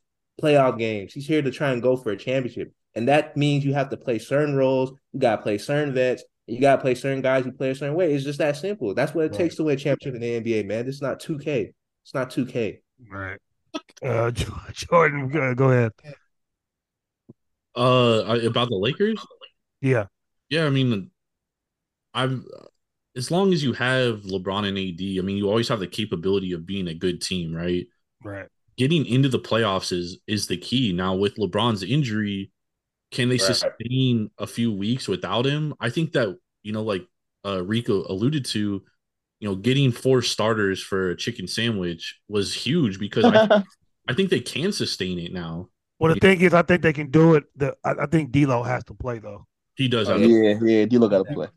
playoff 0.41 0.77
games. 0.77 1.13
He's 1.13 1.27
here 1.27 1.41
to 1.41 1.51
try 1.51 1.71
and 1.71 1.81
go 1.81 1.95
for 1.95 2.11
a 2.11 2.17
championship. 2.17 2.73
And 2.95 3.07
that 3.07 3.35
means 3.35 3.65
you 3.65 3.73
have 3.73 3.89
to 3.89 3.97
play 3.97 4.19
certain 4.19 4.55
roles. 4.55 4.91
You 5.11 5.19
got 5.19 5.37
to 5.37 5.41
play 5.41 5.57
certain 5.57 5.93
vets. 5.93 6.23
You 6.47 6.62
got 6.62 6.75
to 6.75 6.81
play 6.81 6.93
certain 6.93 7.21
guys 7.21 7.45
You 7.45 7.51
play 7.51 7.71
a 7.71 7.75
certain 7.75 7.95
way. 7.95 8.13
It's 8.13 8.23
just 8.23 8.39
that 8.39 8.55
simple. 8.55 8.93
That's 8.93 9.15
what 9.15 9.25
it 9.25 9.31
right. 9.31 9.38
takes 9.38 9.55
to 9.55 9.63
win 9.63 9.75
a 9.75 9.77
championship 9.77 10.21
in 10.21 10.21
the 10.21 10.41
NBA, 10.41 10.65
man. 10.65 10.86
This 10.86 10.95
is 10.95 11.01
not 11.01 11.19
2K. 11.19 11.73
It's 12.03 12.13
not 12.13 12.29
2K. 12.29 12.79
Right. 13.10 13.39
Uh, 14.03 14.31
Jordan, 14.71 15.27
go 15.55 15.71
ahead. 15.71 15.91
Uh, 17.75 18.39
about 18.45 18.69
the 18.69 18.75
Lakers. 18.75 19.19
Yeah, 19.81 20.05
yeah. 20.49 20.65
I 20.65 20.69
mean, 20.69 21.12
I'm 22.13 22.45
as 23.15 23.31
long 23.31 23.51
as 23.53 23.63
you 23.63 23.73
have 23.73 24.21
LeBron 24.21 24.67
and 24.67 24.77
AD. 24.77 25.19
I 25.19 25.25
mean, 25.25 25.38
you 25.38 25.49
always 25.49 25.67
have 25.67 25.79
the 25.79 25.88
capability 25.88 26.53
of 26.53 26.65
being 26.65 26.88
a 26.88 26.93
good 26.93 27.21
team, 27.21 27.53
right? 27.53 27.86
Right. 28.23 28.47
Getting 28.77 29.05
into 29.05 29.29
the 29.29 29.39
playoffs 29.39 29.91
is 29.91 30.19
is 30.27 30.47
the 30.47 30.58
key. 30.58 30.93
Now 30.93 31.15
with 31.15 31.36
LeBron's 31.36 31.84
injury, 31.84 32.51
can 33.11 33.29
they 33.29 33.35
right. 33.35 33.41
sustain 33.41 34.31
a 34.37 34.47
few 34.47 34.71
weeks 34.71 35.07
without 35.07 35.45
him? 35.45 35.73
I 35.79 35.89
think 35.89 36.13
that 36.13 36.37
you 36.63 36.71
know, 36.71 36.83
like 36.83 37.07
uh, 37.45 37.63
Rico 37.63 38.05
alluded 38.07 38.45
to, 38.45 38.83
you 39.39 39.49
know, 39.49 39.55
getting 39.55 39.91
four 39.91 40.21
starters 40.21 40.81
for 40.81 41.11
a 41.11 41.15
chicken 41.15 41.47
sandwich 41.47 42.19
was 42.27 42.53
huge 42.53 42.99
because 42.99 43.25
I, 43.25 43.63
I 44.07 44.13
think 44.13 44.29
they 44.29 44.39
can 44.39 44.71
sustain 44.71 45.19
it 45.19 45.31
now. 45.31 45.69
Well, 45.99 46.13
the 46.13 46.19
thing 46.19 46.41
is, 46.41 46.53
I 46.53 46.63
think 46.63 46.81
they 46.81 46.93
can 46.93 47.09
do 47.09 47.35
it. 47.35 47.45
The 47.55 47.75
I, 47.83 47.91
I 48.01 48.05
think 48.07 48.31
D'Lo 48.31 48.63
has 48.63 48.83
to 48.85 48.93
play 48.93 49.19
though. 49.19 49.45
He 49.75 49.87
does. 49.87 50.09
Oh, 50.09 50.17
yeah, 50.17 50.57
yeah, 50.61 50.85
D'Lo 50.85 51.07
got 51.07 51.25
to 51.25 51.33
play. 51.33 51.47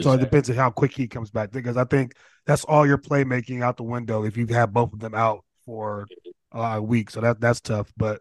So 0.00 0.12
it 0.12 0.20
depends 0.20 0.50
on 0.50 0.56
how 0.56 0.70
quick 0.70 0.92
he 0.92 1.06
comes 1.06 1.30
back 1.30 1.52
because 1.52 1.76
I 1.76 1.84
think 1.84 2.14
that's 2.46 2.64
all 2.64 2.86
your 2.86 2.98
playmaking 2.98 3.62
out 3.62 3.76
the 3.76 3.84
window 3.84 4.24
if 4.24 4.36
you 4.36 4.46
have 4.48 4.72
both 4.72 4.92
of 4.92 4.98
them 4.98 5.14
out 5.14 5.44
for 5.64 6.06
a 6.50 6.82
week. 6.82 7.10
So 7.10 7.20
that 7.20 7.40
that's 7.40 7.60
tough. 7.60 7.92
But 7.96 8.20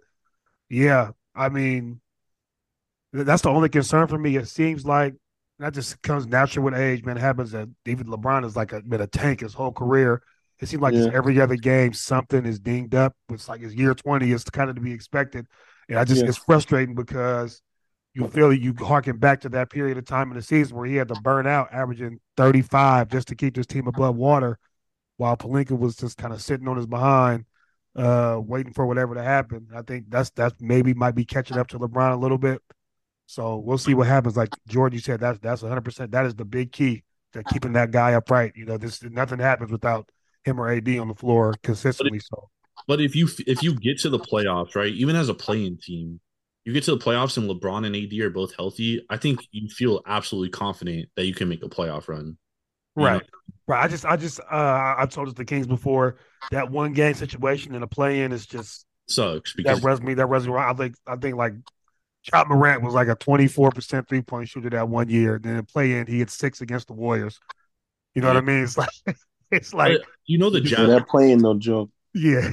yeah, 0.69 1.11
I 1.35 1.49
mean, 1.49 2.01
that's 3.13 3.43
the 3.43 3.49
only 3.49 3.69
concern 3.69 4.07
for 4.07 4.17
me. 4.17 4.35
It 4.35 4.47
seems 4.47 4.85
like 4.85 5.13
that 5.59 5.73
just 5.73 6.01
comes 6.01 6.25
natural 6.25 6.65
with 6.65 6.73
age, 6.73 7.03
man. 7.03 7.17
It 7.17 7.21
happens 7.21 7.51
that 7.51 7.69
even 7.85 8.07
LeBron 8.07 8.43
is 8.43 8.55
like 8.55 8.73
a, 8.73 8.81
been 8.81 9.01
a 9.01 9.07
tank 9.07 9.41
his 9.41 9.53
whole 9.53 9.71
career. 9.71 10.21
It 10.59 10.67
seems 10.67 10.81
like 10.81 10.95
yeah. 10.95 11.09
every 11.13 11.39
other 11.39 11.55
game 11.55 11.93
something 11.93 12.45
is 12.45 12.59
dinged 12.59 12.95
up. 12.95 13.15
It's 13.29 13.47
like 13.47 13.61
his 13.61 13.75
year 13.75 13.93
twenty 13.93 14.31
is 14.31 14.43
kind 14.45 14.69
of 14.69 14.75
to 14.75 14.81
be 14.81 14.93
expected, 14.93 15.45
and 15.89 15.99
I 15.99 16.05
just 16.05 16.21
yeah. 16.21 16.29
it's 16.29 16.37
frustrating 16.37 16.95
because 16.95 17.61
you 18.13 18.27
feel 18.27 18.53
you 18.53 18.73
harken 18.79 19.17
back 19.17 19.41
to 19.41 19.49
that 19.49 19.69
period 19.69 19.97
of 19.97 20.05
time 20.05 20.29
in 20.29 20.35
the 20.35 20.41
season 20.41 20.77
where 20.77 20.85
he 20.85 20.95
had 20.95 21.07
to 21.07 21.15
burn 21.15 21.47
out, 21.47 21.69
averaging 21.71 22.19
thirty 22.37 22.61
five 22.61 23.09
just 23.09 23.27
to 23.29 23.35
keep 23.35 23.55
this 23.55 23.65
team 23.65 23.87
above 23.87 24.15
water, 24.15 24.57
while 25.17 25.35
Pelinka 25.35 25.77
was 25.77 25.95
just 25.95 26.17
kind 26.17 26.33
of 26.33 26.41
sitting 26.41 26.67
on 26.67 26.77
his 26.77 26.87
behind, 26.87 27.45
uh, 27.95 28.39
waiting 28.41 28.73
for 28.73 28.85
whatever 28.85 29.15
to 29.15 29.23
happen. 29.23 29.67
I 29.75 29.81
think 29.81 30.05
that's 30.09 30.29
that's 30.29 30.55
maybe 30.61 30.93
might 30.93 31.15
be 31.15 31.25
catching 31.25 31.57
up 31.57 31.67
to 31.69 31.79
LeBron 31.79 32.13
a 32.13 32.17
little 32.17 32.37
bit. 32.37 32.61
So 33.33 33.57
we'll 33.57 33.79
see 33.79 33.95
what 33.95 34.05
happens. 34.05 34.37
Like 34.37 34.49
George, 34.67 34.93
you 34.93 34.99
said, 34.99 35.19
that's 35.19 35.39
that's 35.39 35.63
100. 35.63 35.81
percent 35.81 36.11
That 36.11 36.27
is 36.27 36.35
the 36.35 36.45
big 36.45 36.71
key 36.71 37.03
to 37.33 37.43
keeping 37.43 37.73
that 37.73 37.89
guy 37.89 38.13
upright. 38.13 38.53
You 38.55 38.65
know, 38.65 38.77
this 38.77 39.01
nothing 39.01 39.39
happens 39.39 39.71
without 39.71 40.07
him 40.43 40.61
or 40.61 40.69
AD 40.69 40.87
on 40.99 41.07
the 41.07 41.15
floor 41.15 41.55
consistently. 41.63 42.11
But 42.11 42.15
if, 42.17 42.23
so, 42.25 42.49
but 42.87 43.01
if 43.01 43.15
you 43.15 43.27
if 43.47 43.63
you 43.63 43.73
get 43.73 43.97
to 44.01 44.09
the 44.09 44.19
playoffs, 44.19 44.75
right, 44.75 44.93
even 44.93 45.15
as 45.15 45.29
a 45.29 45.33
playing 45.33 45.79
team, 45.81 46.19
you 46.63 46.73
get 46.73 46.83
to 46.83 46.95
the 46.95 47.03
playoffs 47.03 47.35
and 47.37 47.49
LeBron 47.49 47.87
and 47.87 47.95
AD 47.95 48.13
are 48.19 48.29
both 48.29 48.55
healthy. 48.55 49.03
I 49.09 49.17
think 49.17 49.39
you 49.51 49.67
feel 49.67 50.01
absolutely 50.05 50.49
confident 50.49 51.09
that 51.15 51.25
you 51.25 51.33
can 51.33 51.49
make 51.49 51.63
a 51.63 51.69
playoff 51.69 52.07
run. 52.07 52.37
Right. 52.95 53.13
Know? 53.13 53.27
Right. 53.65 53.83
I 53.83 53.87
just, 53.87 54.05
I 54.05 54.15
just, 54.15 54.41
uh, 54.41 54.95
I 54.95 55.07
told 55.09 55.35
the 55.35 55.43
Kings 55.43 55.65
before 55.65 56.17
that 56.51 56.69
one 56.69 56.93
game 56.93 57.15
situation 57.15 57.73
in 57.73 57.81
a 57.81 57.87
play 57.87 58.21
in 58.21 58.31
is 58.31 58.45
just 58.45 58.85
sucks 59.07 59.53
because 59.53 59.81
that 59.81 59.87
resume, 59.87 60.13
that 60.13 60.27
resume. 60.27 60.57
I 60.57 60.73
think, 60.73 60.95
I 61.07 61.15
think 61.15 61.35
like 61.35 61.53
Ja 62.31 62.45
Morant 62.47 62.81
was 62.81 62.93
like 62.93 63.07
a 63.07 63.15
24% 63.15 64.07
three 64.07 64.21
point 64.21 64.47
shooter 64.47 64.69
that 64.69 64.87
one 64.87 65.09
year. 65.09 65.39
Then 65.41 65.57
in 65.57 65.65
play 65.65 65.93
in, 65.93 66.07
he 66.07 66.19
had 66.19 66.29
six 66.29 66.61
against 66.61 66.87
the 66.87 66.93
Warriors. 66.93 67.39
You 68.15 68.21
know 68.21 68.29
yeah. 68.29 68.33
what 68.35 68.43
I 68.43 68.45
mean? 68.45 68.63
It's 68.63 68.77
like, 68.77 68.89
it's 69.51 69.73
like, 69.73 70.01
you 70.25 70.37
know, 70.37 70.49
the 70.49 70.61
Jazz. 70.61 70.87
They're 70.87 71.03
playing 71.03 71.39
no 71.39 71.57
joke. 71.57 71.89
Yeah. 72.13 72.49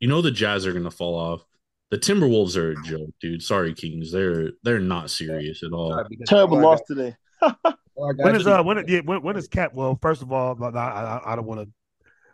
You 0.00 0.08
know, 0.08 0.20
the 0.20 0.30
Jazz 0.30 0.66
are 0.66 0.72
going 0.72 0.84
to 0.84 0.90
fall 0.90 1.14
off. 1.14 1.44
The 1.90 1.98
Timberwolves 1.98 2.56
are 2.56 2.72
a 2.72 2.82
joke, 2.82 3.10
dude. 3.20 3.42
Sorry, 3.42 3.72
Kings. 3.72 4.10
They're 4.10 4.50
they're 4.64 4.80
not 4.80 5.08
serious 5.08 5.62
at 5.62 5.72
all. 5.72 6.04
Terrible 6.26 6.60
loss 6.60 6.80
today. 6.82 7.14
when 7.94 8.34
is 8.34 8.46
uh 8.46 8.62
when 8.62 8.84
yeah, 8.88 9.00
when, 9.04 9.22
when 9.22 9.36
is 9.36 9.46
Cat? 9.46 9.72
Well, 9.72 9.96
first 10.02 10.20
of 10.20 10.32
all, 10.32 10.58
I 10.60 10.78
I, 10.78 11.32
I 11.32 11.36
don't 11.36 11.46
want 11.46 11.60
to, 11.60 11.68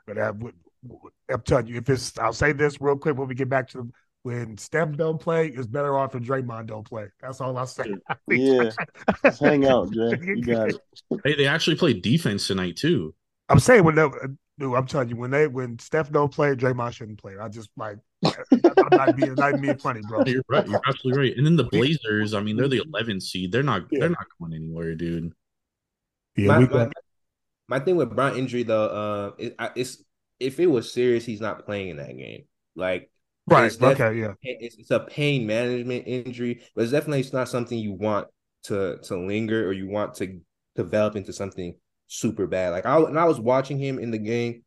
but 0.06 0.18
I, 0.18 0.28
I'm 1.28 1.42
telling 1.42 1.66
you, 1.66 1.76
if 1.76 1.90
it's 1.90 2.18
I'll 2.18 2.32
say 2.32 2.52
this 2.52 2.80
real 2.80 2.96
quick 2.96 3.18
when 3.18 3.28
we 3.28 3.34
get 3.34 3.50
back 3.50 3.68
to 3.70 3.78
the 3.78 3.90
when 4.22 4.56
Steph 4.56 4.96
don't 4.96 5.20
play, 5.20 5.48
it's 5.48 5.66
better 5.66 5.98
off 5.98 6.14
if 6.14 6.22
Draymond 6.22 6.66
don't 6.66 6.88
play. 6.88 7.08
That's 7.20 7.40
all 7.40 7.56
I'll 7.56 7.66
say. 7.66 7.92
yeah, 8.28 8.70
Just 9.24 9.40
hang 9.40 9.66
out, 9.66 9.90
Dre. 9.90 10.18
You 10.22 10.42
got 10.42 10.70
it. 10.70 10.80
Hey, 11.24 11.34
they 11.34 11.46
actually 11.46 11.76
played 11.76 12.02
defense 12.02 12.46
tonight 12.46 12.76
too. 12.76 13.14
I'm 13.48 13.58
saying 13.58 13.84
when 13.84 13.96
they, 13.96 14.08
dude, 14.58 14.74
I'm 14.74 14.86
telling 14.86 15.08
you 15.08 15.16
when 15.16 15.30
they 15.30 15.48
when 15.48 15.78
Steph 15.78 16.10
don't 16.10 16.32
play, 16.32 16.54
Draymond 16.54 16.92
shouldn't 16.92 17.20
play. 17.20 17.34
I 17.40 17.48
just 17.48 17.70
like 17.76 17.98
I'm 18.24 18.88
not 18.92 19.16
being 19.16 19.34
not 19.34 19.60
being 19.60 19.78
funny, 19.78 20.00
bro. 20.08 20.22
You're 20.24 20.42
right. 20.48 20.66
You're 20.66 20.80
absolutely 20.86 21.20
right. 21.20 21.36
And 21.36 21.44
then 21.44 21.56
the 21.56 21.64
Blazers, 21.64 22.34
I 22.34 22.40
mean, 22.40 22.56
they're 22.56 22.68
the 22.68 22.80
11th 22.80 23.22
seed. 23.22 23.50
They're 23.50 23.62
not. 23.62 23.82
Yeah. 23.90 24.00
They're 24.00 24.10
not 24.10 24.26
going 24.40 24.54
anywhere, 24.54 24.94
dude. 24.94 25.32
Yeah, 26.36 26.46
my, 26.46 26.58
my, 26.60 26.90
my, 27.68 27.78
thing 27.80 27.96
with 27.96 28.14
Brown 28.14 28.38
injury 28.38 28.62
though, 28.62 28.86
uh, 28.86 29.30
it, 29.36 29.54
it's 29.76 30.02
if 30.40 30.58
it 30.60 30.66
was 30.66 30.90
serious, 30.90 31.26
he's 31.26 31.42
not 31.42 31.66
playing 31.66 31.90
in 31.90 31.96
that 31.98 32.16
game. 32.16 32.44
Like 32.74 33.10
Right. 33.46 33.82
Okay. 33.82 34.20
Yeah. 34.20 34.34
It's, 34.42 34.76
it's, 34.76 34.90
a 34.90 35.00
pain 35.00 35.46
management 35.46 36.06
injury, 36.06 36.62
but 36.74 36.82
it's 36.82 36.92
definitely 36.92 37.20
it's 37.20 37.32
not 37.32 37.48
something 37.48 37.78
you 37.78 37.92
want 37.92 38.28
to 38.64 38.98
to 39.04 39.16
linger 39.16 39.66
or 39.66 39.72
you 39.72 39.88
want 39.88 40.14
to 40.14 40.40
develop 40.76 41.16
into 41.16 41.32
something 41.32 41.74
super 42.06 42.46
bad. 42.46 42.70
Like 42.70 42.86
I 42.86 42.98
when 42.98 43.18
I 43.18 43.24
was 43.24 43.40
watching 43.40 43.78
him 43.78 43.98
in 43.98 44.10
the 44.10 44.18
game, 44.18 44.62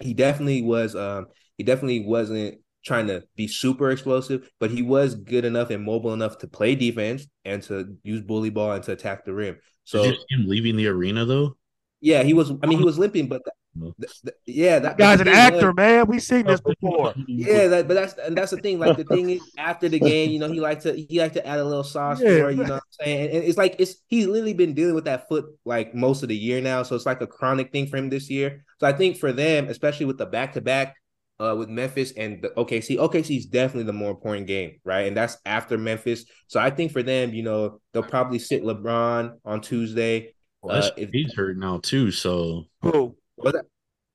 he 0.00 0.14
definitely 0.14 0.62
was. 0.62 0.96
Um, 0.96 1.26
he 1.58 1.64
definitely 1.64 2.06
wasn't 2.06 2.58
trying 2.84 3.08
to 3.08 3.24
be 3.34 3.48
super 3.48 3.90
explosive, 3.90 4.48
but 4.60 4.70
he 4.70 4.80
was 4.80 5.14
good 5.14 5.44
enough 5.44 5.70
and 5.70 5.84
mobile 5.84 6.14
enough 6.14 6.38
to 6.38 6.46
play 6.46 6.74
defense 6.74 7.26
and 7.44 7.62
to 7.64 7.96
use 8.04 8.22
bully 8.22 8.50
ball 8.50 8.72
and 8.72 8.84
to 8.84 8.92
attack 8.92 9.24
the 9.24 9.34
rim. 9.34 9.58
So 9.84 10.04
him 10.04 10.46
leaving 10.46 10.76
the 10.76 10.86
arena 10.86 11.24
though. 11.24 11.56
Yeah, 12.00 12.22
he 12.22 12.34
was. 12.34 12.50
I 12.62 12.66
mean, 12.66 12.78
he 12.78 12.84
was 12.84 12.98
limping, 12.98 13.28
but 13.28 13.42
th- 13.44 13.54
th- 14.00 14.34
yeah, 14.46 14.78
that 14.78 14.98
Guy's 14.98 15.20
an 15.20 15.28
actor, 15.28 15.68
was- 15.68 15.76
man. 15.76 16.06
We 16.06 16.18
seen 16.18 16.46
this 16.46 16.60
before. 16.60 17.14
Yeah, 17.26 17.68
that, 17.68 17.88
but 17.88 17.94
that's 17.94 18.14
and 18.14 18.36
that's 18.36 18.50
the 18.50 18.58
thing. 18.58 18.78
Like 18.78 18.96
the 18.96 19.04
thing 19.04 19.30
is, 19.30 19.40
after 19.58 19.88
the 19.88 19.98
game, 20.00 20.30
you 20.30 20.38
know, 20.38 20.48
he 20.50 20.60
like 20.60 20.80
to 20.82 20.92
he 20.94 21.20
like 21.20 21.32
to 21.34 21.46
add 21.46 21.58
a 21.58 21.64
little 21.64 21.84
sauce 21.84 22.20
Yeah. 22.20 22.38
for 22.38 22.50
it, 22.50 22.56
you 22.56 22.64
know 22.64 22.74
what 22.74 22.82
I'm 22.82 23.04
saying? 23.04 23.26
And, 23.26 23.36
and 23.36 23.44
it's 23.44 23.58
like 23.58 23.76
it's 23.78 23.96
he's 24.08 24.26
literally 24.26 24.54
been 24.54 24.74
dealing 24.74 24.94
with 24.94 25.04
that 25.04 25.28
foot 25.28 25.46
like 25.64 25.94
most 25.94 26.22
of 26.22 26.28
the 26.28 26.36
year 26.36 26.60
now, 26.60 26.82
so 26.82 26.94
it's 26.96 27.06
like 27.06 27.20
a 27.20 27.26
chronic 27.26 27.72
thing 27.72 27.86
for 27.86 27.96
him 27.96 28.08
this 28.10 28.30
year. 28.30 28.64
So 28.80 28.86
I 28.86 28.92
think 28.92 29.16
for 29.16 29.32
them, 29.32 29.68
especially 29.68 30.06
with 30.06 30.18
the 30.18 30.26
back 30.26 30.52
to 30.54 30.60
back, 30.60 30.96
uh, 31.38 31.54
with 31.58 31.68
Memphis 31.68 32.12
and 32.16 32.40
the 32.42 32.48
OKC, 32.50 32.96
OKC 32.96 33.36
is 33.38 33.46
definitely 33.46 33.84
the 33.84 33.92
more 33.92 34.10
important 34.10 34.46
game, 34.46 34.80
right? 34.84 35.06
And 35.06 35.16
that's 35.16 35.36
after 35.44 35.76
Memphis. 35.76 36.24
So 36.46 36.60
I 36.60 36.70
think 36.70 36.92
for 36.92 37.02
them, 37.02 37.34
you 37.34 37.42
know, 37.42 37.80
they'll 37.92 38.02
probably 38.02 38.38
sit 38.38 38.62
LeBron 38.62 39.34
on 39.44 39.60
Tuesday. 39.60 40.32
Well, 40.62 40.76
Uh, 40.82 40.90
SGA's 40.96 41.34
hurt 41.34 41.58
now 41.58 41.78
too, 41.82 42.10
so 42.10 42.64
Who? 42.82 43.16
Was 43.38 43.52
that? 43.54 43.66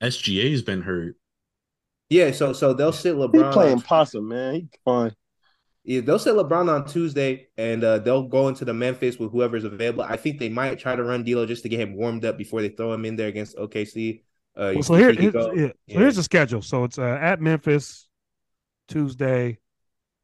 SGA's 0.02 0.62
been 0.62 0.82
hurt. 0.82 1.16
Yeah, 2.10 2.32
so 2.32 2.54
so 2.54 2.74
they'll 2.74 2.92
sit 2.92 3.16
He 3.16 3.22
LeBron. 3.22 3.54
playing 3.54 3.82
possum, 3.82 4.28
man. 4.28 4.56
He 4.56 4.68
fine. 4.84 5.16
Yeah, 5.84 6.02
they'll 6.02 6.20
set 6.20 6.36
LeBron 6.36 6.70
on 6.70 6.86
Tuesday, 6.86 7.48
and 7.58 7.84
uh, 7.84 8.00
they'll 8.00 8.28
go 8.28 8.48
into 8.50 8.66
the 8.66 8.74
Memphis 8.74 9.18
with 9.18 9.32
whoever's 9.32 9.64
available. 9.64 10.04
I 10.04 10.18
think 10.18 10.38
they 10.40 10.50
might 10.50 10.78
try 10.78 10.96
to 10.96 11.04
run 11.04 11.24
D'Lo 11.24 11.46
just 11.46 11.64
to 11.64 11.70
get 11.70 11.80
him 11.80 11.96
warmed 11.96 12.24
up 12.26 12.38
before 12.38 12.62
they 12.62 12.70
throw 12.70 12.94
him 12.94 13.06
in 13.06 13.16
there 13.16 13.30
against 13.30 13.56
OKC. 13.58 14.22
Uh, 14.56 14.72
Well, 14.76 14.84
so 14.84 14.94
if 14.96 15.00
here, 15.00 15.10
he 15.12 15.16
could 15.32 15.34
here's, 15.34 15.58
yeah. 15.58 15.68
So 15.94 16.00
here's 16.00 16.16
the 16.18 16.24
schedule. 16.24 16.62
So 16.62 16.84
it's 16.84 17.00
uh, 17.00 17.18
at 17.20 17.42
Memphis 17.42 18.08
Tuesday. 18.88 19.58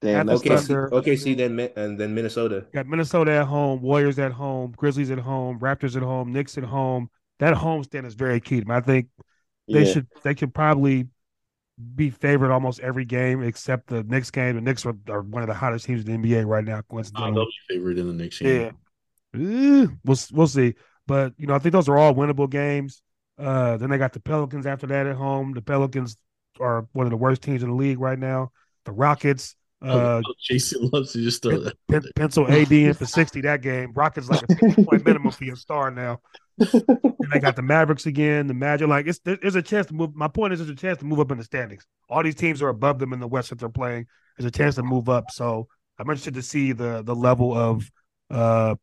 Damn, 0.02 0.20
At 0.22 0.26
that's 0.28 0.42
the 0.44 0.50
tough. 0.50 0.64
Thunder. 0.66 0.90
OKC, 0.92 1.36
then 1.36 1.60
and 1.76 2.00
then 2.00 2.14
Minnesota. 2.14 2.68
Got 2.74 2.86
Minnesota 2.86 3.32
at 3.32 3.48
home, 3.48 3.82
Warriors 3.82 4.20
at 4.20 4.32
home, 4.34 4.74
Grizzlies 4.78 5.10
at 5.10 5.18
home, 5.18 5.58
Raptors 5.60 5.96
at 5.96 6.04
home, 6.04 6.32
Knicks 6.34 6.58
at 6.60 6.66
home. 6.66 7.10
That 7.39 7.56
homestand 7.56 8.06
is 8.06 8.15
very 8.15 8.39
key 8.39 8.60
to 8.62 8.67
me. 8.67 8.73
I 8.76 8.82
think 8.82 9.08
they 9.71 9.84
Yeah. 9.84 9.93
should 9.93 10.08
they 10.23 10.36
should 10.36 10.54
probably 10.54 11.08
be 11.95 12.10
favored 12.10 12.52
almost 12.52 12.80
every 12.80 13.06
game 13.06 13.43
except 13.43 13.88
the 13.88 14.04
Knicks 14.04 14.32
game. 14.32 14.56
The 14.56 14.62
Knicks 14.62 14.86
are, 14.86 14.95
are 15.10 15.21
one 15.21 15.43
of 15.43 15.47
the 15.47 15.54
hottest 15.54 15.86
teams 15.86 16.02
in 16.02 16.08
the 16.08 16.13
NBA 16.13 16.45
right 16.45 16.63
now. 16.63 16.80
Uh, 16.80 16.82
Coincidentally, 16.89 17.34
they'll 17.34 17.45
be 17.45 17.52
favored 17.76 17.97
in 17.97 18.08
the 18.08 18.13
next 18.13 18.41
Yeah. 18.41 18.71
game. 18.71 18.78
Eh, 19.36 19.88
we'll 20.04 20.17
we'll 20.32 20.47
see. 20.47 20.76
But 21.06 21.34
you 21.38 21.47
know, 21.47 21.54
I 21.56 21.60
think 21.60 21.73
those 21.73 21.88
are 21.89 21.97
all 21.97 22.13
winnable 22.13 22.50
games. 22.50 23.02
Uh, 23.38 23.78
then 23.78 23.89
they 23.89 23.97
got 23.97 24.13
the 24.13 24.19
Pelicans 24.19 24.65
after 24.65 24.88
that 24.88 25.06
at 25.06 25.15
home. 25.15 25.54
The 25.54 25.62
Pelicans 25.62 26.17
are 26.60 26.88
one 26.93 27.06
of 27.06 27.12
the 27.12 27.17
worst 27.17 27.43
teams 27.43 27.62
in 27.62 27.69
the 27.69 27.76
league 27.76 28.00
right 28.00 28.17
now. 28.17 28.52
The 28.86 28.91
Rockets, 28.91 29.56
uh, 29.84 30.21
Oh, 30.26 30.34
Jason 30.41 30.89
loves 30.91 31.13
to 31.13 31.19
just 31.23 31.43
throw 31.43 31.60
that. 31.60 31.78
pen, 31.88 32.02
pencil 32.15 32.47
AD 32.47 32.86
in 32.86 32.93
for 32.95 33.06
sixty 33.19 33.41
that 33.41 33.62
game. 33.62 33.93
Rockets 33.93 34.28
like 34.30 34.41
a 34.41 34.47
fifty 34.47 34.76
point 34.84 35.04
minimum 35.06 35.32
for 35.32 35.43
your 35.43 35.56
star 35.56 35.91
now. 35.91 36.21
And 36.60 37.34
they 37.34 37.39
got 37.39 37.56
the 37.56 37.62
Mavericks 37.62 38.06
again. 38.06 38.48
The 38.48 38.54
Magic, 38.54 38.88
like 38.88 39.08
it's 39.08 39.20
there's 39.20 39.56
a 39.56 39.62
chance 39.62 39.88
to 39.88 39.93
move. 39.93 40.15
My 40.15 40.28
point 40.28 40.54
is, 40.54 40.60
there's 40.60 40.70
a 40.70 40.76
chance 40.76 41.00
to 41.00 41.06
move 41.06 41.20
up 41.20 41.32
in 41.32 41.38
the 41.38 41.43
standings. 41.43 41.86
All 42.10 42.24
these 42.24 42.36
teams 42.36 42.62
are 42.62 42.70
above 42.70 43.00
them 43.00 43.13
in 43.13 43.20
the 43.20 43.28
West 43.28 43.50
that 43.50 43.60
they're 43.60 43.70
playing. 43.70 44.08
There's 44.38 44.48
a 44.48 44.52
chance 44.52 44.76
to 44.76 44.84
move 44.84 45.10
up. 45.10 45.32
So 45.32 45.67
I'm 46.00 46.10
interested 46.10 46.36
to 46.36 46.41
see 46.41 46.72
the 46.72 47.02
the 47.04 47.15
level 47.15 47.54
of 47.54 47.89
uh, 48.30 48.76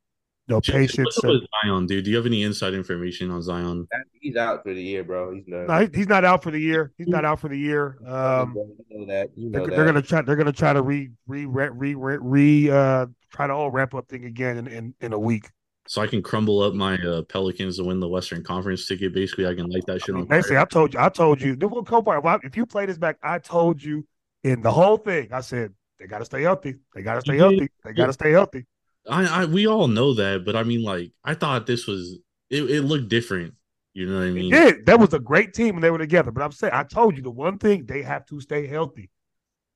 you 0.46 0.54
know, 0.54 0.60
Jason, 0.60 0.80
patience. 0.80 1.06
what's 1.06 1.18
up 1.24 1.30
with 1.30 1.48
Zion, 1.64 1.86
dude? 1.86 2.04
Do 2.04 2.10
you 2.10 2.16
have 2.16 2.26
any 2.26 2.42
inside 2.42 2.74
information 2.74 3.30
on 3.30 3.40
Zion? 3.40 3.88
He's 4.20 4.36
out 4.36 4.62
for 4.62 4.74
the 4.74 4.82
year, 4.82 5.02
bro. 5.02 5.34
He's 5.34 5.44
done. 5.46 5.66
No, 5.66 5.88
he's 5.94 6.08
not 6.08 6.24
out 6.24 6.42
for 6.42 6.50
the 6.50 6.58
year. 6.58 6.92
He's 6.98 7.08
not 7.08 7.24
out 7.24 7.40
for 7.40 7.48
the 7.48 7.58
year. 7.58 7.96
Um, 8.06 8.54
you 8.90 8.98
know 8.98 9.06
that. 9.06 9.30
You 9.36 9.50
they're, 9.50 9.66
know 9.66 9.74
they're 9.74 9.86
gonna 9.86 10.02
try. 10.02 10.20
They're 10.20 10.36
gonna 10.36 10.52
try 10.52 10.74
to 10.74 10.82
re 10.82 11.10
re 11.26 11.46
re 11.46 11.70
re 11.72 11.94
re, 11.94 12.18
re 12.20 12.70
uh 12.70 13.06
try 13.32 13.46
to 13.46 13.54
all 13.54 13.70
wrap 13.70 13.94
up 13.94 14.08
thing 14.08 14.26
again 14.26 14.58
in, 14.58 14.66
in 14.66 14.94
in 15.00 15.12
a 15.14 15.18
week. 15.18 15.48
So 15.86 16.00
I 16.00 16.06
can 16.06 16.22
crumble 16.22 16.60
up 16.62 16.72
my 16.72 16.96
uh, 16.98 17.22
Pelicans 17.22 17.76
to 17.76 17.84
win 17.84 18.00
the 18.00 18.08
Western 18.08 18.42
Conference 18.42 18.86
ticket. 18.88 19.12
Basically, 19.12 19.46
I 19.46 19.54
can 19.54 19.66
light 19.66 19.84
that 19.86 20.02
shit 20.02 20.14
on 20.14 20.24
Basically, 20.24 20.56
fire. 20.56 20.62
I 20.62 20.64
told 20.64 20.94
you. 20.94 21.00
I 21.00 21.08
told 21.10 21.42
you. 21.42 21.56
The 21.56 21.68
co-part. 21.68 22.44
If 22.44 22.56
you 22.56 22.64
play 22.64 22.86
this 22.86 22.96
back, 22.96 23.18
I 23.22 23.38
told 23.38 23.82
you 23.82 24.06
in 24.42 24.62
the 24.62 24.72
whole 24.72 24.96
thing. 24.96 25.28
I 25.30 25.42
said 25.42 25.74
they 25.98 26.06
got 26.06 26.18
to 26.18 26.24
stay 26.24 26.42
healthy. 26.42 26.76
They 26.94 27.02
got 27.02 27.16
to 27.16 27.20
stay 27.20 27.36
healthy. 27.36 27.68
They 27.84 27.92
got 27.92 28.06
to 28.06 28.12
stay 28.14 28.30
healthy. 28.30 28.66
I, 29.08 29.42
I 29.42 29.44
we 29.44 29.66
all 29.66 29.88
know 29.88 30.14
that, 30.14 30.44
but 30.46 30.56
I 30.56 30.62
mean, 30.62 30.82
like, 30.82 31.12
I 31.22 31.34
thought 31.34 31.66
this 31.66 31.86
was 31.86 32.18
it. 32.48 32.62
It 32.70 32.82
looked 32.82 33.08
different. 33.08 33.54
You 33.92 34.06
know 34.06 34.18
what 34.18 34.24
I 34.24 34.30
mean? 34.30 34.50
did. 34.50 34.86
That 34.86 34.98
was 34.98 35.14
a 35.14 35.20
great 35.20 35.54
team 35.54 35.76
when 35.76 35.82
they 35.82 35.90
were 35.90 35.98
together. 35.98 36.30
But 36.30 36.42
I'm 36.42 36.52
saying, 36.52 36.72
I 36.74 36.82
told 36.82 37.16
you 37.16 37.22
the 37.22 37.30
one 37.30 37.58
thing 37.58 37.86
they 37.86 38.02
have 38.02 38.26
to 38.26 38.40
stay 38.40 38.66
healthy. 38.66 39.10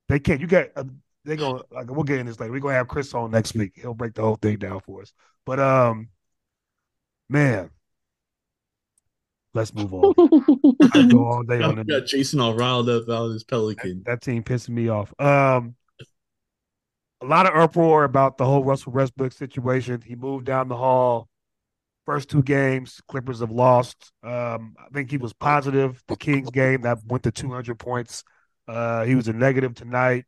They 0.08 0.18
can't. 0.18 0.40
You 0.40 0.46
got. 0.46 0.68
Uh, 0.74 0.84
they 1.24 1.36
gonna. 1.36 1.62
Like, 1.70 1.90
we'll 1.90 2.04
get 2.04 2.18
in 2.18 2.26
this 2.26 2.40
later. 2.40 2.52
We're 2.52 2.60
gonna 2.60 2.74
have 2.74 2.88
Chris 2.88 3.12
on 3.14 3.30
next 3.30 3.54
week. 3.54 3.72
He'll 3.76 3.94
break 3.94 4.14
the 4.14 4.22
whole 4.22 4.36
thing 4.36 4.56
down 4.56 4.80
for 4.80 5.02
us. 5.02 5.12
But 5.48 5.61
um, 5.61 6.08
man, 7.30 7.70
let's 9.54 9.72
move 9.72 9.94
on. 9.94 10.12
I 10.82 10.88
could 10.88 11.11
go 11.11 11.24
all 11.24 11.42
day 11.42 11.62
I 11.62 11.68
on 11.68 11.76
got 11.76 11.87
that. 11.87 12.06
Jason 12.06 12.38
all 12.38 12.52
riled 12.52 12.90
up 12.90 13.04
about 13.04 13.28
this 13.28 13.44
Pelican. 13.44 14.02
That 14.04 14.20
team 14.20 14.42
pissing 14.42 14.74
me 14.74 14.90
off. 14.90 15.14
Um, 15.18 15.74
a 17.22 17.24
lot 17.24 17.46
of 17.46 17.58
uproar 17.58 18.04
about 18.04 18.37
the 18.37 18.44
whole 18.44 18.62
Russell 18.62 18.92
Westbrook 18.92 19.32
situation. 19.32 20.02
He 20.04 20.16
moved 20.16 20.44
down 20.44 20.68
the 20.68 20.76
hall. 20.76 21.30
First 22.04 22.28
two 22.28 22.42
games, 22.42 23.00
Clippers 23.08 23.40
have 23.40 23.50
lost. 23.50 24.12
Um, 24.22 24.76
I 24.78 24.90
think 24.92 25.11
he 25.11 25.16
was 25.16 25.32
positive. 25.32 26.02
The 26.08 26.16
Kings 26.16 26.50
game 26.50 26.82
that 26.82 26.98
went 27.06 27.22
to 27.22 27.30
200 27.30 27.78
points. 27.78 28.22
Uh, 28.68 29.04
he 29.04 29.14
was 29.14 29.28
a 29.28 29.32
negative 29.32 29.74
tonight. 29.74 30.26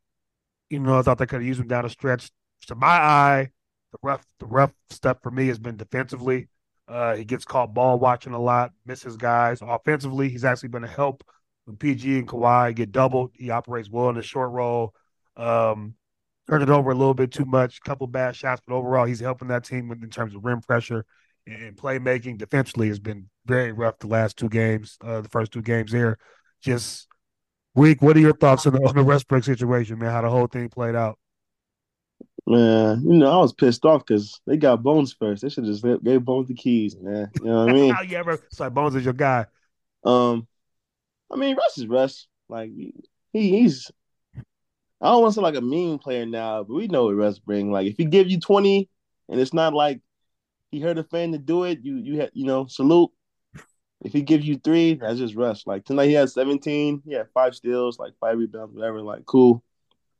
Even 0.71 0.87
though 0.87 0.97
I 0.97 1.03
thought 1.03 1.19
they 1.19 1.27
could 1.27 1.41
have 1.41 1.47
used 1.47 1.59
him 1.59 1.67
down 1.67 1.83
the 1.83 1.91
stretch. 1.91 2.31
To 2.67 2.75
my 2.75 2.87
eye, 2.87 3.51
the 3.91 3.97
rough 4.03 4.25
the 4.39 4.45
rough 4.45 4.73
stuff 4.89 5.17
for 5.21 5.31
me 5.31 5.47
has 5.47 5.59
been 5.59 5.77
defensively. 5.77 6.47
Uh, 6.87 7.15
he 7.15 7.23
gets 7.23 7.45
caught 7.45 7.73
ball 7.73 7.99
watching 7.99 8.33
a 8.33 8.41
lot, 8.41 8.71
misses 8.85 9.17
guys. 9.17 9.59
Offensively, 9.61 10.29
he's 10.29 10.43
actually 10.43 10.69
been 10.69 10.83
a 10.83 10.87
help 10.87 11.23
when 11.65 11.77
PG 11.77 12.19
and 12.19 12.27
Kawhi 12.27 12.75
get 12.75 12.91
doubled. 12.91 13.31
He 13.33 13.49
operates 13.49 13.89
well 13.89 14.09
in 14.09 14.15
the 14.15 14.21
short 14.21 14.51
roll. 14.51 14.93
Um, 15.37 15.95
turned 16.49 16.63
it 16.63 16.69
over 16.69 16.91
a 16.91 16.95
little 16.95 17.13
bit 17.13 17.31
too 17.31 17.45
much, 17.45 17.81
couple 17.81 18.07
bad 18.07 18.35
shots, 18.35 18.61
but 18.67 18.75
overall, 18.75 19.05
he's 19.05 19.19
helping 19.19 19.47
that 19.49 19.63
team 19.63 19.91
in 19.91 20.09
terms 20.09 20.35
of 20.35 20.43
rim 20.43 20.59
pressure 20.59 21.05
and 21.47 21.77
playmaking. 21.77 22.37
Defensively 22.37 22.89
has 22.89 22.99
been 22.99 23.29
very 23.45 23.71
rough 23.71 23.99
the 23.99 24.07
last 24.07 24.37
two 24.37 24.49
games, 24.49 24.97
uh, 25.01 25.21
the 25.21 25.29
first 25.29 25.51
two 25.51 25.61
games 25.61 25.91
there. 25.91 26.17
Just 26.61 27.07
weak. 27.73 28.01
What 28.01 28.17
are 28.17 28.21
your 28.21 28.35
thoughts 28.35 28.65
on 28.65 28.73
the, 28.73 28.79
on 28.85 28.95
the 28.95 29.03
Westbrook 29.03 29.43
situation, 29.43 29.97
man? 29.99 30.11
How 30.11 30.21
the 30.21 30.29
whole 30.29 30.47
thing 30.47 30.67
played 30.67 30.95
out? 30.95 31.17
Man, 32.47 33.03
you 33.03 33.13
know, 33.13 33.31
I 33.31 33.37
was 33.37 33.53
pissed 33.53 33.85
off 33.85 34.05
because 34.05 34.41
they 34.47 34.57
got 34.57 34.83
Bones 34.83 35.13
first. 35.13 35.41
They 35.41 35.49
should 35.49 35.65
just 35.65 35.85
gave 36.03 36.25
Bones 36.25 36.47
the 36.47 36.53
keys, 36.53 36.95
man. 36.99 37.29
You 37.39 37.45
know 37.45 37.65
what 37.65 37.69
I 37.69 37.73
mean? 37.73 37.93
How 37.95 38.01
you 38.01 38.17
ever? 38.17 38.39
Like 38.59 38.73
Bones 38.73 38.95
is 38.95 39.05
your 39.05 39.13
guy. 39.13 39.45
Um, 40.03 40.47
I 41.31 41.35
mean, 41.35 41.55
Russ 41.55 41.77
is 41.77 41.87
Russ. 41.87 42.27
Like 42.49 42.71
he, 42.71 42.93
he's. 43.31 43.91
I 44.99 45.07
don't 45.07 45.21
want 45.21 45.31
to 45.31 45.35
sound 45.35 45.43
like 45.43 45.55
a 45.55 45.61
mean 45.61 45.97
player 45.97 46.25
now, 46.25 46.63
but 46.63 46.73
we 46.73 46.87
know 46.87 47.05
what 47.05 47.15
Russ 47.15 47.39
bring. 47.39 47.71
Like 47.71 47.87
if 47.87 47.97
he 47.97 48.05
give 48.05 48.29
you 48.29 48.39
twenty, 48.39 48.89
and 49.29 49.39
it's 49.39 49.53
not 49.53 49.73
like 49.73 50.01
he 50.71 50.79
hurt 50.79 50.97
a 50.97 51.03
fan 51.03 51.31
to 51.33 51.37
do 51.37 51.63
it, 51.63 51.79
you 51.83 51.97
you 51.97 52.19
had 52.19 52.31
you 52.33 52.45
know 52.45 52.65
salute. 52.67 53.11
If 54.03 54.13
he 54.13 54.23
gives 54.23 54.45
you 54.45 54.57
three, 54.57 54.95
that's 54.95 55.19
just 55.19 55.35
Russ. 55.35 55.67
Like 55.67 55.85
tonight 55.85 56.07
he 56.07 56.13
had 56.13 56.29
seventeen, 56.29 57.03
he 57.05 57.13
had 57.13 57.29
five 57.33 57.55
steals, 57.55 57.99
like 57.99 58.13
five 58.19 58.37
rebounds, 58.37 58.73
whatever. 58.73 59.01
Like 59.01 59.25
cool, 59.25 59.63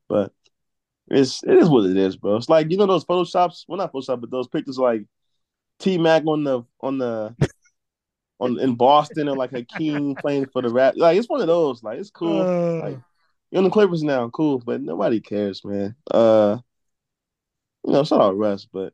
but 0.08 0.32
it's 1.12 1.44
it 1.44 1.58
is 1.58 1.70
what 1.70 1.90
it 1.90 1.98
is, 1.98 2.16
bro. 2.16 2.38
It's 2.38 2.50
like 2.50 2.72
you 2.72 2.78
know 2.78 2.86
those 2.88 3.06
photoshops. 3.06 3.66
Well, 3.68 3.78
not 3.78 3.94
Photoshop, 3.94 4.22
but 4.22 4.32
those 4.32 4.48
pictures 4.48 4.78
like 4.78 5.04
T 5.80 5.98
Mac 5.98 6.26
on 6.26 6.44
the 6.44 6.64
on 6.80 6.98
the 6.98 7.36
on 8.40 8.60
in 8.60 8.76
Boston 8.76 9.28
or 9.30 9.36
like 9.36 9.52
Hakeem 9.52 10.16
playing 10.16 10.48
for 10.48 10.62
the 10.62 10.70
rap. 10.70 10.96
Like 10.98 11.18
it's 11.18 11.30
one 11.30 11.42
of 11.42 11.48
those. 11.48 11.84
Like 11.84 12.00
it's 12.00 12.10
cool. 12.12 12.42
Uh, 12.42 12.82
Like 12.86 13.00
you're 13.52 13.60
on 13.60 13.66
the 13.66 13.70
Clippers 13.70 14.04
now, 14.04 14.30
cool, 14.30 14.60
but 14.60 14.82
nobody 14.82 15.20
cares, 15.20 15.64
man. 15.66 15.96
Uh, 16.10 16.58
you 17.86 17.94
know, 17.94 18.04
shout 18.04 18.22
out 18.22 18.38
Russ, 18.38 18.66
but 18.72 18.94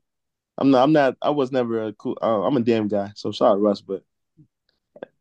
I'm 0.57 0.71
not. 0.71 0.83
I'm 0.83 0.93
not. 0.93 1.17
I 1.21 1.29
was 1.29 1.51
never 1.51 1.87
a 1.87 1.93
cool. 1.93 2.17
Uh, 2.21 2.41
I'm 2.43 2.57
a 2.57 2.61
damn 2.61 2.87
guy, 2.87 3.11
so 3.15 3.31
shout 3.31 3.51
out 3.51 3.61
Russ, 3.61 3.81
but 3.81 4.03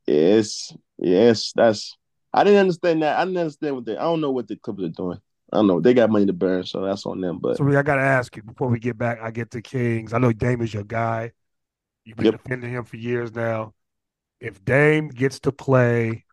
it's 0.07 0.75
yes, 0.99 1.53
that's. 1.55 1.97
I 2.33 2.45
didn't 2.45 2.61
understand 2.61 3.03
that. 3.03 3.19
I 3.19 3.25
didn't 3.25 3.39
understand 3.39 3.75
what 3.77 3.85
they. 3.85 3.97
I 3.97 4.03
don't 4.03 4.21
know 4.21 4.31
what 4.31 4.49
the 4.49 4.57
Clippers 4.57 4.87
are 4.87 4.89
doing. 4.89 5.21
I 5.53 5.59
don't 5.59 5.67
know. 5.67 5.81
They 5.81 5.95
got 5.95 6.11
money 6.11 6.27
to 6.27 6.33
burn, 6.33 6.65
so 6.65 6.83
that's 6.85 7.07
on 7.07 7.21
them. 7.21 7.39
But 7.39 7.57
so 7.57 7.67
I 7.69 7.83
got 7.83 7.97
to 7.97 8.03
ask 8.03 8.37
you 8.37 8.43
before 8.43 8.69
we 8.69 8.79
get 8.79 8.99
back. 8.99 9.21
I 9.23 9.31
get 9.31 9.51
to 9.53 9.63
Kings. 9.63 10.13
I 10.13 10.19
know 10.19 10.33
Dame 10.33 10.63
is 10.63 10.75
your 10.75 10.85
guy. 10.85 11.33
You've 12.05 12.17
been 12.17 12.27
Yep. 12.27 12.43
defending 12.43 12.71
him 12.71 12.85
for 12.85 12.97
years 12.97 13.35
now. 13.35 13.75
If 14.41 14.65
Dame 14.65 15.09
gets 15.09 15.41
to 15.41 15.53
play 15.53 16.25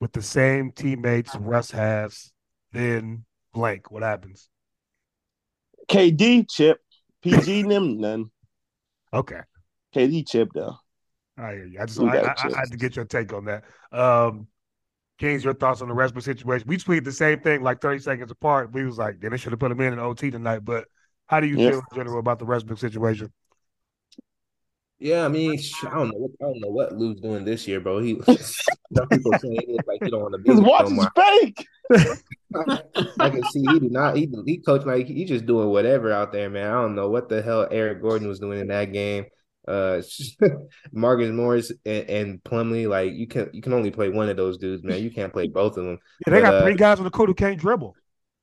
with 0.00 0.12
the 0.12 0.22
same 0.22 0.70
teammates 0.72 1.34
Russ 1.34 1.70
has, 1.70 2.32
then 2.72 3.24
blank. 3.52 3.90
What 3.90 4.02
happens? 4.02 4.48
KD 5.88 6.48
chip, 6.48 6.80
PG 7.22 7.62
them 7.68 7.98
none. 7.98 8.30
Okay. 9.12 9.40
KD 9.94 10.24
chip 10.24 10.50
though. 10.54 10.76
I 11.36 11.52
hear 11.52 11.66
you. 11.66 11.80
I 11.80 11.86
just 11.86 12.00
I, 12.00 12.18
I, 12.18 12.34
I 12.54 12.58
had 12.60 12.70
to 12.70 12.76
get 12.76 12.96
your 12.96 13.04
take 13.04 13.32
on 13.32 13.46
that. 13.46 13.64
Um, 13.92 14.46
Kings, 15.18 15.44
your 15.44 15.54
thoughts 15.54 15.80
on 15.80 15.88
the 15.88 15.94
Westbrook 15.94 16.24
situation? 16.24 16.66
We 16.68 16.76
tweeted 16.76 17.04
the 17.04 17.12
same 17.12 17.40
thing 17.40 17.62
like 17.62 17.80
30 17.80 18.00
seconds 18.00 18.30
apart. 18.30 18.72
We 18.72 18.84
was 18.84 18.98
like, 18.98 19.20
then 19.20 19.30
they 19.30 19.36
should 19.36 19.52
have 19.52 19.60
put 19.60 19.70
him 19.70 19.80
in 19.80 19.92
an 19.92 19.98
OT 19.98 20.30
tonight. 20.30 20.60
But 20.60 20.86
how 21.26 21.40
do 21.40 21.46
you 21.46 21.58
Yeah. 21.58 21.70
feel 21.70 21.78
in 21.78 21.84
general 21.94 22.18
about 22.20 22.38
the 22.38 22.44
Westbrook 22.44 22.78
situation? 22.78 23.32
Yeah, 24.98 25.24
I 25.24 25.28
mean, 25.28 25.58
I 25.84 25.90
don't 25.90 26.10
know 26.10 26.16
what 26.18 26.30
I 26.40 26.44
don't 26.44 26.60
know 26.60 26.70
what 26.70 26.92
Lue's 26.96 27.20
doing 27.20 27.44
this 27.44 27.66
year, 27.66 27.80
bro. 27.80 27.98
He 28.00 28.20
some 28.96 29.08
people 29.08 29.34
saying 29.36 29.64
he 29.66 29.72
looks 29.72 29.86
like 29.86 30.00
he 30.04 30.10
don't 30.10 30.22
want 30.22 30.34
to 30.34 30.38
be 30.38 30.50
His 30.50 30.60
watch 30.60 30.88
no 30.88 31.02
is 31.02 31.06
fake. 31.14 31.66
I 33.20 33.30
can 33.30 33.44
see 33.44 33.60
he 33.60 33.80
did 33.80 33.92
not. 33.92 34.16
He 34.16 34.28
he 34.46 34.58
coach 34.58 34.84
like 34.86 35.06
he 35.06 35.24
just 35.24 35.46
doing 35.46 35.68
whatever 35.68 36.12
out 36.12 36.32
there, 36.32 36.48
man. 36.50 36.66
I 36.68 36.72
don't 36.82 36.94
know 36.94 37.10
what 37.10 37.28
the 37.28 37.42
hell 37.42 37.66
Eric 37.70 38.00
Gordon 38.02 38.28
was 38.28 38.38
doing 38.38 38.60
in 38.60 38.68
that 38.68 38.92
game. 38.92 39.26
Uh, 39.66 40.02
Marcus 40.92 41.30
Morris 41.30 41.72
and, 41.84 42.08
and 42.10 42.44
Plumlee, 42.44 42.88
like 42.88 43.12
you 43.14 43.26
can 43.26 43.50
you 43.52 43.62
can 43.62 43.72
only 43.72 43.90
play 43.90 44.08
one 44.10 44.28
of 44.28 44.36
those 44.36 44.58
dudes, 44.58 44.82
man. 44.84 45.02
You 45.02 45.10
can't 45.10 45.32
play 45.32 45.48
both 45.48 45.76
of 45.76 45.84
them. 45.84 45.98
Yeah, 46.26 46.32
they 46.32 46.40
But, 46.40 46.42
got 46.42 46.56
uh, 46.56 46.58
three 46.58 46.74
guys 46.74 46.98
on 46.98 47.04
the 47.04 47.10
court 47.10 47.28
who 47.28 47.34
can't 47.34 47.58
dribble. 47.58 47.96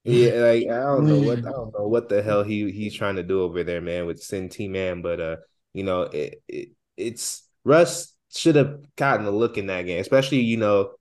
Yeah, 0.04 0.32
like 0.32 0.64
I 0.68 0.82
don't 0.84 1.08
know 1.08 1.20
what 1.20 1.40
I 1.48 1.52
don't 1.52 1.74
know 1.78 1.88
what 1.88 2.10
the 2.10 2.24
hell 2.24 2.44
he 2.44 2.72
he's 2.72 2.96
trying 2.96 3.18
to 3.18 3.24
do 3.24 3.42
over 3.44 3.64
there, 3.64 3.82
man, 3.82 4.06
with 4.08 4.22
Sin 4.24 4.50
T 4.50 4.68
man. 4.68 5.02
But 5.02 5.20
uh, 5.22 5.36
you 5.74 5.84
know, 5.84 6.04
it, 6.04 6.42
it 6.48 6.70
it's 6.98 7.48
Russ 7.64 8.16
should 8.34 8.56
have 8.56 8.80
gotten 8.96 9.26
a 9.28 9.32
look 9.32 9.58
in 9.58 9.68
that 9.68 9.84
game, 9.84 10.02
especially 10.02 10.40
you 10.40 10.58
know, 10.58 10.94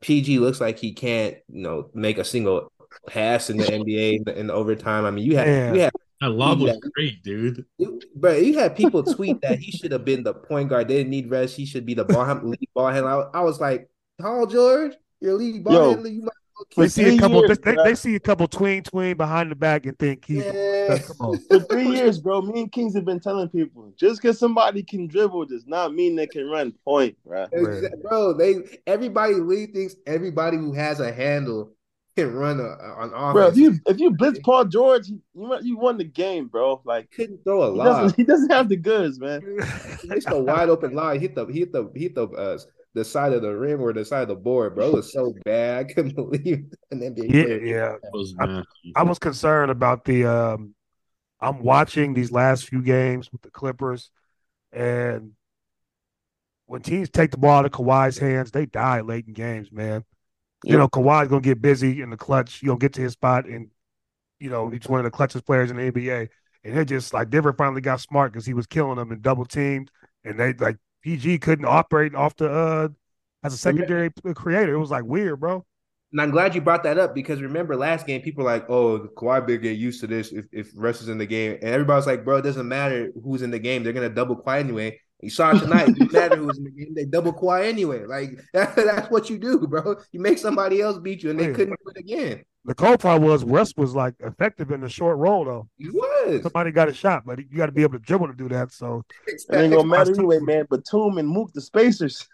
PG 0.00 0.38
looks 0.38 0.60
like 0.60 0.78
he 0.78 0.92
can't 0.92 1.36
you 1.48 1.62
know 1.62 1.90
make 1.94 2.18
a 2.18 2.24
single 2.24 2.70
pass 3.06 3.48
in 3.48 3.56
the 3.58 3.70
NBA 3.70 4.16
in 4.16 4.24
the, 4.24 4.38
in 4.38 4.46
the 4.48 4.52
overtime. 4.54 5.06
I 5.06 5.10
mean, 5.10 5.24
you 5.24 5.36
had 5.38 5.48
Yeah. 5.48 5.66
you 5.66 5.80
had 5.80 5.92
That 6.22 6.30
lob 6.30 6.60
was 6.60 6.72
Yeah. 6.74 6.88
great, 6.94 7.22
dude. 7.24 7.66
but 8.14 8.42
you 8.44 8.56
had 8.58 8.76
people 8.76 9.02
tweet 9.02 9.40
that 9.42 9.58
he 9.58 9.72
should 9.72 9.90
have 9.92 10.04
been 10.04 10.22
the 10.22 10.32
point 10.32 10.68
guard. 10.68 10.86
They 10.88 10.98
didn't 10.98 11.10
need 11.10 11.28
Russ. 11.30 11.54
He 11.54 11.66
should 11.66 11.84
be 11.84 11.94
the 11.94 12.04
ball 12.04 12.24
lead 12.44 12.68
ball 12.74 12.88
handler. 12.88 13.28
I, 13.34 13.40
I 13.40 13.42
was 13.42 13.60
like, 13.60 13.90
Paul 14.20 14.46
George, 14.46 14.92
your 15.20 15.34
lead 15.34 15.64
ball 15.64 15.72
Yo, 15.74 15.90
handler. 15.90 16.08
You 16.10 16.22
might 16.22 16.32
They 16.76 16.84
For 16.84 16.88
see 16.88 17.02
a 17.02 17.04
three 17.06 17.18
couple. 17.18 17.44
years, 17.44 17.58
they, 17.58 17.74
bro. 17.74 17.84
they 17.84 17.94
see 17.96 18.14
a 18.14 18.20
couple 18.20 18.46
tween 18.46 18.84
tween 18.84 19.16
behind 19.16 19.50
the 19.50 19.56
back 19.56 19.84
and 19.86 19.98
think 19.98 20.24
he's. 20.24 20.44
Yeah. 20.44 20.98
Come 20.98 21.16
on. 21.20 21.38
For 21.50 21.58
three 21.58 21.88
years, 21.88 22.20
bro, 22.20 22.40
me 22.40 22.60
and 22.60 22.70
Kings 22.70 22.94
have 22.94 23.04
been 23.04 23.18
telling 23.18 23.48
people 23.48 23.92
just 23.96 24.22
because 24.22 24.38
somebody 24.38 24.84
can 24.84 25.08
dribble 25.08 25.46
does 25.46 25.66
not 25.66 25.92
mean 25.92 26.14
they 26.14 26.28
can 26.28 26.48
run 26.48 26.72
point, 26.84 27.16
bro. 27.26 27.46
Exa- 27.48 28.00
Bro, 28.02 28.34
they 28.34 28.78
everybody 28.86 29.34
league 29.34 29.72
thinks 29.74 29.96
everybody 30.06 30.56
who 30.56 30.72
has 30.72 31.00
a 31.00 31.10
handle 31.10 31.72
can 32.16 32.32
run 32.32 32.60
a, 32.60 32.64
on 32.64 33.08
offense. 33.14 33.32
Bro, 33.32 33.46
if 33.48 33.56
you 33.56 33.74
if 33.86 34.00
you 34.00 34.10
blitz 34.10 34.38
Paul 34.40 34.64
George, 34.66 35.08
you 35.08 35.20
won- 35.34 35.64
you 35.64 35.78
won 35.78 35.96
the 35.98 36.04
game, 36.04 36.48
bro. 36.48 36.80
Like 36.84 37.10
couldn't 37.10 37.42
throw 37.44 37.62
a 37.64 37.70
he 37.72 37.78
lob. 37.78 37.86
doesn't 38.02 38.16
he 38.16 38.24
doesn't 38.24 38.50
have 38.52 38.68
the 38.68 38.76
goods, 38.76 39.18
man. 39.18 39.40
He 40.02 40.08
missed 40.08 40.28
a 40.30 40.38
wide 40.38 40.68
open 40.68 40.94
line. 40.94 41.20
Hit 41.20 41.34
the 41.34 41.46
hit 41.46 41.72
the 41.72 41.90
hit 41.94 42.14
the 42.14 42.28
uh, 42.28 42.58
the 42.94 43.04
side 43.04 43.32
of 43.32 43.42
the 43.42 43.56
rim 43.56 43.80
or 43.80 43.92
the 43.92 44.04
side 44.04 44.22
of 44.22 44.28
the 44.28 44.34
board, 44.34 44.74
bro. 44.74 44.88
It 44.88 44.94
was 44.94 45.12
so 45.12 45.34
bad. 45.44 45.86
I 45.90 45.92
couldn't 45.92 46.14
believe 46.14 46.64
an 46.90 47.00
NBA 47.00 47.32
Yeah, 47.32 47.42
player. 47.44 47.64
yeah. 47.64 47.92
That 48.02 48.12
was 48.12 48.34
I- 48.38 48.62
I 48.96 49.02
was 49.04 49.18
concerned 49.18 49.70
about 49.70 50.04
the. 50.04 50.26
um 50.26 50.74
I'm 51.40 51.60
watching 51.62 52.14
these 52.14 52.30
last 52.30 52.68
few 52.68 52.82
games 52.82 53.32
with 53.32 53.42
the 53.42 53.50
Clippers, 53.50 54.12
and 54.72 55.32
when 56.66 56.82
teams 56.82 57.10
take 57.10 57.32
the 57.32 57.36
ball 57.36 57.58
out 57.58 57.64
of 57.64 57.72
Kawhi's 57.72 58.16
hands, 58.16 58.52
they 58.52 58.64
die 58.64 59.00
late 59.00 59.26
in 59.26 59.32
games, 59.32 59.72
man. 59.72 60.04
You 60.68 60.76
Yep. 60.76 60.78
know, 60.78 60.88
Kawhi's 60.88 61.28
gonna 61.28 61.40
get 61.40 61.60
busy 61.62 62.00
in 62.02 62.10
the 62.10 62.16
clutch. 62.16 62.56
He'll 62.60 62.76
get 62.76 62.94
to 62.94 63.00
his 63.00 63.12
spot, 63.12 63.46
and 63.46 63.70
you 64.40 64.50
know 64.50 64.70
he's 64.70 64.88
one 64.88 65.00
of 65.00 65.04
the 65.04 65.16
clutchest 65.16 65.46
players 65.46 65.70
in 65.70 65.76
the 65.76 65.84
NBA. 65.84 66.28
And 66.64 66.78
it 66.78 66.86
just 66.86 67.14
like 67.14 67.30
Denver 67.30 67.52
finally 67.54 67.80
got 67.80 68.00
smart 68.00 68.32
because 68.32 68.46
he 68.46 68.54
was 68.54 68.66
killing 68.66 68.96
them 68.98 69.12
and 69.12 69.22
double 69.22 69.44
teamed, 69.46 69.90
and 70.24 70.38
they 70.40 70.54
like 70.54 70.78
PG 71.02 71.38
couldn't 71.40 71.66
operate 71.66 72.14
off 72.14 72.36
the 72.36 72.50
uh 72.50 72.88
as 73.44 73.54
a 73.54 73.58
secondary 73.58 74.10
creator. 74.36 74.74
It 74.74 74.78
was 74.78 74.90
like 74.90 75.04
weird, 75.04 75.40
bro. 75.40 75.64
And 76.12 76.20
I'm 76.20 76.30
glad 76.30 76.54
you 76.54 76.60
brought 76.60 76.82
that 76.82 76.98
up 76.98 77.14
because 77.14 77.40
remember 77.40 77.74
last 77.74 78.06
game, 78.06 78.20
people 78.20 78.44
were 78.44 78.50
like, 78.50 78.68
oh, 78.68 79.08
Kawhi 79.16 79.40
better 79.40 79.56
get 79.56 79.78
used 79.78 80.00
to 80.02 80.06
this 80.06 80.30
if, 80.30 80.44
if 80.52 80.70
Russ 80.74 81.00
is 81.00 81.08
in 81.08 81.16
the 81.16 81.24
game. 81.26 81.52
And 81.54 81.64
everybody's 81.70 82.06
like, 82.06 82.22
bro, 82.24 82.36
it 82.36 82.42
doesn't 82.42 82.68
matter 82.68 83.10
who's 83.24 83.40
in 83.40 83.50
the 83.50 83.58
game. 83.58 83.82
They're 83.82 83.94
going 83.94 84.08
to 84.08 84.14
double 84.14 84.36
Kawhi 84.36 84.60
anyway. 84.60 85.00
You 85.22 85.30
saw 85.30 85.52
it 85.56 85.60
tonight. 85.60 85.88
It 85.90 85.98
doesn't 85.98 86.12
matter 86.12 86.36
who's 86.36 86.58
in 86.58 86.64
the 86.64 86.70
game. 86.70 86.94
They 86.94 87.04
double 87.04 87.32
Kawhi 87.32 87.66
anyway. 87.68 88.04
Like, 88.06 88.40
that, 88.52 88.74
that's 88.74 89.08
what 89.10 89.30
you 89.30 89.38
do, 89.38 89.66
bro. 89.68 89.96
You 90.10 90.18
make 90.20 90.36
somebody 90.38 90.80
else 90.80 90.98
beat 90.98 91.22
you, 91.22 91.30
and 91.30 91.38
they 91.38 91.46
Yeah. 91.48 91.54
couldn't 91.54 91.78
do 91.84 91.90
it 91.94 91.96
again. 91.98 92.42
The 92.64 92.74
cold 92.74 93.00
part 93.00 93.20
was 93.22 93.42
Russ 93.44 93.72
was 93.76 93.94
like 93.94 94.14
effective 94.20 94.70
in 94.70 94.80
the 94.82 94.88
short 94.88 95.18
roll 95.18 95.44
though. 95.44 95.68
He 95.78 95.90
was. 95.90 96.42
Somebody 96.42 96.70
got 96.70 96.88
a 96.88 96.92
shot, 96.94 97.24
but 97.26 97.38
you 97.38 97.56
got 97.56 97.66
to 97.66 97.72
be 97.72 97.82
able 97.82 97.94
to 97.94 97.98
dribble 97.98 98.28
to 98.28 98.34
do 98.34 98.48
that. 98.50 98.70
So 98.72 99.02
It 99.26 99.40
ain't 99.52 99.72
gonna 99.72 99.84
matter 99.88 100.12
anyway, 100.12 100.38
man. 100.40 100.66
Batum 100.70 101.18
and 101.18 101.28
Mook, 101.28 101.52
the 101.52 101.60
spacers. 101.60 102.28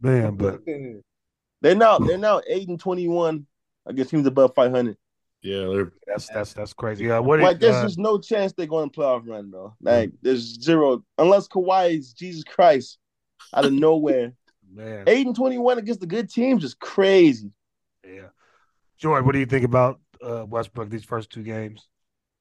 man, 0.00 0.36
but 0.36 0.60
they're 1.60 1.74
now 1.74 1.98
they're 1.98 2.16
now 2.18 2.40
eight 2.48 2.68
and 2.68 2.80
twenty 2.80 3.06
one 3.08 3.46
against 3.86 4.10
teams 4.10 4.26
above 4.26 4.54
five 4.54 4.70
hundred. 4.70 4.96
Yeah, 5.44 5.66
they're 5.66 5.92
that's 6.06 6.28
that's 6.28 6.54
that's 6.54 6.72
crazy. 6.72 7.04
Yeah, 7.04 7.18
what? 7.18 7.38
Like 7.38 7.60
there's 7.60 7.76
uh, 7.76 7.82
just 7.82 7.98
no 7.98 8.18
chance 8.18 8.54
they're 8.54 8.66
going 8.66 8.88
to 8.88 8.98
playoff 8.98 9.28
run 9.28 9.50
though. 9.50 9.74
Like 9.82 10.10
there's 10.22 10.58
zero 10.58 11.04
unless 11.18 11.48
Kawhi 11.48 11.98
is 11.98 12.14
Jesus 12.14 12.44
Christ 12.44 12.96
out 13.54 13.66
of 13.66 13.72
nowhere. 13.74 14.32
man, 14.72 15.04
Eight 15.06 15.26
and 15.26 15.36
twenty 15.36 15.58
one 15.58 15.76
against 15.76 16.00
the 16.00 16.06
good 16.06 16.30
teams 16.30 16.64
is 16.64 16.72
crazy. 16.72 17.50
yeah. 18.06 18.28
Jordan, 18.96 19.26
what 19.26 19.32
do 19.32 19.38
you 19.38 19.44
think 19.44 19.66
about 19.66 20.00
uh, 20.22 20.46
Westbrook 20.48 20.88
these 20.88 21.04
first 21.04 21.28
two 21.28 21.42
games? 21.42 21.86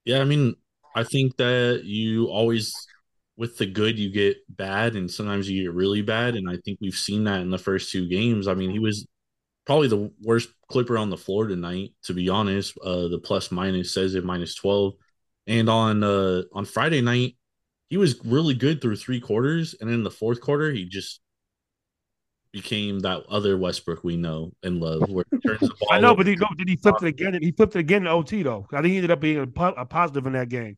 Yeah, 0.06 0.22
I 0.22 0.24
mean, 0.24 0.56
I 0.95 1.04
think 1.04 1.36
that 1.38 1.82
you 1.84 2.28
always 2.28 2.74
with 3.36 3.58
the 3.58 3.66
good 3.66 3.99
you 3.99 4.12
get 4.12 4.38
bad 4.47 4.95
and 4.95 5.12
sometimes 5.12 5.49
you 5.49 5.64
get 5.64 5.74
really 5.74 6.04
bad 6.04 6.36
and 6.36 6.49
I 6.49 6.58
think 6.64 6.78
we've 6.80 6.93
seen 6.93 7.26
that 7.26 7.41
in 7.41 7.49
the 7.49 7.58
first 7.58 7.91
two 7.91 8.08
games. 8.08 8.47
I 8.47 8.54
mean, 8.54 8.70
he 8.70 8.80
was 8.80 9.06
probably 9.66 9.88
the 9.88 10.11
worst 10.22 10.49
clipper 10.68 10.97
on 10.97 11.09
the 11.09 11.18
floor 11.18 11.47
tonight 11.47 11.91
to 12.03 12.14
be 12.14 12.30
honest. 12.30 12.78
Uh 12.84 13.07
the 13.07 13.20
plus 13.20 13.51
minus 13.51 13.93
says 13.93 14.16
it 14.16 14.26
minus 14.26 14.55
12. 14.55 14.93
And 15.47 15.70
on 15.70 16.03
uh 16.03 16.43
on 16.53 16.66
Friday 16.66 17.01
night 17.01 17.38
he 17.89 17.97
was 17.97 18.24
really 18.26 18.53
good 18.53 18.82
through 18.82 18.95
3 18.95 19.20
quarters 19.20 19.76
and 19.80 19.89
in 19.89 20.03
the 20.03 20.11
fourth 20.11 20.41
quarter 20.41 20.72
he 20.72 20.86
just 20.86 21.20
became 22.53 22.99
that 22.99 23.24
other 23.30 23.57
Westbrook 23.57 24.03
we 24.03 24.16
know 24.16 24.51
and 24.61 24.80
love 24.80 25.09
where 25.09 25.26
he 25.32 25.38
turns 25.39 25.59
the 25.59 25.68
ball 25.80 25.89
I 25.91 25.99
know, 25.99 26.16
but 26.16 26.28
he 26.28 26.36
did 26.36 26.70
he 26.70 26.76
flip 26.76 26.95
it 27.01 27.07
again? 27.07 27.38
He 27.41 27.51
flipped 27.51 27.76
it 27.76 27.80
again 27.80 28.03
in 28.03 28.07
OT 28.07 28.43
though. 28.43 28.68
I 28.72 28.78
think 28.78 28.91
he 28.91 28.97
ended 28.97 29.11
up 29.11 29.20
being 29.20 29.39
a, 29.39 29.47
po- 29.47 29.74
a 29.76 29.86
positive 29.86 30.28
in 30.28 30.34
that 30.34 30.49
game. 30.49 30.78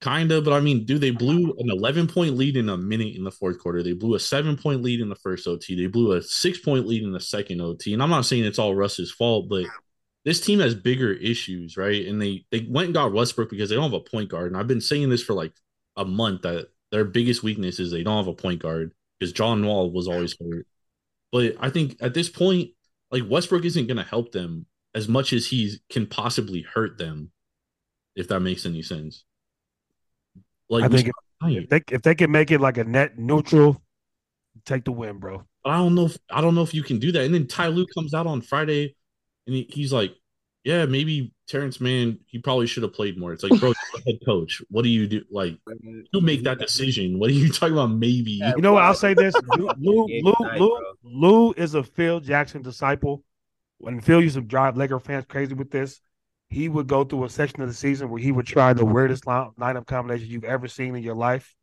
Kind 0.00 0.30
of, 0.30 0.44
but 0.44 0.52
I 0.52 0.60
mean, 0.60 0.84
dude, 0.84 1.00
they 1.00 1.10
blew 1.10 1.52
an 1.58 1.70
11 1.70 2.06
point 2.06 2.36
lead 2.36 2.56
in 2.56 2.68
a 2.68 2.76
minute 2.76 3.16
in 3.16 3.24
the 3.24 3.32
fourth 3.32 3.58
quarter. 3.58 3.82
They 3.82 3.94
blew 3.94 4.14
a 4.14 4.20
seven 4.20 4.56
point 4.56 4.82
lead 4.82 5.00
in 5.00 5.08
the 5.08 5.16
first 5.16 5.46
OT. 5.48 5.74
They 5.74 5.88
blew 5.88 6.12
a 6.12 6.22
six 6.22 6.60
point 6.60 6.86
lead 6.86 7.02
in 7.02 7.10
the 7.10 7.20
second 7.20 7.60
OT. 7.60 7.94
And 7.94 8.02
I'm 8.02 8.10
not 8.10 8.24
saying 8.24 8.44
it's 8.44 8.60
all 8.60 8.76
Russ's 8.76 9.10
fault, 9.10 9.48
but 9.48 9.64
this 10.24 10.40
team 10.40 10.60
has 10.60 10.74
bigger 10.74 11.12
issues, 11.12 11.76
right? 11.76 12.06
And 12.06 12.22
they 12.22 12.44
they 12.52 12.66
went 12.70 12.86
and 12.86 12.94
got 12.94 13.12
Westbrook 13.12 13.50
because 13.50 13.70
they 13.70 13.74
don't 13.74 13.90
have 13.90 14.00
a 14.00 14.08
point 14.08 14.28
guard. 14.28 14.52
And 14.52 14.56
I've 14.56 14.68
been 14.68 14.80
saying 14.80 15.08
this 15.08 15.22
for 15.22 15.32
like 15.32 15.52
a 15.96 16.04
month 16.04 16.42
that 16.42 16.68
their 16.92 17.04
biggest 17.04 17.42
weakness 17.42 17.80
is 17.80 17.90
they 17.90 18.04
don't 18.04 18.18
have 18.18 18.28
a 18.28 18.34
point 18.34 18.62
guard 18.62 18.92
because 19.18 19.32
John 19.32 19.66
Wall 19.66 19.90
was 19.90 20.06
always 20.06 20.36
hurt. 20.40 20.66
But 21.32 21.56
I 21.60 21.70
think 21.70 21.96
at 22.00 22.14
this 22.14 22.28
point, 22.28 22.70
like 23.10 23.24
Westbrook 23.28 23.64
isn't 23.64 23.86
going 23.86 23.96
to 23.96 24.02
help 24.04 24.32
them 24.32 24.66
as 24.94 25.08
much 25.08 25.32
as 25.32 25.46
he 25.46 25.76
can 25.90 26.06
possibly 26.06 26.62
hurt 26.62 26.98
them, 26.98 27.30
if 28.14 28.28
that 28.28 28.40
makes 28.40 28.64
any 28.64 28.82
sense. 28.82 29.24
Like 30.68 30.84
I 30.84 30.88
think 30.88 31.08
if, 31.08 31.14
if 31.42 31.68
they 31.68 31.82
if 31.90 32.02
they 32.02 32.14
can 32.14 32.30
make 32.30 32.50
it 32.50 32.60
like 32.60 32.78
a 32.78 32.84
net 32.84 33.18
neutral, 33.18 33.82
take 34.64 34.84
the 34.84 34.92
win, 34.92 35.18
bro. 35.18 35.44
But 35.64 35.70
I 35.70 35.76
don't 35.78 35.94
know 35.94 36.06
if 36.06 36.18
I 36.30 36.40
don't 36.40 36.54
know 36.54 36.62
if 36.62 36.74
you 36.74 36.82
can 36.82 36.98
do 36.98 37.12
that. 37.12 37.24
And 37.24 37.34
then 37.34 37.46
Ty 37.46 37.68
Lue 37.68 37.86
comes 37.94 38.14
out 38.14 38.26
on 38.26 38.42
Friday 38.42 38.94
and 39.46 39.56
he, 39.56 39.66
he's 39.70 39.92
like, 39.92 40.14
Yeah, 40.64 40.86
maybe 40.86 41.32
Terrence 41.48 41.80
Mann, 41.80 42.18
he 42.26 42.38
probably 42.38 42.66
should 42.66 42.82
have 42.82 42.92
played 42.92 43.18
more. 43.18 43.32
It's 43.32 43.42
like, 43.42 43.58
bro, 43.58 43.72
head 44.06 44.18
coach. 44.24 44.62
What 44.68 44.82
do 44.82 44.90
you 44.90 45.06
do? 45.06 45.24
Like, 45.30 45.56
you 46.12 46.20
make 46.20 46.44
that 46.44 46.58
decision. 46.58 47.18
What 47.18 47.30
are 47.30 47.34
you 47.34 47.50
talking 47.50 47.72
about? 47.72 47.90
Maybe. 47.90 48.32
Yeah. 48.32 48.54
You 48.56 48.62
know 48.62 48.74
what? 48.74 48.82
I'll 48.82 48.94
say 48.94 49.14
this: 49.14 49.34
Lue, 49.56 49.70
Lue, 49.78 50.06
Lue, 50.22 50.34
Lue. 50.58 50.94
Lue 51.02 51.52
is 51.54 51.74
a 51.74 51.82
Phil 51.82 52.20
Jackson 52.20 52.62
disciple. 52.62 53.24
When 53.78 54.00
Phil 54.00 54.20
used 54.20 54.34
to 54.34 54.42
drive 54.42 54.76
Laker 54.76 54.98
fans 54.98 55.24
crazy 55.28 55.54
with 55.54 55.70
this, 55.70 56.00
he 56.50 56.68
would 56.68 56.86
go 56.86 57.04
through 57.04 57.24
a 57.24 57.28
section 57.30 57.60
of 57.62 57.68
the 57.68 57.74
season 57.74 58.08
where 58.10 58.20
he 58.20 58.32
would 58.32 58.46
try 58.46 58.72
the 58.72 58.84
weirdest 58.84 59.26
line, 59.26 59.50
lineup 59.58 59.86
combination 59.86 60.28
you've 60.28 60.44
ever 60.44 60.66
seen 60.68 60.96
in 60.96 61.02
your 61.02 61.14
life, 61.14 61.54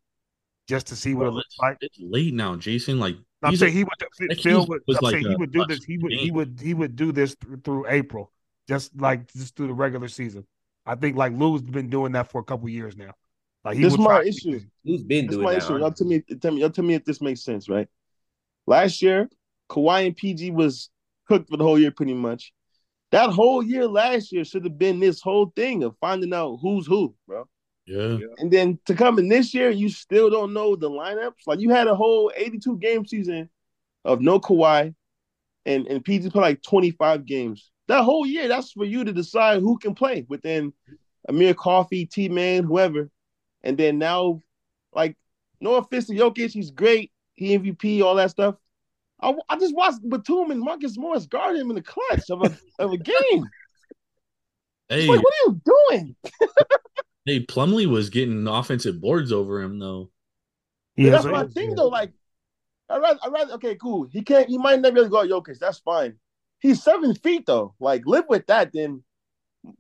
just 0.68 0.88
to 0.88 0.96
see 0.96 1.16
what 1.16 1.28
it 1.28 1.32
looks 1.32 1.56
like. 1.60 1.78
it's 1.82 1.98
late 2.00 2.34
now, 2.34 2.56
Jason. 2.56 3.00
Like, 3.00 3.16
I'm 3.44 3.56
saying 3.56 3.74
a- 3.74 3.76
he 3.76 3.84
would. 3.84 3.94
that 4.30 4.42
Phil 4.42 4.66
would. 4.66 4.82
was 4.88 4.98
I'm 4.98 5.04
like 5.04 5.14
saying 5.14 5.28
he 5.28 5.36
would 5.36 5.52
do 5.52 5.66
this. 5.66 5.84
He 5.84 5.98
would. 5.98 6.12
He 6.12 6.32
would. 6.32 6.60
He 6.62 6.74
would 6.74 6.96
do 6.96 7.12
this 7.12 7.36
through, 7.36 7.58
through 7.58 7.88
April, 7.88 8.32
just 8.68 8.96
like 9.00 9.32
just 9.34 9.56
through 9.56 9.68
the 9.68 9.74
regular 9.74 10.08
season. 10.08 10.46
I 10.86 10.96
think 10.96 11.18
like 11.18 11.34
Lue's 11.34 11.62
been 11.64 11.90
doing 11.90 12.12
that 12.14 12.30
for 12.32 12.42
a 12.42 12.44
couple 12.44 12.70
years 12.70 12.96
now. 12.96 13.14
Like 13.64 13.78
he 13.78 13.84
This 13.84 13.92
would 13.92 14.02
my 14.02 14.22
issue. 14.22 14.62
Who's 14.84 15.04
been 15.04 15.26
This 15.26 15.34
is 15.34 15.38
doing 15.38 15.44
my 15.46 15.54
that? 15.54 15.64
issue. 15.64 15.78
Y'all 15.78 15.92
tell 15.92 16.08
me, 16.08 16.22
tell 16.40 16.52
me, 16.52 16.62
y'all 16.62 16.70
tell 16.70 16.86
me 16.86 16.94
if 16.94 17.04
this 17.06 17.22
makes 17.22 17.44
sense, 17.44 17.68
right? 17.68 17.88
Last 18.68 19.02
year, 19.02 19.30
Kawhi 19.70 20.06
and 20.08 20.16
PG 20.16 20.52
was 20.52 20.90
cooked 21.28 21.50
for 21.50 21.58
the 21.58 21.64
whole 21.64 21.80
year, 21.80 21.92
pretty 21.92 22.14
much. 22.14 22.54
That 23.12 23.30
whole 23.32 23.64
year 23.64 23.88
last 23.88 24.32
year 24.32 24.44
should 24.44 24.66
have 24.66 24.78
been 24.78 25.00
this 25.00 25.22
whole 25.22 25.52
thing 25.56 25.84
of 25.84 25.96
finding 26.00 26.34
out 26.34 26.58
who's 26.62 26.88
who, 26.88 27.16
bro. 27.28 27.48
yeah. 28.20 28.28
And 28.38 28.52
then 28.52 28.80
to 28.86 28.96
come 28.96 29.20
in 29.20 29.30
this 29.30 29.54
year, 29.54 29.70
you 29.70 29.90
still 29.90 30.30
don't 30.30 30.54
know 30.54 30.76
the 30.76 30.90
lineups. 30.90 31.46
Like 31.48 31.60
you 31.60 31.70
had 31.70 31.88
a 31.88 31.96
whole 31.96 32.32
82 32.36 32.78
game 32.80 33.06
season 33.06 33.50
of 34.04 34.22
no 34.22 34.40
Kawhi, 34.40 34.94
and 35.66 35.88
and 35.88 36.04
PG 36.04 36.30
played 36.32 36.42
like 36.42 36.64
25 36.64 37.26
games. 37.26 37.72
That 37.88 38.04
whole 38.04 38.26
year, 38.26 38.48
that's 38.48 38.72
for 38.72 38.86
you 38.86 39.04
to 39.04 39.14
decide 39.14 39.62
who 39.62 39.78
can 39.78 39.94
play 39.96 40.26
within 40.28 40.74
Amir 41.30 41.54
Coffey, 41.54 42.06
T 42.06 42.30
Mann, 42.30 42.64
whoever. 42.64 43.10
And 43.64 43.78
then 43.78 44.00
now 44.00 44.42
Like, 44.94 45.18
no 45.60 45.76
offense 45.76 46.08
to 46.08 46.14
Jokic, 46.14 46.52
he's 46.52 46.72
great. 46.72 47.12
He 47.36 47.58
MVP, 47.58 48.02
all 48.04 48.16
that 48.16 48.32
stuff. 48.32 48.56
I, 49.26 49.34
I 49.50 49.60
just 49.60 49.76
watched 49.76 50.08
Batum 50.08 50.52
and 50.52 50.62
Marcus 50.62 50.98
Morris 50.98 51.26
guard 51.26 51.56
him 51.56 51.70
in 51.70 51.76
the 51.76 51.82
clutch 51.82 52.30
of 52.30 52.44
a 52.44 52.58
of 52.80 52.92
a 52.92 52.98
game. 52.98 53.46
Hey, 54.88 55.08
Like, 55.08 55.20
what 55.24 55.34
are 55.34 55.48
you 55.48 55.62
doing? 55.66 56.16
hey, 57.26 57.40
Plumlee 57.44 57.88
was 57.88 58.12
getting 58.12 58.48
offensive 58.48 59.02
boards 59.02 59.32
over 59.32 59.60
him 59.60 59.80
though. 59.80 60.12
Yeah, 60.96 61.10
that's 61.10 61.24
so 61.24 61.32
my 61.32 61.46
he- 61.46 61.50
thing 61.54 61.74
though. 61.74 61.88
Like, 61.88 62.12
I 62.88 63.00
rather, 63.00 63.20
I 63.24 63.30
rather. 63.30 63.54
Okay, 63.54 63.74
cool. 63.82 64.08
He 64.12 64.22
can't. 64.22 64.48
He 64.48 64.60
might 64.60 64.80
never 64.80 64.94
really 64.94 65.10
guard 65.10 65.28
Jokic. 65.32 65.58
That's 65.58 65.80
fine. 65.80 66.18
He's 66.60 66.84
seven 66.84 67.16
feet 67.16 67.48
though. 67.48 67.74
Like, 67.80 68.04
live 68.06 68.26
with 68.30 68.46
that. 68.46 68.74
Then 68.74 69.04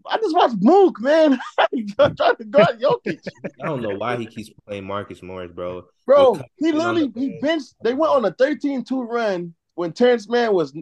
I 0.07 0.17
just 0.17 0.36
watched 0.36 0.55
Mook, 0.59 0.99
man. 1.01 1.39
trying 1.57 2.36
to 2.36 2.45
guard 2.49 2.79
Jokic, 2.79 3.27
I 3.61 3.65
don't 3.65 3.81
know 3.81 3.95
why 3.95 4.17
he 4.17 4.25
keeps 4.25 4.49
playing 4.67 4.86
Marcus 4.86 5.21
Morris, 5.21 5.51
bro. 5.53 5.86
bro. 6.05 6.33
Look, 6.33 6.45
He 6.57 6.71
literally 6.71 7.11
he 7.15 7.39
benched. 7.41 7.75
They 7.83 7.93
went 7.93 8.13
on 8.13 8.25
a 8.25 8.31
13-2 8.31 9.07
run 9.07 9.53
when 9.75 9.91
Terrence 9.93 10.29
Mann 10.29 10.53
was 10.53 10.73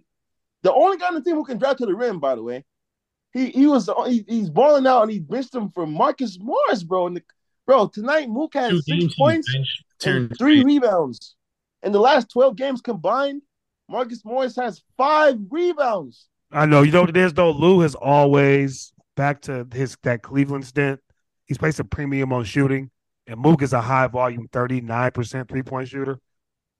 the 0.62 0.74
only 0.74 0.97
guy 0.97 1.08
on 1.08 1.16
the 1.16 1.22
team 1.22 1.36
who 1.36 1.45
can 1.45 1.58
drive 1.58 1.78
to 1.78 1.86
the 1.86 1.95
rim. 1.95 2.20
By 2.20 2.36
the 2.36 2.43
way, 2.43 2.64
he 3.34 3.49
he 3.49 3.68
was 3.68 3.89
he, 4.08 4.24
he's 4.28 4.49
balling 4.49 4.88
out 4.88 5.04
and 5.04 5.12
he 5.12 5.20
benched 5.20 5.54
him 5.56 5.70
for 5.70 5.86
Marcus 5.86 6.38
Morris, 6.39 6.84
bro. 6.84 7.08
And 7.08 7.18
the, 7.18 7.24
bro, 7.66 7.88
tonight 7.88 8.30
Mook 8.30 8.54
had 8.54 8.70
Two 8.70 8.82
six 8.82 9.16
points. 9.16 9.47
and 10.06 10.36
three 10.38 10.58
Mann. 10.58 10.66
rebounds. 10.66 11.36
In 11.82 11.91
the 11.91 11.99
last 11.99 12.30
12 12.32 12.56
games 12.56 12.82
combined, 12.82 13.41
Marcus 13.89 14.24
Morris 14.24 14.56
has 14.56 14.82
five 14.97 15.38
rebounds. 15.49 16.28
I 16.54 16.66
know. 16.66 16.84
You 16.84 16.91
know 16.91 17.01
what 17.01 17.10
it 17.10 17.18
is 17.18 17.34
though. 17.34 17.51
Lue 17.51 17.80
has 17.82 17.95
always 17.95 18.93
back 19.16 19.41
to 19.41 19.68
his 19.74 19.97
that 20.04 20.22
Cleveland 20.22 20.66
stint. 20.66 20.99
He's 21.45 21.58
placed 21.58 21.80
a 21.80 21.84
premium 21.84 22.32
on 22.32 22.43
shooting, 22.43 22.91
and 23.28 23.39
Mook 23.39 23.62
is 23.62 23.74
a 23.74 23.82
high 23.82 24.08
volume, 24.08 24.47
thirty 24.51 24.80
nine 24.80 25.12
percent 25.12 25.49
three 25.49 25.64
point 25.64 25.89
shooter. 25.89 26.20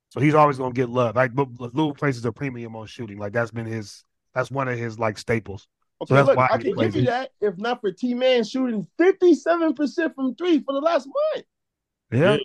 So 0.10 0.20
he's 0.20 0.36
always 0.36 0.58
gonna 0.58 0.74
get 0.74 0.90
love. 0.90 1.16
Like 1.16 1.34
but 1.34 1.48
Lue 1.74 1.94
places 1.94 2.24
a 2.26 2.32
premium 2.32 2.76
on 2.76 2.86
shooting. 2.88 3.18
Like 3.18 3.34
that's 3.34 3.52
been 3.52 3.66
his. 3.66 4.04
That's 4.36 4.50
one 4.50 4.68
of 4.68 4.78
his 4.78 4.98
like 4.98 5.18
staples. 5.18 5.68
Okay, 6.02 6.16
that's 6.16 6.28
look, 6.28 6.38
why 6.38 6.50
I 6.52 6.58
can 6.58 6.76
give 6.76 6.96
you 6.96 7.06
that 7.06 7.32
if 7.40 7.58
not 7.58 7.82
for 7.82 7.92
T 7.92 8.14
Mann 8.14 8.44
shooting 8.44 8.88
57% 9.00 10.16
from 10.16 10.36
three 10.36 10.60
for 10.60 10.74
the 10.74 10.82
last 10.82 11.08
month. 11.08 11.46
Yeah, 12.12 12.38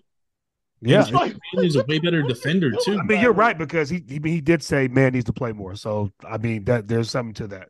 Yeah. 0.80 0.96
yeah. 0.96 1.00
It's 1.02 1.10
like, 1.12 1.36
Mann 1.54 1.64
is 1.64 1.76
a 1.76 1.84
way 1.84 1.98
better 1.98 2.22
defender 2.22 2.70
too. 2.84 2.98
I 2.98 3.02
mean, 3.04 3.20
you're 3.20 3.32
right 3.32 3.56
because 3.56 3.88
he 3.88 4.02
he, 4.08 4.20
he 4.22 4.40
did 4.40 4.62
say 4.62 4.88
Mann 4.88 5.12
needs 5.12 5.24
to 5.26 5.32
play 5.32 5.52
more. 5.52 5.74
So 5.76 6.10
I 6.24 6.38
mean 6.38 6.64
that 6.64 6.88
there's 6.88 7.10
something 7.10 7.34
to 7.34 7.46
that. 7.48 7.68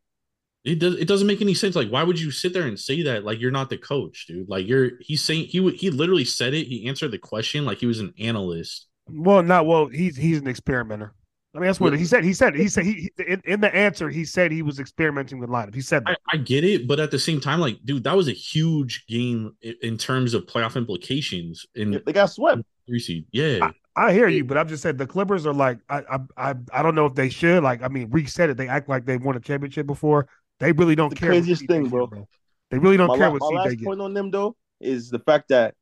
It 0.64 0.80
does. 0.80 0.96
It 0.96 1.06
doesn't 1.08 1.26
make 1.26 1.40
any 1.40 1.54
sense. 1.54 1.76
Like, 1.76 1.88
why 1.88 2.02
would 2.02 2.20
you 2.20 2.30
sit 2.30 2.52
there 2.52 2.66
and 2.66 2.78
say 2.78 3.02
that? 3.02 3.24
Like, 3.24 3.40
you're 3.40 3.52
not 3.52 3.70
the 3.70 3.78
coach, 3.78 4.26
dude. 4.26 4.48
Like, 4.50 4.66
you're. 4.66 4.90
He's 5.00 5.22
saying 5.22 5.46
he. 5.46 5.66
He 5.70 5.88
literally 5.90 6.24
said 6.24 6.52
it. 6.52 6.66
He 6.66 6.86
answered 6.88 7.12
the 7.12 7.18
question 7.18 7.64
like 7.64 7.78
he 7.78 7.86
was 7.86 8.00
an 8.00 8.12
analyst. 8.18 8.86
Well, 9.08 9.42
not 9.42 9.66
well. 9.66 9.86
He's 9.86 10.16
he's 10.16 10.38
an 10.38 10.48
experimenter. 10.48 11.14
I 11.54 11.60
mean, 11.60 11.66
that's 11.68 11.80
what 11.80 11.92
Yeah. 11.92 11.98
he 12.00 12.04
said. 12.04 12.24
He 12.24 12.34
said 12.34 12.54
he 12.54 12.68
said 12.68 12.84
he 12.84 13.08
he- 13.16 13.24
in, 13.26 13.40
in 13.46 13.60
the 13.60 13.74
answer 13.74 14.10
he 14.10 14.24
said 14.24 14.52
he 14.52 14.60
was 14.62 14.78
experimenting 14.78 15.38
with 15.38 15.48
lineup. 15.48 15.74
He 15.74 15.80
said 15.80 16.02
I, 16.06 16.10
that. 16.10 16.18
I 16.32 16.36
get 16.36 16.64
it, 16.64 16.86
but 16.86 17.00
at 17.00 17.10
the 17.10 17.18
same 17.18 17.40
time, 17.40 17.60
like, 17.60 17.78
dude, 17.84 18.04
that 18.04 18.16
was 18.16 18.28
a 18.28 18.32
huge 18.32 19.06
game 19.06 19.56
in, 19.62 19.74
in 19.82 19.96
terms 19.96 20.34
of 20.34 20.44
playoff 20.44 20.76
implications 20.76 21.64
in 21.74 22.02
they 22.04 22.12
got 22.12 22.26
swept. 22.26 22.62
Three 22.88 22.98
seed. 22.98 23.26
Yeah, 23.32 23.70
I 23.94 24.12
hear 24.12 24.28
you, 24.28 24.44
but 24.44 24.58
I'm 24.58 24.66
just 24.68 24.82
saying 24.82 24.96
the 24.96 25.06
Clippers 25.06 25.46
are 25.46 25.54
like 25.54 25.78
I 25.88 25.98
I 26.10 26.18
I, 26.50 26.54
I 26.72 26.82
don't 26.82 26.94
know 26.94 27.06
if 27.06 27.14
they 27.14 27.28
should. 27.28 27.62
Like 27.62 27.82
I 27.82 27.88
mean, 27.88 28.10
Reek 28.10 28.28
said 28.28 28.50
it. 28.50 28.56
They 28.56 28.68
act 28.68 28.88
like 28.88 29.04
they 29.04 29.16
won 29.16 29.36
a 29.36 29.40
championship 29.40 29.86
before. 29.86 30.28
They 30.58 30.72
really 30.72 30.96
don't 30.96 31.10
The 31.10 31.16
care. 31.16 31.30
craziest 31.30 31.66
thing, 31.66 31.84
they 31.84 31.90
bro. 31.90 32.06
get, 32.08 32.26
They 32.72 32.78
really 32.78 32.96
don't 32.96 33.08
My, 33.08 33.16
care 33.16 33.28
la- 33.28 33.34
what 33.34 33.42
my 33.42 33.46
seed 33.48 33.56
they 33.58 33.62
last 33.70 33.76
get. 33.78 33.86
point 33.86 34.00
on 34.00 34.14
them 34.14 34.30
though 34.30 34.56
is 34.80 35.10
the 35.10 35.18
fact 35.20 35.48
that, 35.50 35.74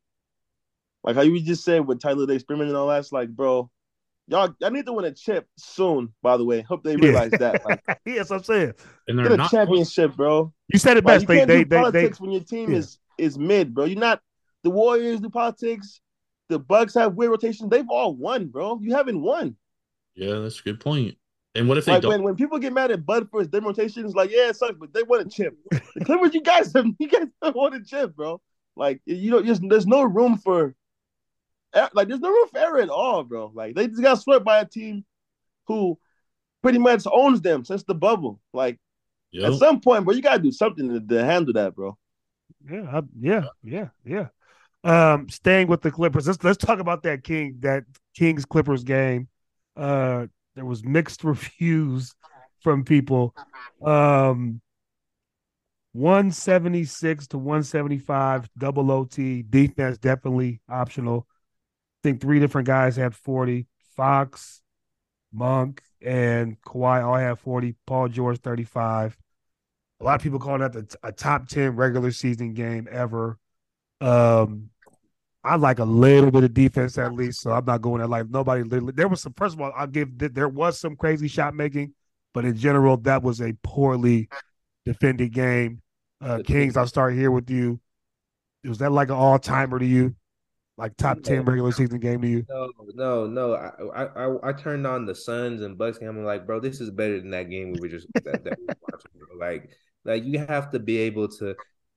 like 1.05 1.17
how 1.17 1.23
you 1.23 1.41
just 1.41 1.65
said 1.65 1.87
with 1.87 2.01
Tyler 2.01 2.27
the 2.27 2.35
experiment 2.35 2.69
and 2.69 2.77
all 2.77 2.89
that, 2.89 2.99
it's 2.99 3.13
like, 3.13 3.31
bro, 3.31 3.71
y'all, 4.29 4.55
y'all 4.61 4.71
need 4.71 4.87
to 4.87 4.93
win 4.93 5.05
a 5.05 5.13
chip 5.13 5.47
soon. 5.57 6.13
By 6.23 6.37
the 6.37 6.45
way, 6.45 6.63
hope 6.63 6.83
they 6.85 6.97
Yeah. 6.97 7.09
realize 7.09 7.31
that. 7.33 7.65
Like, 7.65 7.83
yes, 8.05 8.31
I'm 8.31 8.43
saying. 8.43 8.75
and 9.09 9.19
get 9.19 9.25
they're 9.25 9.33
a 9.33 9.37
not. 9.37 9.51
championship, 9.51 10.15
bro. 10.17 10.53
You 10.69 10.79
said 10.79 10.97
it 10.97 11.05
Like, 11.05 11.15
best. 11.15 11.23
you 11.23 11.29
They 11.29 11.39
can't 11.39 11.49
they 11.49 11.65
do 11.65 11.69
they 11.71 11.77
they 11.77 11.83
politics 11.83 12.21
when 12.21 12.33
your 12.33 12.43
team 12.43 12.73
yeah. 12.73 12.79
is 12.79 12.99
is 13.19 13.39
mid, 13.39 13.75
bro. 13.75 13.85
You're 13.85 13.99
not 13.99 14.21
the 14.63 14.71
Warriors 14.71 15.21
do 15.21 15.31
politics. 15.31 16.01
The 16.49 16.59
Bucks 16.59 16.95
have 16.95 17.15
weird 17.15 17.31
rotation. 17.33 17.69
They've 17.69 17.89
all 17.89 18.15
won, 18.15 18.47
bro. 18.47 18.79
You 18.81 18.95
haven't 18.95 19.21
won. 19.21 19.57
Yeah, 20.15 20.39
that's 20.39 20.61
a 20.61 20.63
good 20.63 20.81
point. 20.81 21.17
And 21.55 21.69
what 21.69 21.79
if 21.79 21.87
they 21.87 21.93
Like 21.93 22.03
don't? 22.03 22.11
when, 22.13 22.23
when 22.23 22.37
people 22.37 22.59
get 22.59 22.73
mad 22.73 22.91
at 22.91 23.05
Bud 23.07 23.29
for 23.31 23.41
his 23.41 23.49
dim 23.49 23.65
rotations, 23.65 24.15
like 24.15 24.31
yeah, 24.31 24.51
it 24.51 24.57
sucks, 24.57 24.77
but 24.79 24.93
they 24.93 25.03
won 25.03 25.21
a 25.21 25.25
chip. 25.25 25.57
the 25.71 26.05
Clippers, 26.05 26.35
you 26.35 26.43
guys 26.43 26.73
have 26.75 26.87
you 26.99 27.09
guys 27.09 27.29
have 27.43 27.55
won 27.55 27.75
a 27.75 27.83
chip, 27.83 28.15
bro. 28.15 28.41
Like 28.77 29.01
you 29.07 29.31
know, 29.31 29.43
just 29.43 29.63
there's 29.69 29.87
no 29.87 30.03
room 30.03 30.37
for 30.39 30.75
like 31.93 32.09
there's 32.09 32.21
no 32.21 32.31
room 32.31 32.49
for 32.49 32.59
error 32.59 32.81
at 32.81 32.89
all, 32.89 33.25
bro. 33.25 33.51
Like 33.55 33.75
they 33.75 33.87
just 33.89 34.03
got 34.03 34.21
swept 34.21 34.45
by 34.45 34.61
a 34.61 34.67
team 34.67 35.05
who 35.67 35.99
pretty 36.63 36.79
much 36.79 37.05
owns 37.11 37.41
them 37.41 37.65
since 37.65 37.85
the 37.85 37.95
bubble. 37.95 38.41
Like 38.53 38.79
Yep. 39.33 39.53
at 39.53 39.59
some 39.59 39.81
point, 39.81 40.05
bro, 40.05 40.15
you 40.15 40.23
gotta 40.23 40.43
do 40.43 40.53
something 40.53 40.89
to, 40.89 41.01
to 41.01 41.25
handle 41.25 41.53
that, 41.55 41.75
bro. 41.75 41.99
Yeah, 42.71 42.85
I, 42.91 43.03
yeah, 43.21 43.45
yeah, 43.63 43.89
yeah. 44.05 44.29
Um, 44.87 45.29
staying 45.29 45.67
with 45.67 45.83
the 45.83 45.91
Clippers, 45.91 46.29
let's 46.29 46.45
let's 46.45 46.65
talk 46.65 46.79
about 46.79 47.03
that 47.03 47.25
King 47.25 47.57
that 47.61 47.83
Kings 48.15 48.45
Clippers 48.45 48.85
game. 48.85 49.27
Uh, 49.77 50.27
there 50.55 50.65
was 50.65 50.85
mixed 50.85 51.25
reviews 51.25 52.15
from 52.61 52.85
people. 52.85 53.35
Um, 53.85 54.61
one 55.93 56.31
seventy 56.31 56.85
six 56.85 57.27
to 57.29 57.39
one 57.39 57.65
seventy 57.65 57.99
five, 57.99 58.49
double 58.57 58.93
OT 58.93 59.43
defense 59.43 59.99
definitely 59.99 60.61
optional. 60.69 61.27
I 61.29 62.01
think 62.05 62.21
three 62.21 62.39
different 62.39 62.69
guys 62.69 62.95
had 62.95 63.13
forty. 63.13 63.67
Fox, 63.97 64.63
Monk, 65.33 65.83
and 66.01 66.61
Kawhi 66.63 67.05
all 67.05 67.17
had 67.17 67.41
forty. 67.41 67.75
Paul 67.89 68.07
George 68.07 68.39
thirty 68.39 68.63
five. 68.63 69.17
A 70.01 70.05
lot 70.05 70.15
of 70.15 70.23
people 70.23 70.39
calling 70.39 70.61
that 70.61 70.75
the, 70.75 70.97
a 71.03 71.11
top 71.11 71.49
10 71.49 71.75
regular 71.75 72.13
season 72.13 72.53
game 72.53 72.87
ever. 72.89 73.39
Um, 74.01 74.69
I 75.47 75.55
like 75.55 75.79
a 75.79 75.85
little 75.85 76.33
bit 76.33 76.43
of 76.43 76.53
defense 76.53 76.99
at 76.99 77.15
least, 77.15 77.41
so 77.41 77.53
I'm 77.53 77.65
not 77.65 77.81
going 77.81 78.03
at 78.03 78.11
like 78.11 78.29
nobody. 78.29 78.65
Literally, 78.65 78.93
there 78.97 79.07
was 79.07 79.23
some. 79.23 79.33
First 79.35 79.55
of 79.55 79.61
all, 79.61 79.73
I'll 79.77 79.87
give 79.87 80.19
there 80.19 80.49
was 80.49 80.81
some 80.81 80.97
crazy 80.97 81.29
shot 81.29 81.55
making, 81.55 81.95
but 82.35 82.45
in 82.45 82.57
general, 82.57 82.97
that 82.99 83.23
was 83.23 83.41
a 83.41 83.53
poorly 83.63 84.29
defended 84.85 85.33
game. 85.33 85.83
Uh, 86.21 86.41
Kings, 86.45 86.77
I'll 86.77 86.89
start 86.89 87.15
here 87.15 87.31
with 87.31 87.49
you. 87.49 87.79
Was 88.65 88.79
that 88.79 88.91
like 88.91 89.09
an 89.09 89.15
all 89.15 89.39
timer 89.39 89.79
to 89.79 89.87
you? 89.87 90.17
Like 90.77 90.97
top 90.97 91.23
ten 91.23 91.45
regular 91.45 91.71
season 91.71 92.01
game 92.01 92.23
to 92.23 92.29
you? 92.29 92.45
No, 92.49 92.69
no, 92.95 93.27
no. 93.27 93.55
I, 93.55 94.03
I, 94.05 94.49
I, 94.49 94.53
turned 94.53 94.87
on 94.87 95.07
the 95.07 95.15
Suns 95.15 95.63
and 95.63 95.79
Bucks 95.79 95.99
game. 95.99 96.09
I'm 96.09 96.25
like, 96.25 96.45
bro, 96.45 96.61
this 96.61 96.81
is 96.81 96.91
better 96.91 97.21
than 97.21 97.31
that 97.31 97.49
game 97.49 97.73
we 97.73 97.81
were 97.81 97.89
just 97.89 98.09
that, 98.15 98.43
that 98.45 98.59
we 98.59 98.67
were 98.67 98.75
watching. 98.83 99.11
Bro. 99.15 99.39
Like, 99.39 99.71
like 100.05 100.25
you 100.25 100.41
have 100.41 100.73
to 100.73 100.81
be 100.81 100.99
able 100.99 101.29
to. 101.29 101.55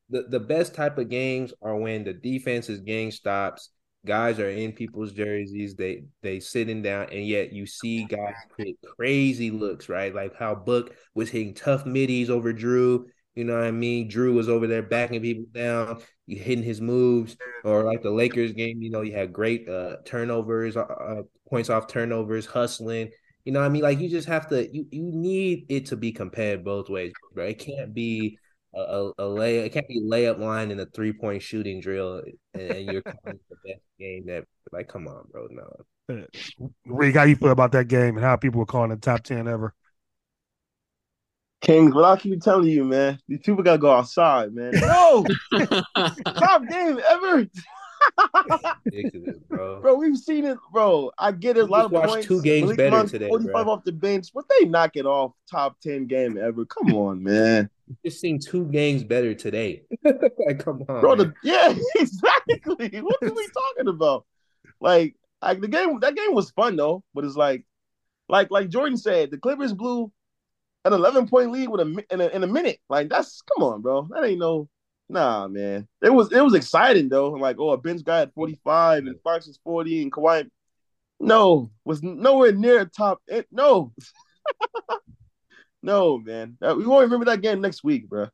The 0.10 0.24
the 0.24 0.40
best 0.40 0.74
type 0.74 0.98
of 0.98 1.10
games 1.10 1.54
are 1.62 1.76
when 1.76 2.04
the 2.04 2.14
defense 2.14 2.70
is 2.70 2.80
getting 2.80 3.12
stops. 3.12 3.70
Guys 4.06 4.40
are 4.40 4.50
in 4.50 4.72
people's 4.72 5.12
jerseys. 5.12 5.76
They 5.76 6.04
they 6.22 6.40
sitting 6.40 6.82
down, 6.82 7.08
and 7.12 7.26
yet 7.26 7.52
you 7.52 7.66
see 7.66 8.06
guys 8.06 8.36
hit 8.58 8.78
crazy 8.98 9.52
looks, 9.52 9.90
right? 9.90 10.14
Like 10.14 10.36
how 10.36 10.56
Book 10.56 10.96
was 11.14 11.30
hitting 11.30 11.54
tough 11.54 11.86
middies 11.86 12.30
over 12.30 12.54
Jrue. 12.54 13.06
You 13.36 13.44
know 13.44 13.54
what 13.54 13.64
I 13.64 13.72
mean? 13.72 14.10
Jrue 14.10 14.34
was 14.34 14.50
over 14.50 14.68
there 14.68 14.82
backing 14.82 15.22
people 15.22 15.46
down, 15.54 16.02
you 16.26 16.38
hitting 16.38 16.64
his 16.64 16.82
moves, 16.82 17.38
or 17.64 17.84
like 17.84 18.02
the 18.02 18.10
Lakers 18.10 18.54
game. 18.54 18.82
You 18.82 18.90
know, 18.90 19.02
you 19.02 19.14
had 19.14 19.32
great 19.32 19.70
uh, 19.70 19.98
turnovers, 20.06 20.76
uh, 20.76 20.82
uh, 20.82 21.22
points 21.50 21.70
off 21.70 21.88
turnovers, 21.88 22.46
hustling. 22.46 23.12
You 23.46 23.54
know 23.54 23.60
what 23.60 23.68
I 23.68 23.70
mean? 23.70 23.84
Like 23.84 24.00
you 24.00 24.10
just 24.10 24.28
have 24.28 24.48
to. 24.50 24.68
You 24.74 24.86
you 24.92 25.12
need 25.14 25.66
it 25.70 25.86
to 25.88 25.96
be 25.96 26.12
compared 26.12 26.66
both 26.66 26.90
ways, 26.90 27.14
bro. 27.34 27.46
It 27.46 27.60
can't 27.60 27.94
be 27.94 28.38
a, 28.80 29.12
a, 29.20 29.26
a 29.26 29.28
lay. 29.28 29.60
It 29.60 29.70
can't 29.70 29.88
be 29.88 30.02
layup 30.02 30.40
line 30.40 30.72
in 30.72 30.80
a 30.80 30.86
three 30.86 31.14
point 31.14 31.42
shooting 31.42 31.82
drill, 31.82 32.24
and, 32.54 32.62
and 32.62 32.92
you're 32.92 33.02
calling 33.02 33.20
it 33.26 33.42
the 33.50 33.56
best 33.66 33.82
game 34.00 34.26
that. 34.28 34.46
Like, 34.72 34.88
come 34.88 35.08
on, 35.08 35.26
bro. 35.32 35.48
No. 35.50 36.24
Rick, 36.86 37.16
how 37.16 37.24
you 37.24 37.36
feel 37.36 37.50
about 37.50 37.72
that 37.72 37.88
game 37.88 38.18
and 38.18 38.26
how 38.26 38.36
people 38.36 38.60
were 38.60 38.66
calling 38.66 38.92
it 38.92 39.02
top 39.02 39.24
ten 39.24 39.48
ever? 39.48 39.74
Kings, 41.62 41.94
but 41.94 42.06
I 42.06 42.16
keep 42.18 42.42
telling 42.42 42.70
you, 42.70 42.86
man, 42.86 43.20
these 43.28 43.40
people 43.40 43.64
gotta 43.64 43.80
go 43.80 43.92
outside, 43.92 44.54
man. 44.54 44.72
No, 44.76 45.26
top 46.26 46.68
game 46.68 47.00
ever, 47.10 47.48
Ridiculous, 48.86 49.38
bro. 49.48 49.80
bro. 49.82 49.96
We've 49.96 50.18
seen 50.18 50.46
it, 50.46 50.58
bro. 50.72 51.12
I 51.18 51.32
get 51.32 51.58
it. 51.58 51.64
A 51.64 51.66
lot 51.66 51.86
of 51.86 51.92
watched 51.92 52.10
points. 52.10 52.28
two 52.28 52.42
games 52.42 52.64
Malik 52.64 52.78
better 52.78 52.92
Monk, 52.92 53.12
today, 53.12 53.28
Forty-five 53.28 53.66
bro. 53.66 53.74
off 53.74 53.84
the 53.84 53.92
bench. 53.92 54.30
What 54.34 54.46
they 54.50 54.66
knock 54.66 54.92
it 54.96 55.06
off? 55.06 55.34
Top 55.50 55.80
ten 55.82 56.08
game 56.08 56.38
ever? 56.38 56.66
Come 56.66 56.94
on, 56.94 57.24
man. 57.24 57.70
Just 58.06 58.20
seen 58.20 58.40
two 58.40 58.66
games 58.66 59.04
better 59.04 59.34
today. 59.34 59.84
like, 60.04 60.64
come 60.64 60.84
on, 60.88 61.02
bro. 61.02 61.16
The, 61.16 61.34
yeah, 61.44 61.74
exactly. 61.96 63.02
what 63.02 63.18
are 63.22 63.34
we 63.34 63.48
talking 63.48 63.88
about? 63.88 64.26
Like, 64.80 65.16
like 65.42 65.62
the 65.62 65.68
game. 65.68 66.00
That 66.00 66.16
game 66.16 66.34
was 66.34 66.52
fun 66.52 66.76
though, 66.76 67.04
but 67.14 67.26
it's 67.26 67.36
like, 67.36 67.66
like, 68.28 68.52
like 68.52 68.70
Jordan 68.70 68.98
said, 68.98 69.32
the 69.32 69.38
Clippers 69.38 69.74
blew 69.74 70.12
an 70.86 70.94
eleven 70.94 71.28
point 71.28 71.52
lead 71.52 71.70
with 71.70 71.82
a 71.82 72.06
in 72.12 72.22
a, 72.22 72.28
in 72.28 72.44
a 72.44 72.48
minute. 72.48 72.80
Like, 72.90 73.10
that's 73.10 73.42
come 73.42 73.64
on, 73.64 73.82
bro. 73.82 74.08
That 74.12 74.24
ain't 74.24 74.40
no. 74.40 74.70
Nah, 75.10 75.48
man. 75.48 75.88
It 76.04 76.12
was 76.12 76.32
it 76.32 76.42
was 76.42 76.54
exciting 76.54 77.10
though. 77.10 77.34
I'm 77.34 77.42
Like, 77.42 77.58
oh, 77.60 77.72
a 77.72 77.78
bench 77.78 78.04
guy 78.04 78.22
at 78.22 78.34
45 78.34 79.06
and 79.08 79.22
Fox 79.22 79.48
is 79.48 79.60
40 79.64 80.04
and 80.04 80.12
Kawhi. 80.12 80.50
No, 81.20 81.72
was 81.84 82.02
nowhere 82.02 82.54
near 82.54 82.86
top. 82.86 83.20
It, 83.28 83.48
no. 83.52 83.92
no, 85.84 86.20
man. 86.20 86.58
Uh, 86.62 86.76
We 86.78 86.86
won't 86.86 87.04
remember 87.06 87.26
that 87.26 87.42
game 87.42 87.60
next 87.60 87.84
week, 87.84 88.08
bro. 88.10 88.28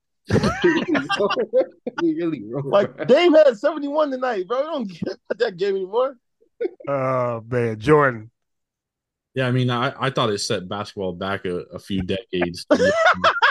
really 2.02 2.44
wrong. 2.44 2.70
Like 2.70 3.08
Dame 3.08 3.34
had 3.34 3.58
71 3.58 4.12
tonight, 4.12 4.48
bro. 4.48 4.60
We 4.60 4.66
don't 4.66 4.88
get 4.88 5.18
that 5.40 5.58
game 5.58 5.76
anymore. 5.76 6.18
Oh 6.88 7.42
man, 7.48 7.80
Jordan. 7.80 8.32
Yeah, 9.34 9.48
I 9.48 9.52
mean, 9.52 9.70
I, 9.70 9.94
I 10.00 10.10
thought 10.12 10.30
it 10.30 10.40
set 10.40 10.68
basketball 10.70 11.12
back 11.14 11.46
a, 11.46 11.58
a 11.74 11.80
few 11.80 12.02
decades. 12.02 12.66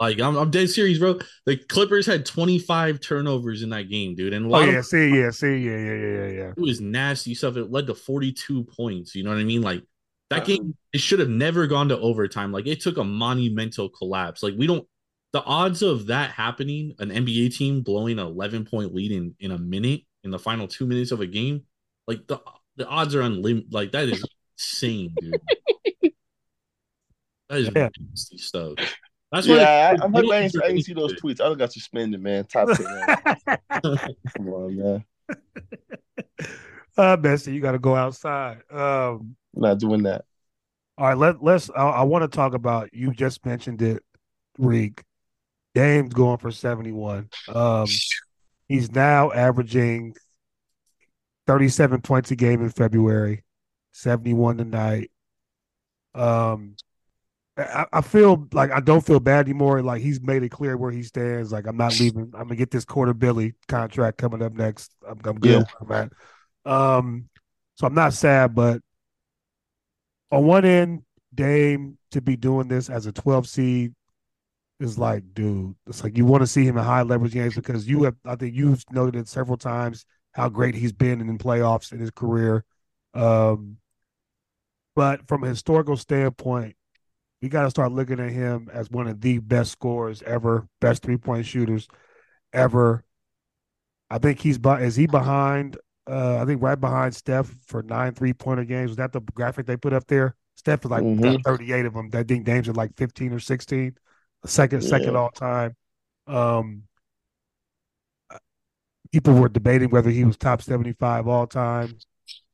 like, 0.00 0.20
I'm, 0.20 0.36
I'm 0.36 0.50
dead 0.50 0.68
serious, 0.70 0.98
bro. 0.98 1.18
The 1.46 1.56
Clippers 1.56 2.06
had 2.06 2.26
25 2.26 3.00
turnovers 3.00 3.62
in 3.62 3.70
that 3.70 3.88
game, 3.88 4.14
dude. 4.14 4.34
And 4.34 4.46
a 4.52 4.56
Oh 4.56 4.60
yeah, 4.60 4.78
of 4.78 4.86
see, 4.86 5.08
yeah, 5.18 5.30
see, 5.30 5.56
yeah, 5.58 5.76
yeah, 5.76 5.94
yeah, 5.94 6.06
yeah, 6.16 6.26
yeah. 6.28 6.50
it 6.56 6.60
was 6.60 6.80
nasty 6.80 7.34
stuff. 7.34 7.56
It 7.56 7.70
led 7.70 7.86
to 7.86 7.94
42 7.94 8.64
points. 8.64 9.14
You 9.14 9.24
know 9.24 9.30
what 9.30 9.38
I 9.38 9.44
mean? 9.44 9.62
Like, 9.62 9.82
that 10.30 10.44
game, 10.44 10.74
it 10.92 11.00
should 11.00 11.20
have 11.20 11.28
never 11.28 11.66
gone 11.66 11.88
to 11.90 11.98
overtime. 11.98 12.52
Like, 12.52 12.66
it 12.66 12.80
took 12.80 12.98
a 12.98 13.04
monumental 13.04 13.88
collapse. 13.88 14.42
Like, 14.42 14.54
we 14.56 14.66
don't, 14.66 14.86
the 15.32 15.42
odds 15.44 15.82
of 15.82 16.06
that 16.06 16.30
happening, 16.30 16.94
an 16.98 17.10
NBA 17.10 17.56
team 17.56 17.82
blowing 17.82 18.18
an 18.18 18.26
11 18.26 18.66
point 18.66 18.94
lead 18.94 19.12
in, 19.12 19.34
in 19.40 19.50
a 19.52 19.58
minute, 19.58 20.02
in 20.24 20.30
the 20.30 20.38
final 20.38 20.66
two 20.68 20.86
minutes 20.86 21.12
of 21.12 21.20
a 21.20 21.26
game, 21.26 21.62
like, 22.06 22.26
the, 22.26 22.40
the 22.76 22.86
odds 22.86 23.14
are 23.14 23.22
unlimited. 23.22 23.72
Like, 23.72 23.92
that 23.92 24.08
is 24.08 24.24
insane, 24.58 25.14
dude. 25.20 25.40
That 27.48 27.58
is 27.60 27.70
Yeah. 27.74 27.88
nasty 27.98 28.38
stuff. 28.38 28.74
That's 29.32 29.48
why 29.48 29.56
yeah, 29.56 29.96
I, 30.00 30.04
I'm 30.04 30.12
they 30.12 30.18
happy 30.18 30.28
don't 30.28 30.32
I 30.32 30.38
ain't, 30.38 30.56
I 30.62 30.66
ain't 30.68 30.76
deserve 30.76 30.82
see 30.84 30.92
those 30.94 31.12
tweets. 31.14 31.40
I 31.40 31.54
got 31.54 31.72
suspended, 31.72 32.22
man. 32.22 32.44
Top 32.44 32.68
10. 32.76 32.86
Come 34.36 34.48
on, 34.48 34.76
man. 34.76 35.04
uh 36.96 37.16
Bessie, 37.16 37.52
you 37.52 37.60
gotta 37.60 37.78
go 37.78 37.94
outside. 37.96 38.62
Um 38.70 39.36
Not 39.54 39.78
doing 39.78 40.04
that. 40.04 40.24
all 40.96 41.08
right, 41.08 41.18
let 41.18 41.42
let's 41.42 41.70
I, 41.70 41.82
I 41.82 42.02
want 42.04 42.22
to 42.22 42.28
talk 42.28 42.54
about 42.54 42.94
you 42.94 43.12
just 43.12 43.44
mentioned 43.44 43.82
it, 43.82 44.02
Reek. 44.58 45.02
Dame's 45.74 46.14
going 46.14 46.38
for 46.38 46.50
71. 46.50 47.28
Um 47.48 47.86
he's 48.68 48.92
now 48.92 49.32
averaging 49.32 50.14
37 51.48 52.00
points 52.00 52.30
a 52.30 52.36
game 52.36 52.62
in 52.62 52.70
February, 52.70 53.44
71 53.92 54.58
tonight. 54.58 55.10
Um 56.14 56.76
I, 57.58 57.86
I 57.92 58.00
feel 58.02 58.46
like 58.52 58.70
I 58.70 58.80
don't 58.80 59.04
feel 59.04 59.20
bad 59.20 59.46
anymore. 59.46 59.82
Like 59.82 60.02
he's 60.02 60.20
made 60.20 60.42
it 60.42 60.50
clear 60.50 60.76
where 60.76 60.90
he 60.90 61.02
stands. 61.02 61.52
Like 61.52 61.66
I'm 61.66 61.76
not 61.76 61.98
leaving. 61.98 62.30
I'm 62.34 62.48
gonna 62.48 62.56
get 62.56 62.70
this 62.70 62.84
quarter 62.84 63.14
Billy 63.14 63.54
contract 63.68 64.18
coming 64.18 64.42
up 64.42 64.52
next. 64.52 64.92
I'm, 65.06 65.20
I'm 65.24 65.38
good 65.40 65.60
Yeah. 65.60 65.64
I'm 65.80 65.92
at. 65.92 66.12
Um, 66.70 67.28
so 67.76 67.86
I'm 67.86 67.94
not 67.94 68.12
sad, 68.12 68.54
but 68.54 68.80
on 70.30 70.44
one 70.44 70.64
end, 70.64 71.02
Dame 71.34 71.98
to 72.10 72.20
be 72.20 72.36
doing 72.36 72.68
this 72.68 72.90
as 72.90 73.06
a 73.06 73.12
12 73.12 73.46
seed 73.48 73.94
is 74.80 74.98
like, 74.98 75.22
dude, 75.34 75.74
it's 75.86 76.02
like 76.02 76.16
you 76.16 76.24
want 76.24 76.42
to 76.42 76.46
see 76.46 76.64
him 76.64 76.76
in 76.76 76.84
high 76.84 77.02
leverage 77.02 77.32
games 77.32 77.54
because 77.54 77.88
you 77.88 78.04
have, 78.04 78.16
I 78.24 78.36
think 78.36 78.54
you've 78.54 78.84
noted 78.90 79.16
it 79.20 79.28
several 79.28 79.56
times 79.56 80.04
how 80.32 80.48
great 80.48 80.74
he's 80.74 80.92
been 80.92 81.20
in 81.20 81.26
the 81.26 81.42
playoffs 81.42 81.92
in 81.92 81.98
his 81.98 82.10
career. 82.10 82.64
Um, 83.14 83.78
but 84.94 85.26
from 85.28 85.44
a 85.44 85.48
historical 85.48 85.96
standpoint, 85.96 86.75
we 87.46 87.50
got 87.50 87.62
to 87.62 87.70
start 87.70 87.92
looking 87.92 88.18
at 88.18 88.32
him 88.32 88.68
as 88.72 88.90
one 88.90 89.06
of 89.06 89.20
the 89.20 89.38
best 89.38 89.70
scorers 89.70 90.20
ever, 90.24 90.66
best 90.80 91.04
three 91.04 91.16
point 91.16 91.46
shooters 91.46 91.86
ever. 92.52 93.04
I 94.10 94.18
think 94.18 94.40
he's 94.40 94.58
by 94.58 94.80
is 94.80 94.96
he 94.96 95.06
behind? 95.06 95.78
Uh, 96.10 96.38
I 96.38 96.44
think 96.44 96.60
right 96.60 96.80
behind 96.80 97.14
Steph 97.14 97.54
for 97.68 97.84
nine 97.84 98.14
three 98.14 98.32
pointer 98.32 98.64
games. 98.64 98.90
Was 98.90 98.96
that 98.96 99.12
the 99.12 99.20
graphic 99.20 99.66
they 99.66 99.76
put 99.76 99.92
up 99.92 100.08
there? 100.08 100.34
Steph 100.56 100.84
is 100.84 100.90
like 100.90 101.04
Mhm. 101.04 101.40
38 101.44 101.86
of 101.86 101.94
them. 101.94 102.10
I 102.14 102.24
think 102.24 102.44
Dame's 102.44 102.68
at 102.68 102.76
like 102.76 102.96
15 102.96 103.32
or 103.32 103.38
16. 103.38 103.96
Second, 104.44 104.82
second 104.82 105.14
all 105.14 105.30
time. 105.30 105.76
Um, 106.26 106.82
people 109.12 109.34
were 109.34 109.48
debating 109.48 109.90
whether 109.90 110.10
he 110.10 110.24
was 110.24 110.36
top 110.36 110.62
75 110.62 111.28
all 111.28 111.46
time 111.46 111.96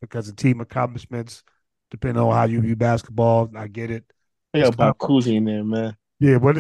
because 0.02 0.28
of 0.28 0.36
team 0.36 0.60
accomplishments, 0.60 1.42
depending 1.90 2.22
on 2.22 2.30
how 2.34 2.44
you 2.44 2.60
view 2.60 2.76
basketball. 2.76 3.50
I 3.56 3.68
get 3.68 3.90
it. 3.90 4.04
They 4.52 4.60
got 4.60 4.76
Bob 4.76 4.98
Cousy 4.98 5.36
in 5.36 5.44
there, 5.44 5.64
man. 5.64 5.96
Yeah, 6.20 6.36
what? 6.36 6.56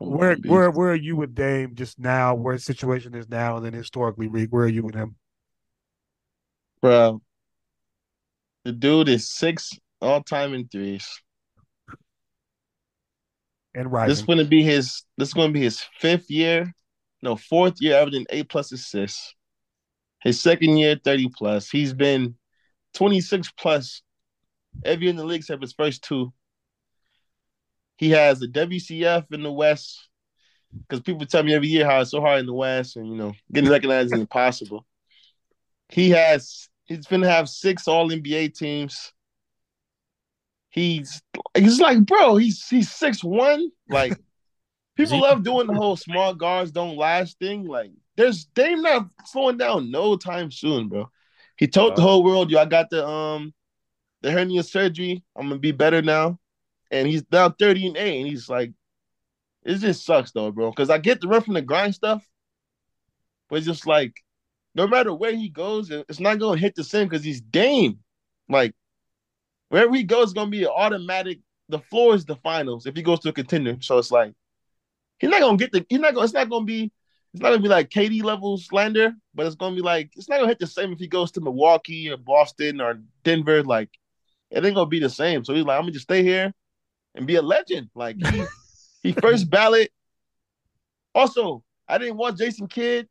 Where 0.01 0.35
where 0.37 0.71
where 0.71 0.93
are 0.93 0.95
you 0.95 1.15
with 1.15 1.35
Dame 1.35 1.75
just 1.75 1.99
now? 1.99 2.35
Where 2.35 2.55
his 2.55 2.65
situation 2.65 3.15
is 3.15 3.29
now, 3.29 3.57
and 3.57 3.67
then 3.67 3.75
historically, 3.75 4.29
Reek, 4.29 4.49
where 4.49 4.65
are 4.65 4.69
you 4.69 4.83
with 4.83 4.95
him? 4.95 5.15
Bro, 6.81 7.21
the 8.65 8.73
dude 8.73 9.11
is 9.11 9.31
six 9.31 9.79
all 10.01 10.23
time 10.23 10.55
in 10.55 10.69
threes. 10.69 11.07
And 13.75 13.93
right, 13.93 14.09
This 14.09 14.21
is 14.21 14.25
going 14.25 14.39
to 14.39 14.47
be 14.47 14.63
his. 14.63 15.03
This 15.19 15.29
is 15.29 15.35
going 15.35 15.51
to 15.51 15.53
be 15.53 15.61
his 15.61 15.85
fifth 15.99 16.31
year, 16.31 16.73
no 17.21 17.37
fourth 17.37 17.75
year, 17.81 17.99
averaging 17.99 18.25
eight 18.31 18.49
plus 18.49 18.73
assists. 18.73 19.35
His 20.23 20.41
second 20.41 20.79
year, 20.79 20.97
thirty 20.97 21.29
plus. 21.29 21.69
He's 21.69 21.93
been 21.93 22.37
twenty 22.95 23.21
six 23.21 23.53
plus 23.53 24.01
every 24.85 25.05
year 25.05 25.11
in 25.11 25.17
the 25.17 25.25
league 25.25 25.41
except 25.41 25.63
his 25.63 25.73
first 25.73 26.03
two. 26.03 26.33
He 27.97 28.11
has 28.11 28.41
the 28.41 28.49
WCF 28.49 29.33
in 29.33 29.43
the 29.43 29.53
West 29.53 30.09
because 30.89 31.01
people 31.01 31.27
tell 31.27 31.43
me 31.43 31.55
every 31.55 31.69
year 31.69 31.85
how 31.87 32.01
it's 32.01 32.11
so 32.11 32.21
hard 32.21 32.41
in 32.41 32.47
the 32.47 32.55
West, 32.55 32.97
and 32.97 33.09
you 33.09 33.17
know 33.17 33.35
getting 33.53 33.71
recognized 33.71 34.13
is 34.13 34.19
impossible. 34.19 34.87
He 35.89 36.11
has. 36.11 36.69
He's 36.85 37.07
going 37.07 37.23
to 37.23 37.31
have 37.31 37.49
six 37.49 37.87
All 37.87 38.11
NBA 38.11 38.57
teams. 38.57 39.13
He's 40.71 41.21
he's 41.57 41.81
like, 41.81 42.05
bro, 42.07 42.37
he's 42.37 42.67
he's 42.69 42.91
six 42.91 43.23
one. 43.23 43.71
Like 43.89 44.17
people 44.97 45.21
love 45.21 45.43
doing 45.43 45.67
the 45.67 45.75
whole 45.75 45.97
small 45.97 46.35
guards 46.35 46.71
don't 46.71 46.97
last 46.97 47.39
thing. 47.39 47.67
Like 47.67 47.91
there's 48.17 48.45
Dame 48.47 48.83
not 48.83 49.09
slowing 49.27 49.59
down 49.59 49.91
no 49.91 50.17
time 50.17 50.51
soon, 50.51 50.89
bro. 50.89 51.11
He 51.57 51.67
told 51.67 51.97
the 51.97 52.03
whole 52.03 52.25
world, 52.25 52.51
yo, 52.51 52.59
I 52.61 52.65
got 52.65 52.89
the 52.91 53.07
um 53.07 53.53
the 54.23 54.31
hernia 54.31 54.63
surgery. 54.63 55.25
I'm 55.37 55.49
gonna 55.49 55.59
be 55.59 55.73
better 55.73 56.03
now. 56.03 56.39
And 56.91 57.07
he's 57.07 57.23
now 57.31 57.51
30 57.51 57.89
and 57.89 57.97
8, 57.97 58.19
and 58.21 58.29
he's 58.29 58.49
like, 58.49 58.73
it 59.63 59.77
just 59.77 60.05
sucks 60.05 60.33
though, 60.33 60.51
bro. 60.51 60.73
Cause 60.73 60.91
I 60.91 60.99
get 60.99 61.21
the 61.21 61.29
run 61.29 61.43
from 61.43 61.55
the 61.55 61.63
grind 61.63 61.95
stuff, 61.95 62.27
but 63.49 63.57
it's 63.57 63.67
just 63.67 63.87
like 63.87 64.15
no 64.75 64.87
matter 64.87 65.13
where 65.13 65.35
he 65.35 65.49
goes, 65.49 65.91
it's 65.91 66.21
not 66.21 66.39
gonna 66.39 66.59
hit 66.59 66.75
the 66.75 66.85
same 66.85 67.09
because 67.09 67.25
he's 67.25 67.41
Dame. 67.41 67.99
Like 68.49 68.75
wherever 69.69 69.95
he 69.95 70.05
goes, 70.05 70.25
it's 70.25 70.33
gonna 70.33 70.51
be 70.51 70.65
an 70.65 70.71
automatic. 70.75 71.41
The 71.69 71.79
floor 71.79 72.15
is 72.15 72.25
the 72.25 72.37
finals 72.37 72.87
if 72.87 72.97
he 72.97 73.03
goes 73.03 73.21
to 73.21 73.29
a 73.29 73.33
contender. 73.33 73.77
So 73.81 73.99
it's 73.99 74.11
like 74.11 74.35
he's 75.19 75.31
not 75.31 75.41
gonna 75.41 75.57
get 75.57 75.73
the. 75.73 75.85
He's 75.89 76.01
not 76.01 76.15
gonna. 76.15 76.25
It's 76.25 76.35
not 76.35 76.49
gonna 76.49 76.65
be. 76.65 76.91
It's 77.33 77.43
not 77.43 77.51
gonna 77.51 77.63
be 77.63 77.69
like 77.69 77.91
KD 77.91 78.23
level 78.25 78.59
slander, 78.59 79.15
but 79.35 79.47
it's 79.47 79.55
gonna 79.55 79.77
be 79.77 79.83
like 79.83 80.11
it's 80.17 80.29
not 80.29 80.37
gonna 80.37 80.49
hit 80.49 80.59
the 80.59 80.67
same 80.67 80.93
if 80.93 80.99
he 80.99 81.07
goes 81.07 81.31
to 81.33 81.41
Milwaukee 81.41 82.11
or 82.11 82.17
Boston 82.17 82.81
or 82.81 83.01
Denver. 83.23 83.63
Like 83.63 83.91
it 84.51 84.65
ain't 84.65 84.75
gonna 84.75 84.87
be 84.89 85.01
the 85.01 85.11
same. 85.11 85.45
So 85.45 85.55
he's 85.55 85.65
like, 85.65 85.77
I'm 85.77 85.83
gonna 85.83 85.93
just 85.93 86.05
stay 86.05 86.23
here 86.23 86.53
and 87.15 87.27
be 87.27 87.37
a 87.37 87.43
legend. 87.43 87.91
Like 87.95 88.17
he, 88.27 88.45
he 89.03 89.13
first 89.21 89.51
ballot. 89.51 89.91
Also, 91.15 91.65
I 91.89 91.99
didn't 91.99 92.17
watch 92.17 92.37
Jason 92.37 92.69
Kidd. 92.69 93.09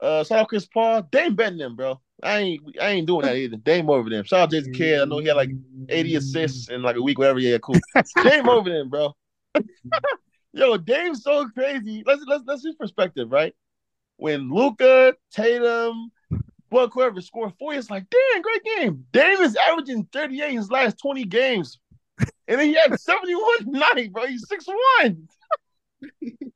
Uh, 0.00 0.24
shout 0.24 0.40
out 0.40 0.48
Chris 0.48 0.66
Paul. 0.66 1.02
Dame 1.10 1.34
betting 1.34 1.58
them, 1.58 1.76
bro. 1.76 2.00
I 2.22 2.38
ain't 2.38 2.62
I 2.80 2.88
ain't 2.90 3.06
doing 3.06 3.26
that 3.26 3.36
either. 3.36 3.56
Dame 3.56 3.90
over 3.90 4.08
them. 4.08 4.24
Shout 4.24 4.40
out 4.40 4.50
Jason 4.50 4.72
Kidd. 4.72 5.00
I 5.00 5.04
know 5.04 5.18
he 5.18 5.28
had 5.28 5.36
like 5.36 5.50
80 5.88 6.16
assists 6.16 6.68
in 6.68 6.82
like 6.82 6.96
a 6.96 7.02
week, 7.02 7.18
whatever. 7.18 7.38
Yeah, 7.38 7.58
cool. 7.58 7.76
Dame 8.22 8.48
over 8.48 8.70
them, 8.70 8.88
bro. 8.88 9.14
Yo, 10.52 10.76
Dame's 10.76 11.22
so 11.22 11.48
crazy. 11.48 12.02
Let's 12.06 12.22
let's 12.26 12.44
let's 12.46 12.64
use 12.64 12.76
perspective, 12.76 13.30
right? 13.30 13.54
When 14.16 14.52
Luka, 14.52 15.14
Tatum, 15.32 16.12
Buck, 16.74 16.92
whoever 16.92 17.20
scored 17.20 17.52
four, 17.56 17.72
it's 17.72 17.88
like, 17.88 18.04
damn, 18.10 18.42
great 18.42 18.64
game. 18.64 19.06
Dame 19.12 19.40
is 19.42 19.56
averaging 19.68 20.08
38 20.12 20.50
in 20.50 20.56
his 20.56 20.72
last 20.72 20.98
20 20.98 21.24
games. 21.26 21.78
And 22.48 22.60
then 22.60 22.66
he 22.66 22.74
had 22.74 22.98
71 22.98 23.58
tonight, 23.58 24.12
bro. 24.12 24.26
He's 24.26 24.46
6'1. 24.48 25.16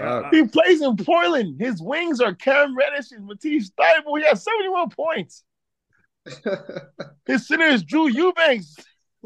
Uh, 0.00 0.22
He 0.30 0.46
plays 0.46 0.80
in 0.80 0.96
Portland. 0.96 1.60
His 1.60 1.82
wings 1.82 2.20
are 2.20 2.32
Cam 2.32 2.76
Reddish 2.76 3.10
and 3.10 3.26
Matisse 3.26 3.70
Thybulle. 3.70 4.20
He 4.20 4.24
has 4.24 4.44
71 4.44 4.90
points. 4.90 5.42
His 7.26 7.48
center 7.48 7.66
is 7.66 7.82
Drew 7.82 8.06
Eubanks. 8.06 8.76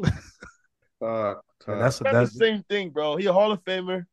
Fuck, 0.01 0.13
Yeah, 0.99 1.35
that's 1.67 1.99
That's, 1.99 1.99
that's 1.99 2.33
the 2.33 2.39
same 2.39 2.63
thing, 2.63 2.89
bro. 2.89 3.15
He 3.15 3.27
a 3.27 3.31
Hall 3.31 3.51
of 3.51 3.63
Famer. 3.63 4.05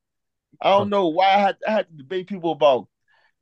I 0.61 0.71
don't 0.71 0.91
know 0.91 1.09
why 1.09 1.29
I 1.35 1.39
had, 1.39 1.57
I 1.67 1.73
had 1.73 1.89
to 1.89 1.97
debate 1.97 2.27
people 2.29 2.53
about 2.53 2.87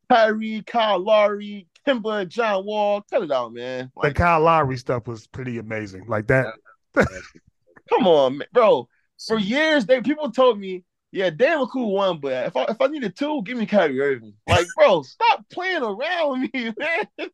Kyrie, 0.08 0.62
Kyle 0.64 1.00
Lowry, 1.00 1.66
Kemba, 1.86 2.22
and 2.22 2.30
John 2.30 2.64
Wall. 2.64 3.02
Cut 3.10 3.22
it 3.22 3.32
out, 3.32 3.52
man. 3.52 3.90
the 3.94 4.08
Like, 4.08 4.14
Kyle 4.14 4.40
Lowry 4.40 4.76
stuff 4.76 5.06
was 5.06 5.26
pretty 5.26 5.58
amazing. 5.58 6.06
Like 6.06 6.26
that. 6.28 6.54
come 6.94 8.06
on, 8.06 8.38
man. 8.38 8.48
bro. 8.52 8.88
For 9.26 9.38
years, 9.38 9.84
they 9.84 10.00
people 10.00 10.30
told 10.30 10.58
me 10.58 10.84
Yeah, 11.12 11.30
Dame 11.30 11.60
a 11.60 11.66
cool 11.66 11.92
one, 11.92 12.20
but 12.20 12.46
if 12.46 12.56
I 12.56 12.64
if 12.64 12.80
I 12.80 12.86
needed 12.86 13.16
two, 13.16 13.42
give 13.44 13.58
me 13.58 13.66
Kyrie 13.66 14.00
Irving. 14.00 14.34
Like, 14.46 14.66
bro, 14.76 15.02
stop 15.04 15.44
playing 15.50 15.82
around 15.82 16.40
with 16.40 16.54
me, 16.54 16.72
man. 16.78 17.30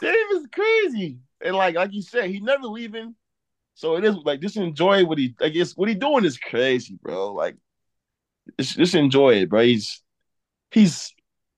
Dame 0.00 0.26
is 0.34 0.46
crazy, 0.52 1.18
and 1.42 1.56
like 1.56 1.74
like 1.74 1.92
you 1.92 2.02
said, 2.02 2.30
he 2.30 2.40
never 2.40 2.66
leaving. 2.66 3.14
So 3.74 3.96
it 3.96 4.04
is 4.04 4.16
like 4.24 4.40
just 4.40 4.56
enjoy 4.56 5.04
what 5.04 5.18
he 5.18 5.34
I 5.40 5.48
guess 5.50 5.76
what 5.76 5.88
he 5.88 5.94
doing 5.94 6.24
is 6.24 6.38
crazy, 6.38 6.98
bro. 7.00 7.32
Like, 7.32 7.56
just, 8.58 8.76
just 8.76 8.94
enjoy 8.94 9.36
it, 9.36 9.48
bro. 9.48 9.62
He's 9.62 10.02
he's 10.70 11.14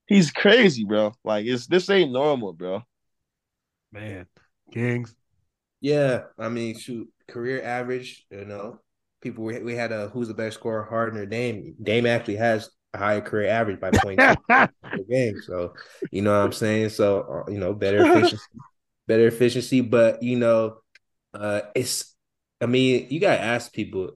he's 0.09 0.31
crazy, 0.31 0.83
bro. 0.83 1.13
Like, 1.23 1.45
it's 1.45 1.67
this 1.67 1.89
ain't 1.89 2.11
normal, 2.11 2.51
bro. 2.51 2.81
Man, 3.91 4.25
Kings. 4.73 5.15
Yeah, 5.81 6.23
I 6.37 6.49
mean, 6.49 6.77
shoot, 6.77 7.07
career 7.29 7.63
average. 7.63 8.25
You 8.29 8.45
know, 8.45 8.81
people 9.21 9.45
we, 9.45 9.59
we 9.59 9.75
had 9.75 9.91
a 9.91 10.09
who's 10.09 10.27
the 10.27 10.33
best 10.33 10.57
scorer, 10.57 10.83
Harden 10.83 11.19
or 11.19 11.25
Dame. 11.25 11.75
Dame 11.81 12.05
actually 12.05 12.35
has 12.35 12.69
a 12.93 12.97
higher 12.97 13.21
career 13.21 13.49
average 13.49 13.79
by 13.79 13.91
point 13.91 14.19
per 14.49 14.67
game. 15.09 15.41
So 15.41 15.73
you 16.11 16.21
know 16.21 16.37
what 16.37 16.45
I'm 16.45 16.51
saying. 16.51 16.89
So 16.89 17.45
uh, 17.47 17.51
you 17.51 17.59
know, 17.59 17.73
better 17.73 18.03
efficiency, 18.05 18.45
better 19.07 19.27
efficiency. 19.27 19.81
But 19.81 20.21
you 20.23 20.37
know, 20.37 20.77
uh, 21.33 21.61
it's. 21.75 22.15
I 22.61 22.65
mean, 22.65 23.07
you 23.09 23.21
gotta 23.21 23.39
ask 23.39 23.71
people, 23.71 24.11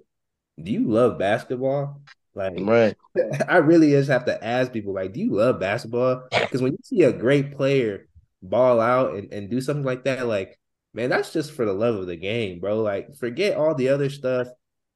do 0.62 0.70
you 0.70 0.86
love 0.86 1.18
basketball? 1.18 2.02
Like, 2.36 2.56
Right. 2.58 2.98
I 3.47 3.57
really 3.57 3.91
just 3.91 4.09
have 4.09 4.26
to 4.26 4.43
ask 4.43 4.72
people, 4.72 4.93
like, 4.93 5.14
do 5.14 5.20
you 5.20 5.36
love 5.36 5.59
basketball? 5.59 6.24
Because 6.32 6.61
when 6.61 6.74
you 6.74 6.80
see 6.84 7.03
a 7.03 7.14
great 7.14 7.55
player 7.55 8.07
ball 8.41 8.80
out 8.80 9.16
and, 9.16 9.32
and 9.34 9.49
do 9.49 9.61
something 9.61 9.86
like 9.86 10.03
that, 10.05 10.28
like, 10.28 10.59
man, 10.93 11.09
that's 11.09 11.34
just 11.34 11.51
for 11.51 11.66
the 11.66 11.74
love 11.74 11.95
of 11.95 12.07
the 12.07 12.16
game, 12.16 12.59
bro. 12.59 12.82
Like, 12.82 13.16
forget 13.16 13.57
all 13.57 13.76
the 13.76 13.89
other 13.89 14.09
stuff. 14.09 14.47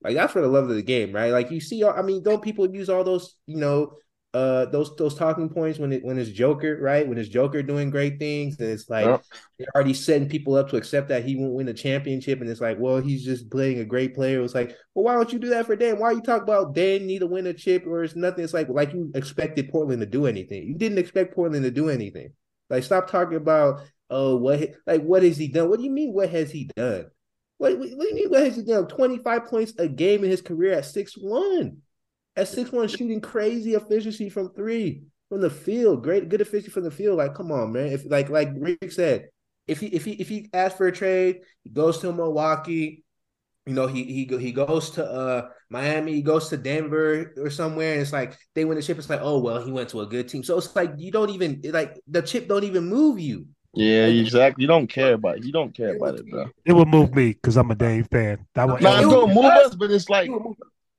Like, 0.01 0.15
that's 0.15 0.33
for 0.33 0.41
the 0.41 0.47
love 0.47 0.69
of 0.69 0.75
the 0.75 0.83
game, 0.83 1.11
right? 1.11 1.31
Like, 1.31 1.51
you 1.51 1.59
see, 1.59 1.83
I 1.83 2.01
mean, 2.01 2.23
don't 2.23 2.43
people 2.43 2.69
use 2.73 2.89
all 2.89 3.03
those, 3.03 3.35
you 3.45 3.57
know, 3.57 3.93
uh, 4.37 4.65
those 4.65 4.95
those 4.97 5.15
talking 5.15 5.49
points 5.49 5.79
when 5.79 5.91
it 5.91 6.03
when 6.03 6.19
it's 6.19 6.29
Joker, 6.29 6.77
right? 6.79 7.07
When 7.07 7.17
it's 7.17 7.29
Joker 7.29 7.63
doing 7.63 7.89
great 7.89 8.19
things, 8.19 8.59
and 8.59 8.69
it's 8.69 8.87
like 8.87 9.05
Yep. 9.05 9.23
they're 9.57 9.67
already 9.75 9.95
setting 9.95 10.29
people 10.29 10.55
up 10.55 10.69
to 10.69 10.77
accept 10.77 11.07
that 11.09 11.25
he 11.25 11.35
won't 11.35 11.53
win 11.53 11.67
a 11.69 11.73
championship, 11.73 12.39
and 12.39 12.49
it's 12.49 12.61
like, 12.61 12.77
well, 12.79 12.99
he's 12.99 13.25
just 13.25 13.49
playing 13.49 13.79
a 13.79 13.85
great 13.85 14.13
player. 14.13 14.41
It's 14.43 14.53
like, 14.53 14.75
well, 14.93 15.05
why 15.05 15.15
don't 15.15 15.33
you 15.33 15.39
do 15.39 15.49
that 15.49 15.65
for 15.65 15.75
Dan? 15.75 15.97
Why 15.97 16.07
are 16.09 16.13
you 16.13 16.21
talk 16.21 16.43
about 16.43 16.75
Dan 16.75 17.07
need 17.07 17.19
to 17.19 17.27
win 17.27 17.47
a 17.47 17.53
chip 17.53 17.85
or 17.87 18.03
it's 18.03 18.15
nothing? 18.15 18.43
It's 18.43 18.53
like 18.53 18.69
like 18.69 18.93
you 18.93 19.11
expected 19.15 19.69
Portland 19.71 20.01
to 20.01 20.05
do 20.05 20.27
anything. 20.27 20.67
You 20.67 20.75
didn't 20.75 20.99
expect 20.99 21.33
Portland 21.33 21.63
to 21.63 21.71
do 21.71 21.89
anything. 21.89 22.33
Like, 22.69 22.83
stop 22.83 23.09
talking 23.09 23.37
about 23.37 23.81
oh 24.09 24.35
what 24.37 24.71
like 24.85 25.01
what 25.01 25.23
has 25.23 25.37
he 25.37 25.47
done? 25.47 25.69
What 25.69 25.79
do 25.79 25.85
you 25.85 25.91
mean? 25.91 26.13
What 26.13 26.29
has 26.29 26.51
he 26.51 26.69
done? 26.75 27.07
What, 27.57 27.79
what, 27.79 27.89
what 27.89 28.03
do 28.03 28.09
you 28.09 28.15
mean? 28.15 28.29
What 28.29 28.43
has 28.43 28.55
he 28.55 28.63
done? 28.63 28.87
Twenty 28.87 29.17
five 29.17 29.45
points 29.45 29.73
a 29.79 29.87
game 29.87 30.23
in 30.23 30.29
his 30.29 30.41
career 30.41 30.73
at 30.73 30.85
six 30.85 31.13
one. 31.17 31.81
At 32.37 32.47
six 32.47 32.71
one, 32.71 32.87
shooting 32.87 33.21
crazy 33.21 33.73
efficiency 33.73 34.29
from 34.29 34.53
three 34.53 35.03
from 35.29 35.41
the 35.41 35.49
field. 35.49 36.03
Great, 36.03 36.29
good 36.29 36.41
efficiency 36.41 36.71
from 36.71 36.85
the 36.85 36.91
field. 36.91 37.17
Like, 37.17 37.35
come 37.35 37.51
on, 37.51 37.73
man. 37.73 37.87
If 37.87 38.05
like 38.09 38.29
like 38.29 38.49
Rick 38.55 38.91
said, 38.93 39.29
if 39.67 39.79
he 39.81 39.87
if 39.87 40.05
he 40.05 40.13
if 40.13 40.29
he 40.29 40.49
asks 40.53 40.77
for 40.77 40.87
a 40.87 40.91
trade, 40.93 41.41
he 41.63 41.71
goes 41.71 41.99
to 41.99 42.13
Milwaukee. 42.13 43.03
You 43.65 43.73
know, 43.73 43.87
he 43.87 44.03
he 44.05 44.37
he 44.37 44.51
goes 44.53 44.91
to 44.91 45.05
uh 45.05 45.49
Miami, 45.69 46.13
he 46.13 46.21
goes 46.21 46.47
to 46.49 46.57
Denver 46.57 47.33
or 47.37 47.49
somewhere, 47.49 47.93
and 47.93 48.01
it's 48.01 48.13
like 48.13 48.37
they 48.55 48.63
win 48.63 48.77
the 48.77 48.83
chip. 48.83 48.97
It's 48.97 49.09
like, 49.09 49.19
oh 49.21 49.39
well, 49.39 49.61
he 49.65 49.71
went 49.71 49.89
to 49.89 50.01
a 50.01 50.05
good 50.05 50.29
team. 50.29 50.43
So 50.43 50.57
it's 50.57 50.73
like 50.75 50.93
you 50.97 51.11
don't 51.11 51.31
even 51.31 51.61
like 51.65 51.99
the 52.07 52.21
chip 52.21 52.47
don't 52.47 52.63
even 52.63 52.87
move 52.87 53.19
you. 53.19 53.47
Yeah, 53.73 54.05
exactly. 54.07 54.63
You 54.63 54.67
don't 54.67 54.87
care 54.87 55.13
about 55.13 55.37
it. 55.37 55.43
You 55.45 55.51
don't 55.51 55.75
care 55.75 55.95
about 55.95 56.15
it, 56.15 56.29
bro. 56.31 56.49
It 56.65 56.73
will 56.73 56.85
move 56.85 57.13
me 57.13 57.33
because 57.33 57.57
I'm 57.57 57.69
a 57.71 57.75
Dame 57.75 58.05
fan. 58.05 58.45
That 58.53 58.69
would, 58.69 58.81
Nah, 58.81 58.95
it 58.95 58.97
it's 58.99 59.07
would 59.07 59.13
gonna 59.13 59.27
be 59.27 59.33
move 59.35 59.45
us. 59.45 59.65
us, 59.67 59.75
but 59.75 59.91
it's 59.91 60.09
like 60.09 60.31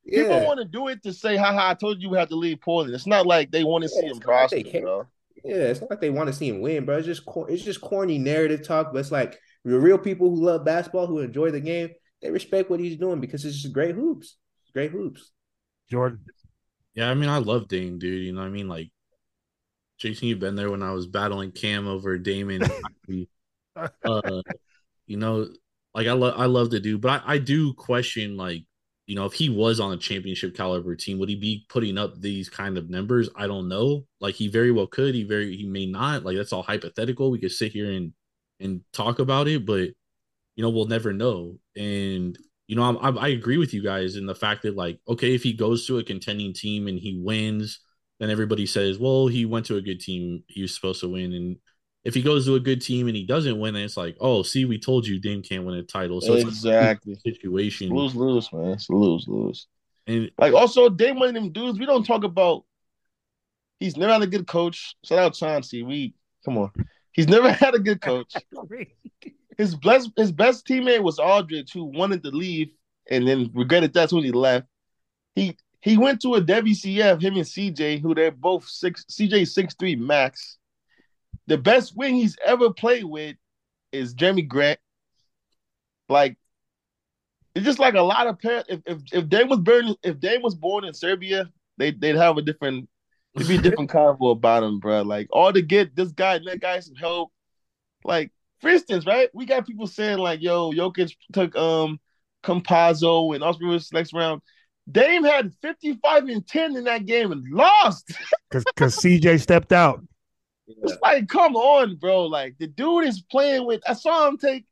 Yeah. 0.09 0.22
people 0.22 0.46
want 0.46 0.59
to 0.59 0.64
do 0.64 0.88
it 0.88 1.02
to 1.02 1.12
say, 1.12 1.36
haha, 1.36 1.70
I 1.70 1.74
told 1.74 2.00
you 2.00 2.09
we 2.09 2.18
had 2.18 2.30
to 2.30 2.36
leave 2.36 2.61
Portland. 2.61 2.94
It's 2.94 3.06
not 3.06 3.26
like 3.26 3.50
they 3.50 3.62
want 3.62 3.82
to 3.82 3.88
see 3.88 4.06
him 4.06 4.16
it's 4.16 4.26
not 4.26 4.32
like 4.32 4.50
they 4.50 4.62
prosper, 4.62 4.70
care. 4.72 4.80
bro. 4.82 5.06
Yeah, 5.44 5.56
it's 5.56 5.80
not 5.80 5.90
like 5.90 6.00
they 6.00 6.11
want 6.11 6.28
to 6.28 6.32
see 6.32 6.48
him 6.48 6.61
win, 6.61 6.84
bro. 6.84 6.96
It's 6.96 7.06
just 7.06 7.26
cor- 7.26 7.50
it's 7.50 7.62
just 7.62 7.80
corny 7.80 8.18
narrative 8.18 8.66
talk. 8.66 8.92
But 8.92 9.00
it's 9.00 9.12
like 9.12 9.38
the 9.64 9.78
real 9.78 9.98
people 9.98 10.30
who 10.30 10.44
love 10.44 10.64
basketball, 10.64 11.06
who 11.06 11.18
enjoy 11.20 11.50
the 11.50 11.61
game, 11.61 11.90
they 12.22 12.30
respect 12.30 12.70
what 12.70 12.80
he's 12.80 12.96
doing 12.96 13.20
because 13.20 13.44
it's 13.44 13.61
just 13.62 13.74
great 13.74 13.94
hoops. 13.94 14.36
Great 14.72 14.90
hoops. 14.90 15.30
Jordan. 15.90 16.20
Yeah, 16.94 17.11
I 17.11 17.14
mean, 17.14 17.28
I 17.28 17.38
love 17.38 17.68
Dame, 17.68 17.98
dude. 17.98 18.24
You 18.24 18.32
know 18.32 18.40
what 18.40 18.48
I 18.48 18.50
mean? 18.50 18.68
Like, 18.68 18.90
Jason, 19.98 20.28
you've 20.28 20.40
been 20.40 20.56
there 20.56 20.70
when 20.70 20.82
I 20.82 20.92
was 20.92 21.06
battling 21.06 21.52
Cam 21.52 21.86
over 21.86 22.18
Damon. 22.18 22.62
uh, 24.04 24.42
you 25.06 25.16
know, 25.16 25.48
like 25.94 26.06
I 26.06 26.12
love 26.12 26.34
I 26.38 26.46
love 26.46 26.70
the 26.70 26.80
dude, 26.80 27.00
but 27.00 27.22
I, 27.24 27.34
I 27.34 27.38
do 27.38 27.72
question 27.74 28.36
like, 28.36 28.64
you 29.09 29.14
know, 29.14 29.24
if 29.24 29.32
he 29.32 29.48
was 29.48 29.80
on 29.80 29.92
a 29.92 29.96
championship 29.96 30.54
caliber 30.54 30.94
team, 30.94 31.18
would 31.18 31.30
he 31.30 31.34
be 31.34 31.64
putting 31.70 31.96
up 31.96 32.20
these 32.20 32.50
kind 32.50 32.76
of 32.76 32.90
numbers? 32.90 33.30
I 33.34 33.46
don't 33.46 33.66
know. 33.66 34.04
Like 34.20 34.34
he 34.34 34.48
very 34.48 34.70
well 34.70 34.86
could, 34.86 35.14
he 35.14 35.24
very 35.24 35.56
he 35.56 35.66
may 35.66 35.86
not. 35.86 36.24
Like 36.24 36.36
that's 36.36 36.52
all 36.52 36.62
hypothetical. 36.62 37.30
We 37.30 37.38
could 37.38 37.50
sit 37.50 37.72
here 37.72 37.90
and 37.90 38.12
and 38.61 38.82
talk 38.92 39.18
about 39.18 39.48
it, 39.48 39.64
but 39.64 39.88
you 40.56 40.62
know, 40.62 40.68
we'll 40.68 40.86
never 40.88 41.14
know. 41.14 41.56
And 41.74 42.36
you 42.66 42.76
know, 42.76 42.82
I'm, 42.82 42.98
I'm, 42.98 43.18
I 43.18 43.28
agree 43.28 43.56
with 43.56 43.72
you 43.72 43.82
guys 43.82 44.16
in 44.16 44.26
the 44.26 44.34
fact 44.34 44.62
that 44.62 44.76
like, 44.76 45.00
okay, 45.09 45.34
if 45.34 45.42
he 45.42 45.54
goes 45.54 45.86
to 45.86 45.98
a 45.98 46.04
contending 46.04 46.52
team 46.52 46.86
and 46.86 46.98
he 46.98 47.18
wins, 47.18 47.80
then 48.20 48.28
everybody 48.28 48.66
says, 48.66 48.98
well, 48.98 49.26
he 49.26 49.46
went 49.46 49.64
to 49.66 49.76
a 49.76 49.82
good 49.82 50.00
team, 50.00 50.44
he 50.48 50.61
was 50.61 50.74
supposed 50.74 51.00
to 51.00 51.09
win, 51.09 51.32
and 51.32 51.56
if 52.09 52.14
he 52.14 52.22
goes 52.22 52.46
to 52.46 52.54
a 52.54 52.61
good 52.61 52.80
team 52.80 53.06
and 53.06 53.14
he 53.14 53.24
doesn't 53.24 53.61
win, 53.61 53.74
then 53.74 53.82
it's 53.82 53.98
like, 53.98 54.16
oh, 54.18 54.42
see, 54.42 54.64
we 54.64 54.78
told 54.78 55.06
you 55.06 55.18
Dame 55.18 55.42
can't 55.42 55.66
win 55.66 55.74
a 55.74 55.82
title. 55.82 56.22
So 56.22 56.32
it's 56.32 56.44
exactly. 56.44 57.12
a 57.12 57.20
situation. 57.20 57.90
Lose, 57.90 58.14
lose, 58.14 58.50
man. 58.50 58.68
It's 58.68 58.88
lose, 58.88 59.28
lose. 59.28 59.66
And 60.06 60.30
Like 60.38 60.54
also, 60.54 60.88
Dame 60.88 61.18
one 61.18 61.28
of 61.28 61.34
them 61.34 61.52
dudes. 61.52 61.78
We 61.78 61.84
don't 61.84 62.06
talk 62.06 62.24
about. 62.24 62.64
He's 63.78 63.98
never 63.98 64.14
had 64.14 64.22
a 64.22 64.26
good 64.26 64.46
coach. 64.46 64.96
Shout 65.04 65.18
out 65.18 65.34
Chauncey. 65.34 65.82
We 65.82 66.14
come 66.46 66.56
on. 66.56 66.70
He's 67.12 67.28
never 67.28 67.52
had 67.64 67.74
a 67.74 67.78
good 67.78 68.00
coach. 68.00 68.34
His 69.59 69.74
best 69.74 70.11
his 70.16 70.30
best 70.30 70.66
teammate 70.66 71.02
was 71.02 71.18
Aldridge, 71.18 71.72
who 71.72 71.84
wanted 71.84 72.22
to 72.22 72.30
leave 72.30 72.70
and 73.11 73.26
then 73.26 73.50
regretted 73.52 73.92
that's 73.92 74.12
when 74.12 74.22
he 74.22 74.30
left. 74.30 74.68
He 75.34 75.59
he 75.80 75.98
went 75.98 76.22
to 76.22 76.36
a 76.36 76.40
WCF, 76.40 77.20
him 77.20 77.34
and 77.34 77.44
CJ, 77.44 78.00
who 78.00 78.14
they're 78.14 78.30
both 78.30 78.68
six 78.68 79.04
CJ 79.11 79.48
six 79.48 79.74
three 79.74 79.96
max. 79.96 80.57
The 81.49 81.59
best 81.59 81.96
wing 81.96 82.14
he's 82.14 82.36
ever 82.44 82.72
played 82.72 83.05
with 83.05 83.36
is 83.90 84.14
Jerami 84.14 84.46
Grant. 84.46 84.78
Like 86.11 86.36
it's 87.55 87.64
just 87.64 87.78
like 87.78 87.94
a 87.94 88.03
lot 88.03 88.26
of 88.26 88.38
par- 88.38 88.64
if 88.68 88.80
if 88.86 88.99
if 89.12 89.28
Dame 89.28 89.49
was 89.49 89.59
born 89.59 89.94
if 90.03 90.20
Dame 90.20 90.42
was 90.42 90.55
born 90.55 90.84
in 90.84 90.92
Serbia, 90.92 91.51
they 91.78 91.90
they'd 91.90 92.16
have 92.16 92.36
a 92.36 92.42
different 92.42 92.88
it'd 93.34 93.49
be 93.49 93.57
a 93.57 93.59
different 93.62 93.90
convo 93.90 94.32
about 94.32 94.62
him, 94.62 94.78
bro. 94.78 95.03
Like 95.03 95.28
all 95.32 95.53
to 95.53 95.62
get 95.62 95.96
this 95.96 96.12
guy 96.12 96.34
and 96.34 96.46
that 96.46 96.61
guy 96.61 96.78
some 96.80 96.94
help. 96.94 97.32
Like 98.05 98.30
for 98.61 98.68
instance, 98.68 99.07
right? 99.07 99.30
We 99.32 99.46
got 99.46 99.66
people 99.66 99.86
saying 99.86 100.18
like, 100.18 100.42
"Yo, 100.42 100.72
Jokic 100.72 101.14
took 101.32 101.57
um 101.57 101.99
Campazzo 102.44 103.34
and 103.34 103.42
Osprey 103.42 103.68
was 103.68 103.90
next 103.90 104.12
round." 104.12 104.42
Dame 104.90 105.24
had 105.24 105.55
fifty 105.62 105.94
five 106.03 106.28
and 106.28 106.46
ten 106.46 106.76
in 106.76 106.84
that 106.84 107.07
game 107.07 107.32
and 107.32 107.42
lost. 107.51 108.12
Because 108.51 108.96
CJ 108.96 109.42
stepped 109.42 109.72
out. 109.72 110.03
It's 110.68 110.98
like, 111.02 111.28
come 111.28 111.56
on, 111.56 111.96
bro. 111.96 112.26
Like 112.26 112.56
the 112.58 112.66
dude 112.66 113.06
is 113.06 113.20
playing 113.20 113.66
with. 113.66 113.82
I 113.86 113.94
saw 113.94 114.28
him 114.28 114.38
take 114.38 114.66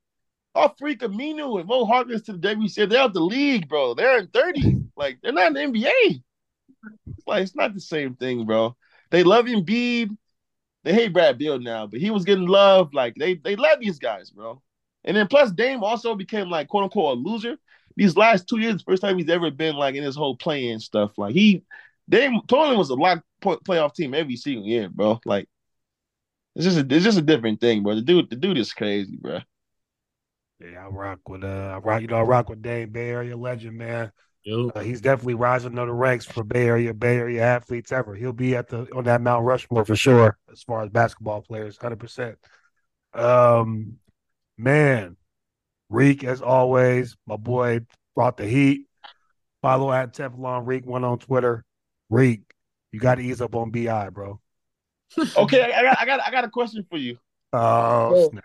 off 0.55 0.79
Freak 0.79 1.01
Aminu 1.01 1.59
and 1.59 1.69
Mo 1.69 1.85
Harkless 1.85 2.25
to 2.27 2.33
the 2.33 2.55
WCF. 2.55 2.89
They're 2.89 3.01
out 3.01 3.15
the 3.15 3.21
league, 3.21 3.69
bro. 3.69 3.95
They're 3.95 4.19
in 4.19 4.29
30. 4.29 4.77
Like 4.99 5.19
they're 5.23 5.31
not 5.31 5.55
in 5.55 5.73
the 5.73 5.79
NBA. 5.79 6.23
It's 7.09 7.27
like 7.27 7.43
it's 7.43 7.55
not 7.55 7.75
the 7.75 7.81
same 7.81 8.15
thing, 8.15 8.47
bro. 8.47 8.75
They 9.11 9.25
love 9.25 9.45
Embiid. 9.45 10.17
They 10.85 10.95
hate 10.95 11.13
Brad 11.13 11.37
Beal 11.37 11.59
now, 11.59 11.87
but 11.87 12.01
he 12.01 12.11
was 12.11 12.25
getting 12.25 12.47
love. 12.47 12.95
Like 12.95 13.15
they 13.17 13.35
they 13.35 13.57
love 13.57 13.79
these 13.79 13.99
guys, 13.99 14.31
bro. 14.31 14.63
And 15.05 15.15
then 15.15 15.27
plus 15.27 15.51
Dame 15.53 15.85
also 15.85 16.15
became 16.15 16.49
like 16.49 16.69
quote 16.69 16.85
unquote 16.85 17.19
a 17.19 17.21
loser. 17.21 17.57
These 17.97 18.17
last 18.17 18.49
two 18.49 18.59
years, 18.59 18.83
first 18.83 19.03
time 19.03 19.19
he's 19.19 19.29
ever 19.29 19.51
been 19.51 19.77
like 19.77 19.97
in 19.97 20.03
his 20.03 20.17
whole 20.17 20.37
playing 20.37 20.79
stuff. 20.79 21.19
Like 21.19 21.35
he 21.35 21.65
Dame 22.09 22.41
Portland 22.49 22.79
was 22.79 22.89
a 22.89 22.95
lock 22.95 23.23
point 23.43 23.65
playoff 23.65 23.95
team 23.95 24.15
every 24.15 24.37
single 24.37 24.65
year, 24.65 24.89
bro. 24.89 25.21
Like 25.27 25.47
it's 26.57 26.65
just 26.65 26.79
a, 26.79 26.95
it's 26.95 27.05
just 27.05 27.19
a 27.19 27.23
different 27.23 27.61
thing, 27.61 27.85
bro. 27.85 27.95
The 27.95 28.03
dude 28.03 28.31
the 28.31 28.37
dude 28.37 28.59
is 28.59 28.73
crazy, 28.73 29.17
bro. 29.21 29.41
Yeah, 30.59 30.87
I 30.87 30.89
rock 30.89 31.29
with 31.29 31.45
uh, 31.45 31.75
I 31.75 31.79
rock. 31.79 32.01
You 32.01 32.09
know, 32.09 32.17
I 32.17 32.23
rock 32.23 32.49
with 32.49 32.63
Dave 32.63 32.93
Bay 32.93 33.11
Area 33.11 33.37
legend, 33.37 33.77
man. 33.77 34.11
yo, 34.43 34.71
Uh, 34.75 34.81
he's 34.81 35.01
definitely 35.03 35.35
rising 35.35 35.77
to 35.77 35.85
the 35.85 35.93
ranks 35.93 36.25
for 36.25 36.45
Bay 36.45 36.67
Area, 36.67 36.95
Bay 36.95 37.19
Area 37.19 37.43
athletes 37.43 37.93
ever. 37.93 38.15
He'll 38.15 38.33
be 38.33 38.57
at 38.57 38.69
the 38.69 38.89
on 38.95 39.05
that 39.05 39.21
Mount 39.21 39.45
Rushmore 39.45 39.85
for 39.85 39.97
sure, 39.97 40.39
as 40.51 40.63
far 40.63 40.83
as 40.83 40.91
basketball 40.91 41.43
players, 41.43 41.77
hundred 41.77 42.01
percent. 42.01 42.39
Um, 43.13 43.99
man, 44.57 45.17
Reek 45.91 46.25
as 46.25 46.41
always, 46.41 47.17
my 47.27 47.37
boy 47.37 47.81
brought 48.15 48.39
the 48.39 48.47
heat. 48.47 48.87
Follow 49.63 49.93
at 49.93 50.15
Teflon 50.15 50.67
Reek 50.67 50.87
one 50.87 51.05
on 51.05 51.19
Twitter. 51.19 51.65
Reek, 52.09 52.43
you 52.93 53.01
got 53.01 53.17
to 53.17 53.23
ease 53.23 53.41
up 53.43 53.55
on 53.55 53.71
BI, 53.71 54.09
bro. 54.11 54.41
Okay, 55.37 55.63
I, 55.63 55.79
I 55.79 55.83
got 55.83 55.99
I 56.01 56.07
got 56.07 56.21
I 56.27 56.31
got 56.31 56.45
a 56.45 56.51
question 56.51 56.85
for 56.89 56.97
you. 56.97 57.19
Oh, 57.53 58.11
Well, 58.11 58.31
snap. 58.31 58.45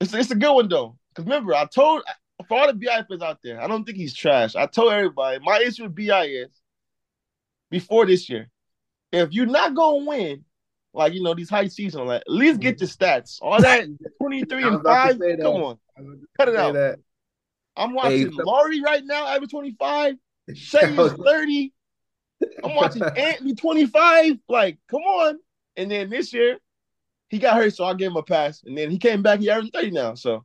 It's 0.00 0.14
it's 0.14 0.30
a 0.30 0.36
good 0.36 0.54
one 0.54 0.68
though. 0.68 0.98
Because 1.10 1.24
remember, 1.24 1.54
I 1.54 1.66
told 1.66 2.02
for 2.48 2.58
all 2.58 2.66
the 2.66 2.74
BI 2.74 3.04
fans 3.08 3.22
out 3.22 3.38
there, 3.42 3.60
I 3.60 3.66
don't 3.66 3.84
think 3.84 3.98
he's 3.98 4.14
trash. 4.14 4.56
I 4.56 4.66
told 4.66 4.92
everybody 4.92 5.38
my 5.44 5.58
issue 5.58 5.84
with 5.84 5.94
BI 5.94 6.24
is 6.24 6.60
before 7.70 8.06
this 8.06 8.28
year, 8.28 8.48
if 9.12 9.32
you're 9.32 9.46
not 9.46 9.74
gonna 9.74 10.04
win, 10.04 10.44
like 10.94 11.14
you 11.14 11.22
know 11.22 11.34
these 11.34 11.50
high 11.50 11.68
season, 11.68 12.06
like 12.06 12.22
at 12.22 12.32
least 12.32 12.60
get 12.60 12.78
the 12.78 12.86
stats. 12.86 13.38
All 13.40 13.60
that 13.60 13.86
23 14.20 14.64
and 14.64 14.82
five, 14.82 15.18
come 15.18 15.56
on, 15.56 15.78
cut 16.36 16.48
it 16.48 16.56
out. 16.56 16.74
That. 16.74 16.98
I'm 17.76 17.94
watching 17.94 18.32
hey, 18.32 18.42
Lauri 18.44 18.82
right 18.82 19.04
now, 19.04 19.26
I 19.26 19.36
average 19.36 19.50
25. 19.50 20.16
Shai 20.54 20.80
is 20.80 21.12
30. 21.12 21.72
I'm 22.64 22.74
watching 22.74 23.02
Anthony 23.16 23.54
25. 23.54 24.38
Like, 24.48 24.78
come 24.88 25.02
on. 25.02 25.38
And 25.76 25.90
then 25.90 26.10
this 26.10 26.32
year, 26.32 26.58
he 27.28 27.38
got 27.38 27.56
hurt, 27.56 27.74
so 27.74 27.84
I 27.84 27.94
gave 27.94 28.10
him 28.10 28.16
a 28.16 28.22
pass. 28.22 28.62
And 28.64 28.76
then 28.76 28.90
he 28.90 28.98
came 28.98 29.22
back, 29.22 29.40
he 29.40 29.50
averaged 29.50 29.72
30 29.72 29.90
now. 29.92 30.14
So 30.14 30.44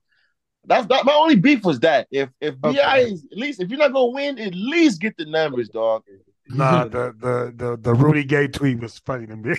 that's 0.68 0.86
that. 0.88 1.06
My 1.06 1.14
only 1.14 1.36
beef 1.36 1.64
was 1.64 1.80
that 1.82 2.08
if 2.12 2.30
if 2.42 2.56
okay. 2.64 2.78
BI 2.78 2.98
is 3.00 3.26
at 3.32 3.38
least 3.38 3.62
if 3.62 3.70
you're 3.70 3.80
not 3.80 3.94
gonna 3.94 4.12
win, 4.12 4.38
at 4.38 4.54
least 4.54 5.02
get 5.02 5.16
the 5.18 5.26
numbers, 5.26 5.70
dog. 5.70 6.04
Nah, 6.50 6.84
the 6.86 7.16
the 7.20 7.54
the, 7.56 7.78
the 7.78 7.94
Rudy 7.94 8.24
Gay 8.24 8.48
tweet 8.48 8.80
was 8.80 9.00
funny 9.00 9.28
to 9.28 9.36
me. 9.36 9.56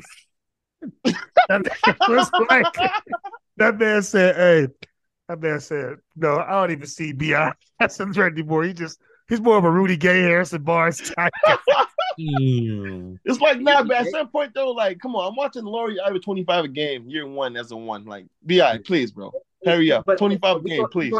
that, 1.48 2.46
like, 2.48 2.92
that 3.56 3.78
man 3.78 4.02
said, 4.02 4.36
"Hey, 4.36 4.68
that 5.28 5.40
man 5.40 5.60
said, 5.60 5.96
no, 6.14 6.38
I 6.38 6.50
don't 6.52 6.70
even 6.70 6.86
see 6.86 7.12
BI 7.12 7.52
threat 7.88 8.32
anymore. 8.32 8.64
He 8.64 8.72
just 8.72 9.00
he's 9.28 9.40
more 9.40 9.58
of 9.58 9.64
a 9.64 9.70
Rudy 9.70 9.96
Gay 9.96 10.20
Harrison 10.22 10.62
Barnes 10.62 11.10
type." 11.10 11.32
it's 12.18 13.40
like 13.40 13.60
nah, 13.60 13.82
but 13.82 13.96
at 13.96 14.06
some 14.08 14.28
point 14.28 14.52
though, 14.54 14.72
like, 14.72 14.98
come 14.98 15.14
on, 15.14 15.28
I'm 15.28 15.36
watching 15.36 15.64
Lauri 15.64 15.98
over 16.00 16.18
25 16.18 16.64
a 16.64 16.68
game, 16.68 17.08
year 17.08 17.26
one 17.26 17.56
as 17.56 17.70
a 17.70 17.76
one. 17.76 18.04
Like, 18.04 18.26
BI, 18.42 18.78
please, 18.84 19.12
bro, 19.12 19.32
hurry 19.64 19.92
up, 19.92 20.04
but 20.06 20.18
25 20.18 20.56
a 20.56 20.60
game, 20.62 20.86
please. 20.90 21.12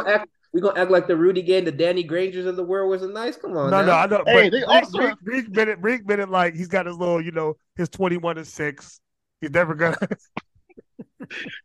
We're 0.51 0.61
gonna 0.61 0.79
act 0.79 0.89
like 0.89 1.07
the 1.07 1.15
Rudy 1.15 1.43
Gay 1.43 1.59
and 1.59 1.67
the 1.67 1.71
Danny 1.71 2.01
Grangers 2.01 2.47
of 2.47 2.55
the 2.55 2.63
world 2.63 2.89
wasn't 2.89 3.13
nice. 3.13 3.37
Come 3.37 3.55
on. 3.55 3.69
No, 3.69 3.81
now. 3.81 3.85
no, 3.85 3.93
I 3.93 4.05
know. 4.07 4.23
Hey, 4.25 4.49
they 4.49 4.63
also 4.63 4.97
Reek, 4.97 5.15
Reek 5.21 5.51
been 5.51 5.69
it, 5.69 5.77
Reek 5.79 6.07
been 6.07 6.19
it 6.19 6.29
like 6.29 6.55
he's 6.55 6.67
got 6.67 6.87
his 6.87 6.97
little, 6.97 7.21
you 7.21 7.31
know, 7.31 7.55
his 7.75 7.87
21 7.89 8.39
and 8.39 8.47
6. 8.47 9.01
He's 9.41 9.51
never 9.51 9.75
gonna 9.75 9.95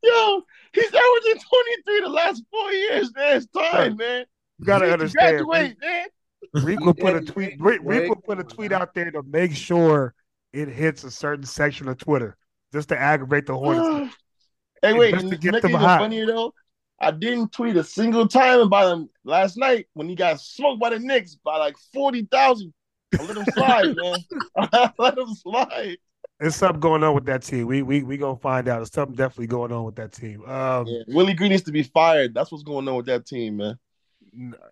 Yo, 0.03 0.43
he's 0.72 0.87
averaging 0.87 1.43
23 1.85 2.01
the 2.01 2.09
last 2.09 2.43
four 2.51 2.72
years, 2.72 3.14
man. 3.14 3.37
It's 3.39 3.47
time, 3.47 3.97
man. 3.97 4.26
You 4.59 4.66
gotta 4.66 4.93
understand. 4.93 5.47
Graduate, 5.47 5.78
man. 5.80 6.07
Reek 6.53 6.80
will 6.80 6.95
put 6.95 7.16
a 7.16 7.20
tweet. 7.20 7.61
Reek, 7.61 7.80
Reek 7.82 8.09
will 8.09 8.16
put 8.16 8.38
a 8.38 8.45
tweet 8.45 8.72
out 8.72 8.95
there 8.95 9.11
to 9.11 9.22
make 9.22 9.55
sure 9.55 10.14
it 10.53 10.68
hits 10.68 11.05
a 11.05 11.11
certain 11.11 11.45
section 11.45 11.88
of 11.88 11.99
Twitter, 11.99 12.36
just 12.72 12.88
to 12.90 12.99
aggravate 12.99 13.47
the 13.47 13.57
Hornets. 13.57 14.14
hey, 14.82 14.92
wait, 14.92 15.18
to 15.18 15.36
get 15.36 15.62
them 15.62 15.72
hot. 15.72 16.01
funnier 16.01 16.26
though. 16.26 16.53
I 17.01 17.11
didn't 17.11 17.53
tweet 17.53 17.76
a 17.76 17.84
single 17.84 18.28
time 18.28 18.61
about 18.61 18.97
him 18.97 19.11
last 19.24 19.57
night 19.57 19.88
when 19.95 20.09
he 20.09 20.14
got 20.14 20.40
smoked 20.40 20.80
by 20.80 20.90
the 20.90 20.99
Knicks 20.99 21.34
by 21.34 21.59
like 21.59 21.76
forty 21.92 22.22
thousand. 22.30 22.72
I 23.18 23.22
let 23.24 23.36
him 23.36 23.45
slide, 23.53 23.97
man. 24.03 24.18
I 24.57 24.92
let 24.99 25.18
him 25.18 25.34
slide. 25.34 25.97
There's 26.40 26.57
something 26.57 26.80
going 26.80 27.05
on 27.05 27.14
with 27.14 27.26
that 27.26 27.42
team. 27.42 27.66
We 27.66 27.82
we 27.82 28.03
we 28.03 28.16
gonna 28.16 28.36
find 28.36 28.68
out. 28.68 28.76
There's 28.76 28.92
something 28.92 29.16
definitely 29.16 29.49
going 29.49 29.72
on 29.72 29.84
with 29.84 29.97
that 29.97 30.12
team. 30.12 30.42
Um, 30.45 30.86
yeah. 30.86 31.03
Willie 31.09 31.34
Green 31.34 31.51
needs 31.51 31.62
to 31.64 31.72
be 31.72 31.82
fired. 31.82 32.34
That's 32.34 32.51
what's 32.51 32.64
going 32.64 32.88
on 32.88 32.97
with 32.97 33.07
that 33.07 33.26
team, 33.26 33.59
man. 33.59 33.78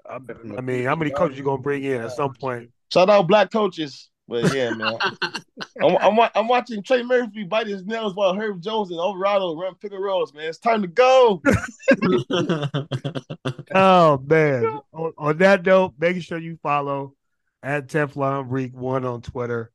I, 0.08 0.18
I 0.56 0.60
mean, 0.60 0.84
how 0.84 0.96
many 0.96 1.10
coaches 1.10 1.38
you 1.38 1.44
gonna 1.44 1.62
bring 1.62 1.84
in 1.84 2.02
at 2.02 2.12
some 2.12 2.34
point? 2.34 2.70
Shout 2.92 3.10
out 3.10 3.28
black 3.28 3.50
coaches. 3.50 4.10
But 4.28 4.54
yeah, 4.54 4.70
man, 4.70 4.98
I'm, 5.82 5.96
I'm, 5.96 6.30
I'm 6.34 6.48
watching 6.48 6.82
Trey 6.82 7.02
Murphy 7.02 7.44
bite 7.44 7.66
his 7.66 7.84
nails 7.84 8.14
while 8.14 8.34
Herb 8.34 8.62
Jones 8.62 8.90
and 8.90 8.98
Alvarado 8.98 9.56
run 9.56 9.74
pick 9.74 9.92
and 9.92 10.02
rolls. 10.02 10.32
Man, 10.32 10.48
it's 10.48 10.58
time 10.58 10.82
to 10.82 10.88
go. 10.88 11.42
oh 13.74 14.22
man! 14.24 14.80
On, 14.92 15.12
on, 15.18 15.38
that 15.38 15.66
note, 15.66 15.94
make 15.98 16.22
sure 16.22 16.38
you 16.38 16.58
follow 16.62 17.14
at 17.62 17.88
Teflon 17.88 18.46
Reek 18.48 18.74
One 18.74 19.04
on 19.04 19.22
Twitter. 19.22 19.70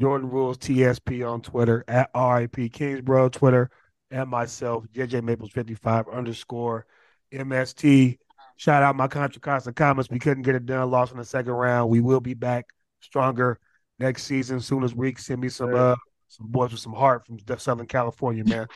Jordan 0.00 0.30
Rules 0.30 0.58
TSP 0.58 1.28
on 1.28 1.42
Twitter, 1.42 1.84
at 1.88 2.08
RIP 2.14 2.72
Kingsborough 2.72 3.30
Twitter, 3.30 3.68
and 4.12 4.30
myself, 4.30 4.84
JJ 4.94 5.24
Maples 5.24 5.50
55 5.50 6.08
underscore 6.08 6.86
MST. 7.32 8.18
Shout 8.58 8.82
out 8.82 8.96
my 8.96 9.06
Contra 9.06 9.40
Costa 9.40 9.72
comments. 9.72 10.10
We 10.10 10.18
couldn't 10.18 10.42
get 10.42 10.56
it 10.56 10.66
done, 10.66 10.90
lost 10.90 11.12
in 11.12 11.18
the 11.18 11.24
second 11.24 11.52
round. 11.52 11.90
We 11.90 12.00
will 12.00 12.20
be 12.20 12.34
back 12.34 12.66
stronger 13.00 13.60
next 14.00 14.24
season. 14.24 14.60
Soon 14.60 14.82
as 14.82 14.94
Reek 14.94 15.20
send 15.20 15.40
me 15.40 15.48
some 15.48 15.74
uh 15.74 15.94
some 16.26 16.48
boys 16.48 16.72
with 16.72 16.80
some 16.80 16.92
heart 16.92 17.24
from 17.24 17.38
Southern 17.58 17.86
California, 17.86 18.44
man. 18.44 18.66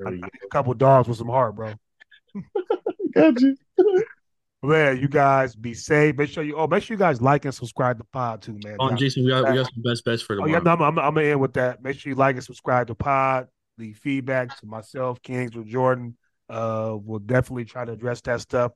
a 0.06 0.48
couple 0.50 0.72
dogs 0.72 1.08
with 1.08 1.18
some 1.18 1.28
heart, 1.28 1.54
bro. 1.54 1.74
Got 3.14 3.40
you. 3.40 3.56
Man, 4.60 4.98
you 4.98 5.06
guys 5.06 5.54
be 5.54 5.72
safe. 5.72 6.16
Make 6.16 6.30
sure 6.30 6.42
you 6.42 6.56
oh 6.56 6.66
make 6.66 6.82
sure 6.82 6.92
you 6.92 6.98
guys 6.98 7.22
like 7.22 7.44
and 7.44 7.54
subscribe 7.54 7.98
to 7.98 8.04
Pod 8.12 8.42
too, 8.42 8.58
man. 8.64 8.74
On 8.80 8.96
Jason, 8.96 9.24
we 9.24 9.30
got 9.30 9.48
we 9.48 9.54
got 9.54 9.72
some 9.72 9.82
best 9.84 10.04
bets 10.04 10.20
for 10.20 10.34
tomorrow. 10.34 10.50
Oh, 10.50 10.52
yeah, 10.52 10.58
no, 10.58 10.72
I'm, 10.72 10.82
I'm, 10.82 10.98
I'm, 10.98 11.14
gonna 11.14 11.28
end 11.28 11.40
with 11.40 11.52
that. 11.52 11.80
Make 11.80 11.96
sure 11.96 12.10
you 12.10 12.16
like 12.16 12.34
and 12.34 12.42
subscribe 12.42 12.88
to 12.88 12.96
Pod. 12.96 13.46
The 13.76 13.92
feedback 13.92 14.58
to 14.58 14.66
myself, 14.66 15.22
Kings 15.22 15.54
or 15.54 15.62
Jordan. 15.62 16.16
Uh, 16.50 16.96
we'll 17.00 17.20
definitely 17.20 17.66
try 17.66 17.84
to 17.84 17.92
address 17.92 18.20
that 18.22 18.40
stuff. 18.40 18.72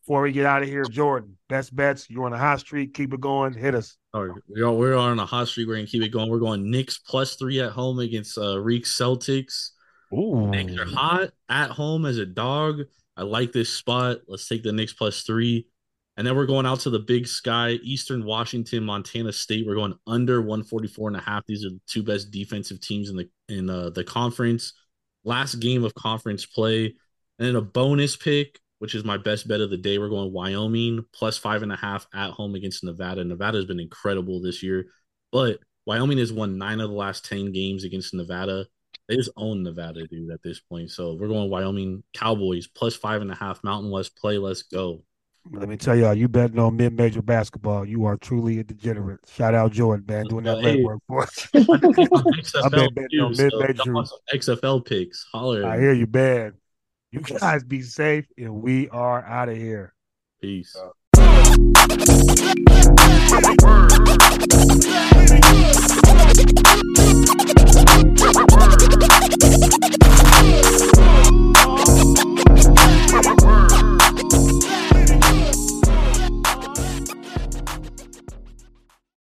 Before 0.00 0.22
we 0.22 0.32
get 0.32 0.46
out 0.46 0.62
of 0.62 0.68
here, 0.68 0.84
Jordan, 0.84 1.36
best 1.48 1.74
bets. 1.74 2.08
You're 2.08 2.26
on 2.26 2.32
a 2.32 2.38
hot 2.38 2.60
streak. 2.60 2.94
Keep 2.94 3.14
it 3.14 3.20
going. 3.20 3.52
Hit 3.52 3.74
us. 3.74 3.96
Oh, 4.14 4.34
we're, 4.48 4.70
we're 4.72 4.96
on 4.96 5.18
a 5.18 5.26
hot 5.26 5.48
streak. 5.48 5.68
We're 5.68 5.76
gonna 5.76 5.86
keep 5.86 6.02
it 6.02 6.10
going. 6.10 6.30
We're 6.30 6.38
going 6.38 6.70
Knicks 6.70 6.98
plus 6.98 7.36
three 7.36 7.60
at 7.60 7.72
home 7.72 7.98
against 7.98 8.38
uh, 8.38 8.60
Reek 8.60 8.84
Celtics. 8.84 9.70
Ooh. 10.12 10.48
Knicks 10.48 10.76
are 10.76 10.84
hot 10.84 11.30
at 11.48 11.70
home 11.70 12.06
as 12.06 12.18
a 12.18 12.26
dog. 12.26 12.82
I 13.16 13.22
like 13.22 13.52
this 13.52 13.70
spot. 13.70 14.18
Let's 14.28 14.48
take 14.48 14.62
the 14.62 14.72
Knicks 14.72 14.92
plus 14.92 15.22
three. 15.22 15.66
And 16.16 16.26
then 16.26 16.34
we're 16.34 16.46
going 16.46 16.64
out 16.64 16.80
to 16.80 16.90
the 16.90 16.98
big 16.98 17.26
sky, 17.26 17.72
Eastern 17.82 18.24
Washington, 18.24 18.84
Montana 18.84 19.32
State. 19.32 19.66
We're 19.66 19.74
going 19.74 19.98
under 20.06 20.40
144 20.40 21.08
and 21.08 21.16
a 21.16 21.20
half. 21.20 21.44
These 21.46 21.64
are 21.66 21.70
the 21.70 21.80
two 21.86 22.02
best 22.02 22.30
defensive 22.30 22.80
teams 22.80 23.10
in 23.10 23.16
the 23.16 23.28
in 23.48 23.68
uh, 23.68 23.90
the 23.90 24.04
conference. 24.04 24.72
Last 25.24 25.56
game 25.56 25.84
of 25.84 25.94
conference 25.94 26.46
play. 26.46 26.94
And 27.38 27.48
then 27.48 27.56
a 27.56 27.60
bonus 27.60 28.16
pick, 28.16 28.58
which 28.78 28.94
is 28.94 29.04
my 29.04 29.16
best 29.16 29.48
bet 29.48 29.60
of 29.60 29.70
the 29.70 29.76
day. 29.76 29.98
We're 29.98 30.08
going 30.08 30.32
Wyoming 30.32 31.04
plus 31.12 31.38
five 31.38 31.62
and 31.62 31.72
a 31.72 31.76
half 31.76 32.06
at 32.14 32.30
home 32.30 32.54
against 32.54 32.84
Nevada. 32.84 33.24
Nevada 33.24 33.58
has 33.58 33.66
been 33.66 33.80
incredible 33.80 34.40
this 34.40 34.62
year, 34.62 34.86
but 35.32 35.58
Wyoming 35.86 36.18
has 36.18 36.32
won 36.32 36.58
nine 36.58 36.80
of 36.80 36.90
the 36.90 36.96
last 36.96 37.24
10 37.24 37.52
games 37.52 37.84
against 37.84 38.12
Nevada. 38.12 38.66
They 39.08 39.16
just 39.16 39.30
own 39.36 39.62
Nevada, 39.62 40.06
dude, 40.06 40.30
at 40.32 40.42
this 40.42 40.58
point. 40.58 40.90
So 40.90 41.14
we're 41.14 41.28
going 41.28 41.48
Wyoming 41.48 42.02
Cowboys 42.12 42.66
plus 42.66 42.96
five 42.96 43.22
and 43.22 43.30
a 43.30 43.36
half 43.36 43.62
Mountain 43.62 43.90
West 43.90 44.16
play. 44.16 44.36
Let's 44.38 44.62
go. 44.62 45.04
Let 45.52 45.68
me 45.68 45.76
tell 45.76 45.94
y'all, 45.94 46.12
you 46.12 46.26
betting 46.26 46.58
on 46.58 46.76
mid-major 46.76 47.22
basketball, 47.22 47.84
you 47.86 48.04
are 48.04 48.16
truly 48.16 48.58
a 48.58 48.64
degenerate. 48.64 49.20
Shout 49.28 49.54
out 49.54 49.70
Jordan, 49.70 50.04
man, 50.08 50.26
doing 50.26 50.44
that 50.44 50.60
hey. 50.60 50.78
legwork 50.78 50.98
for 51.06 51.22
us. 51.22 51.48
I've 52.64 52.72
been 52.72 52.94
betting 52.94 53.20
on 53.20 53.36
mid-major. 53.36 54.04
So 54.04 54.18
XFL 54.34 54.84
picks. 54.84 55.24
Holler. 55.32 55.64
I 55.64 55.78
hear 55.78 55.92
you, 55.92 56.08
man. 56.12 56.54
You 57.16 57.22
guys 57.22 57.64
be 57.64 57.80
safe, 57.80 58.26
and 58.36 58.60
we 58.60 58.90
are 58.90 59.24
out 59.24 59.48
of 59.48 59.56
here. 59.56 59.94
Peace. 60.42 60.76
Uh, 60.76 60.90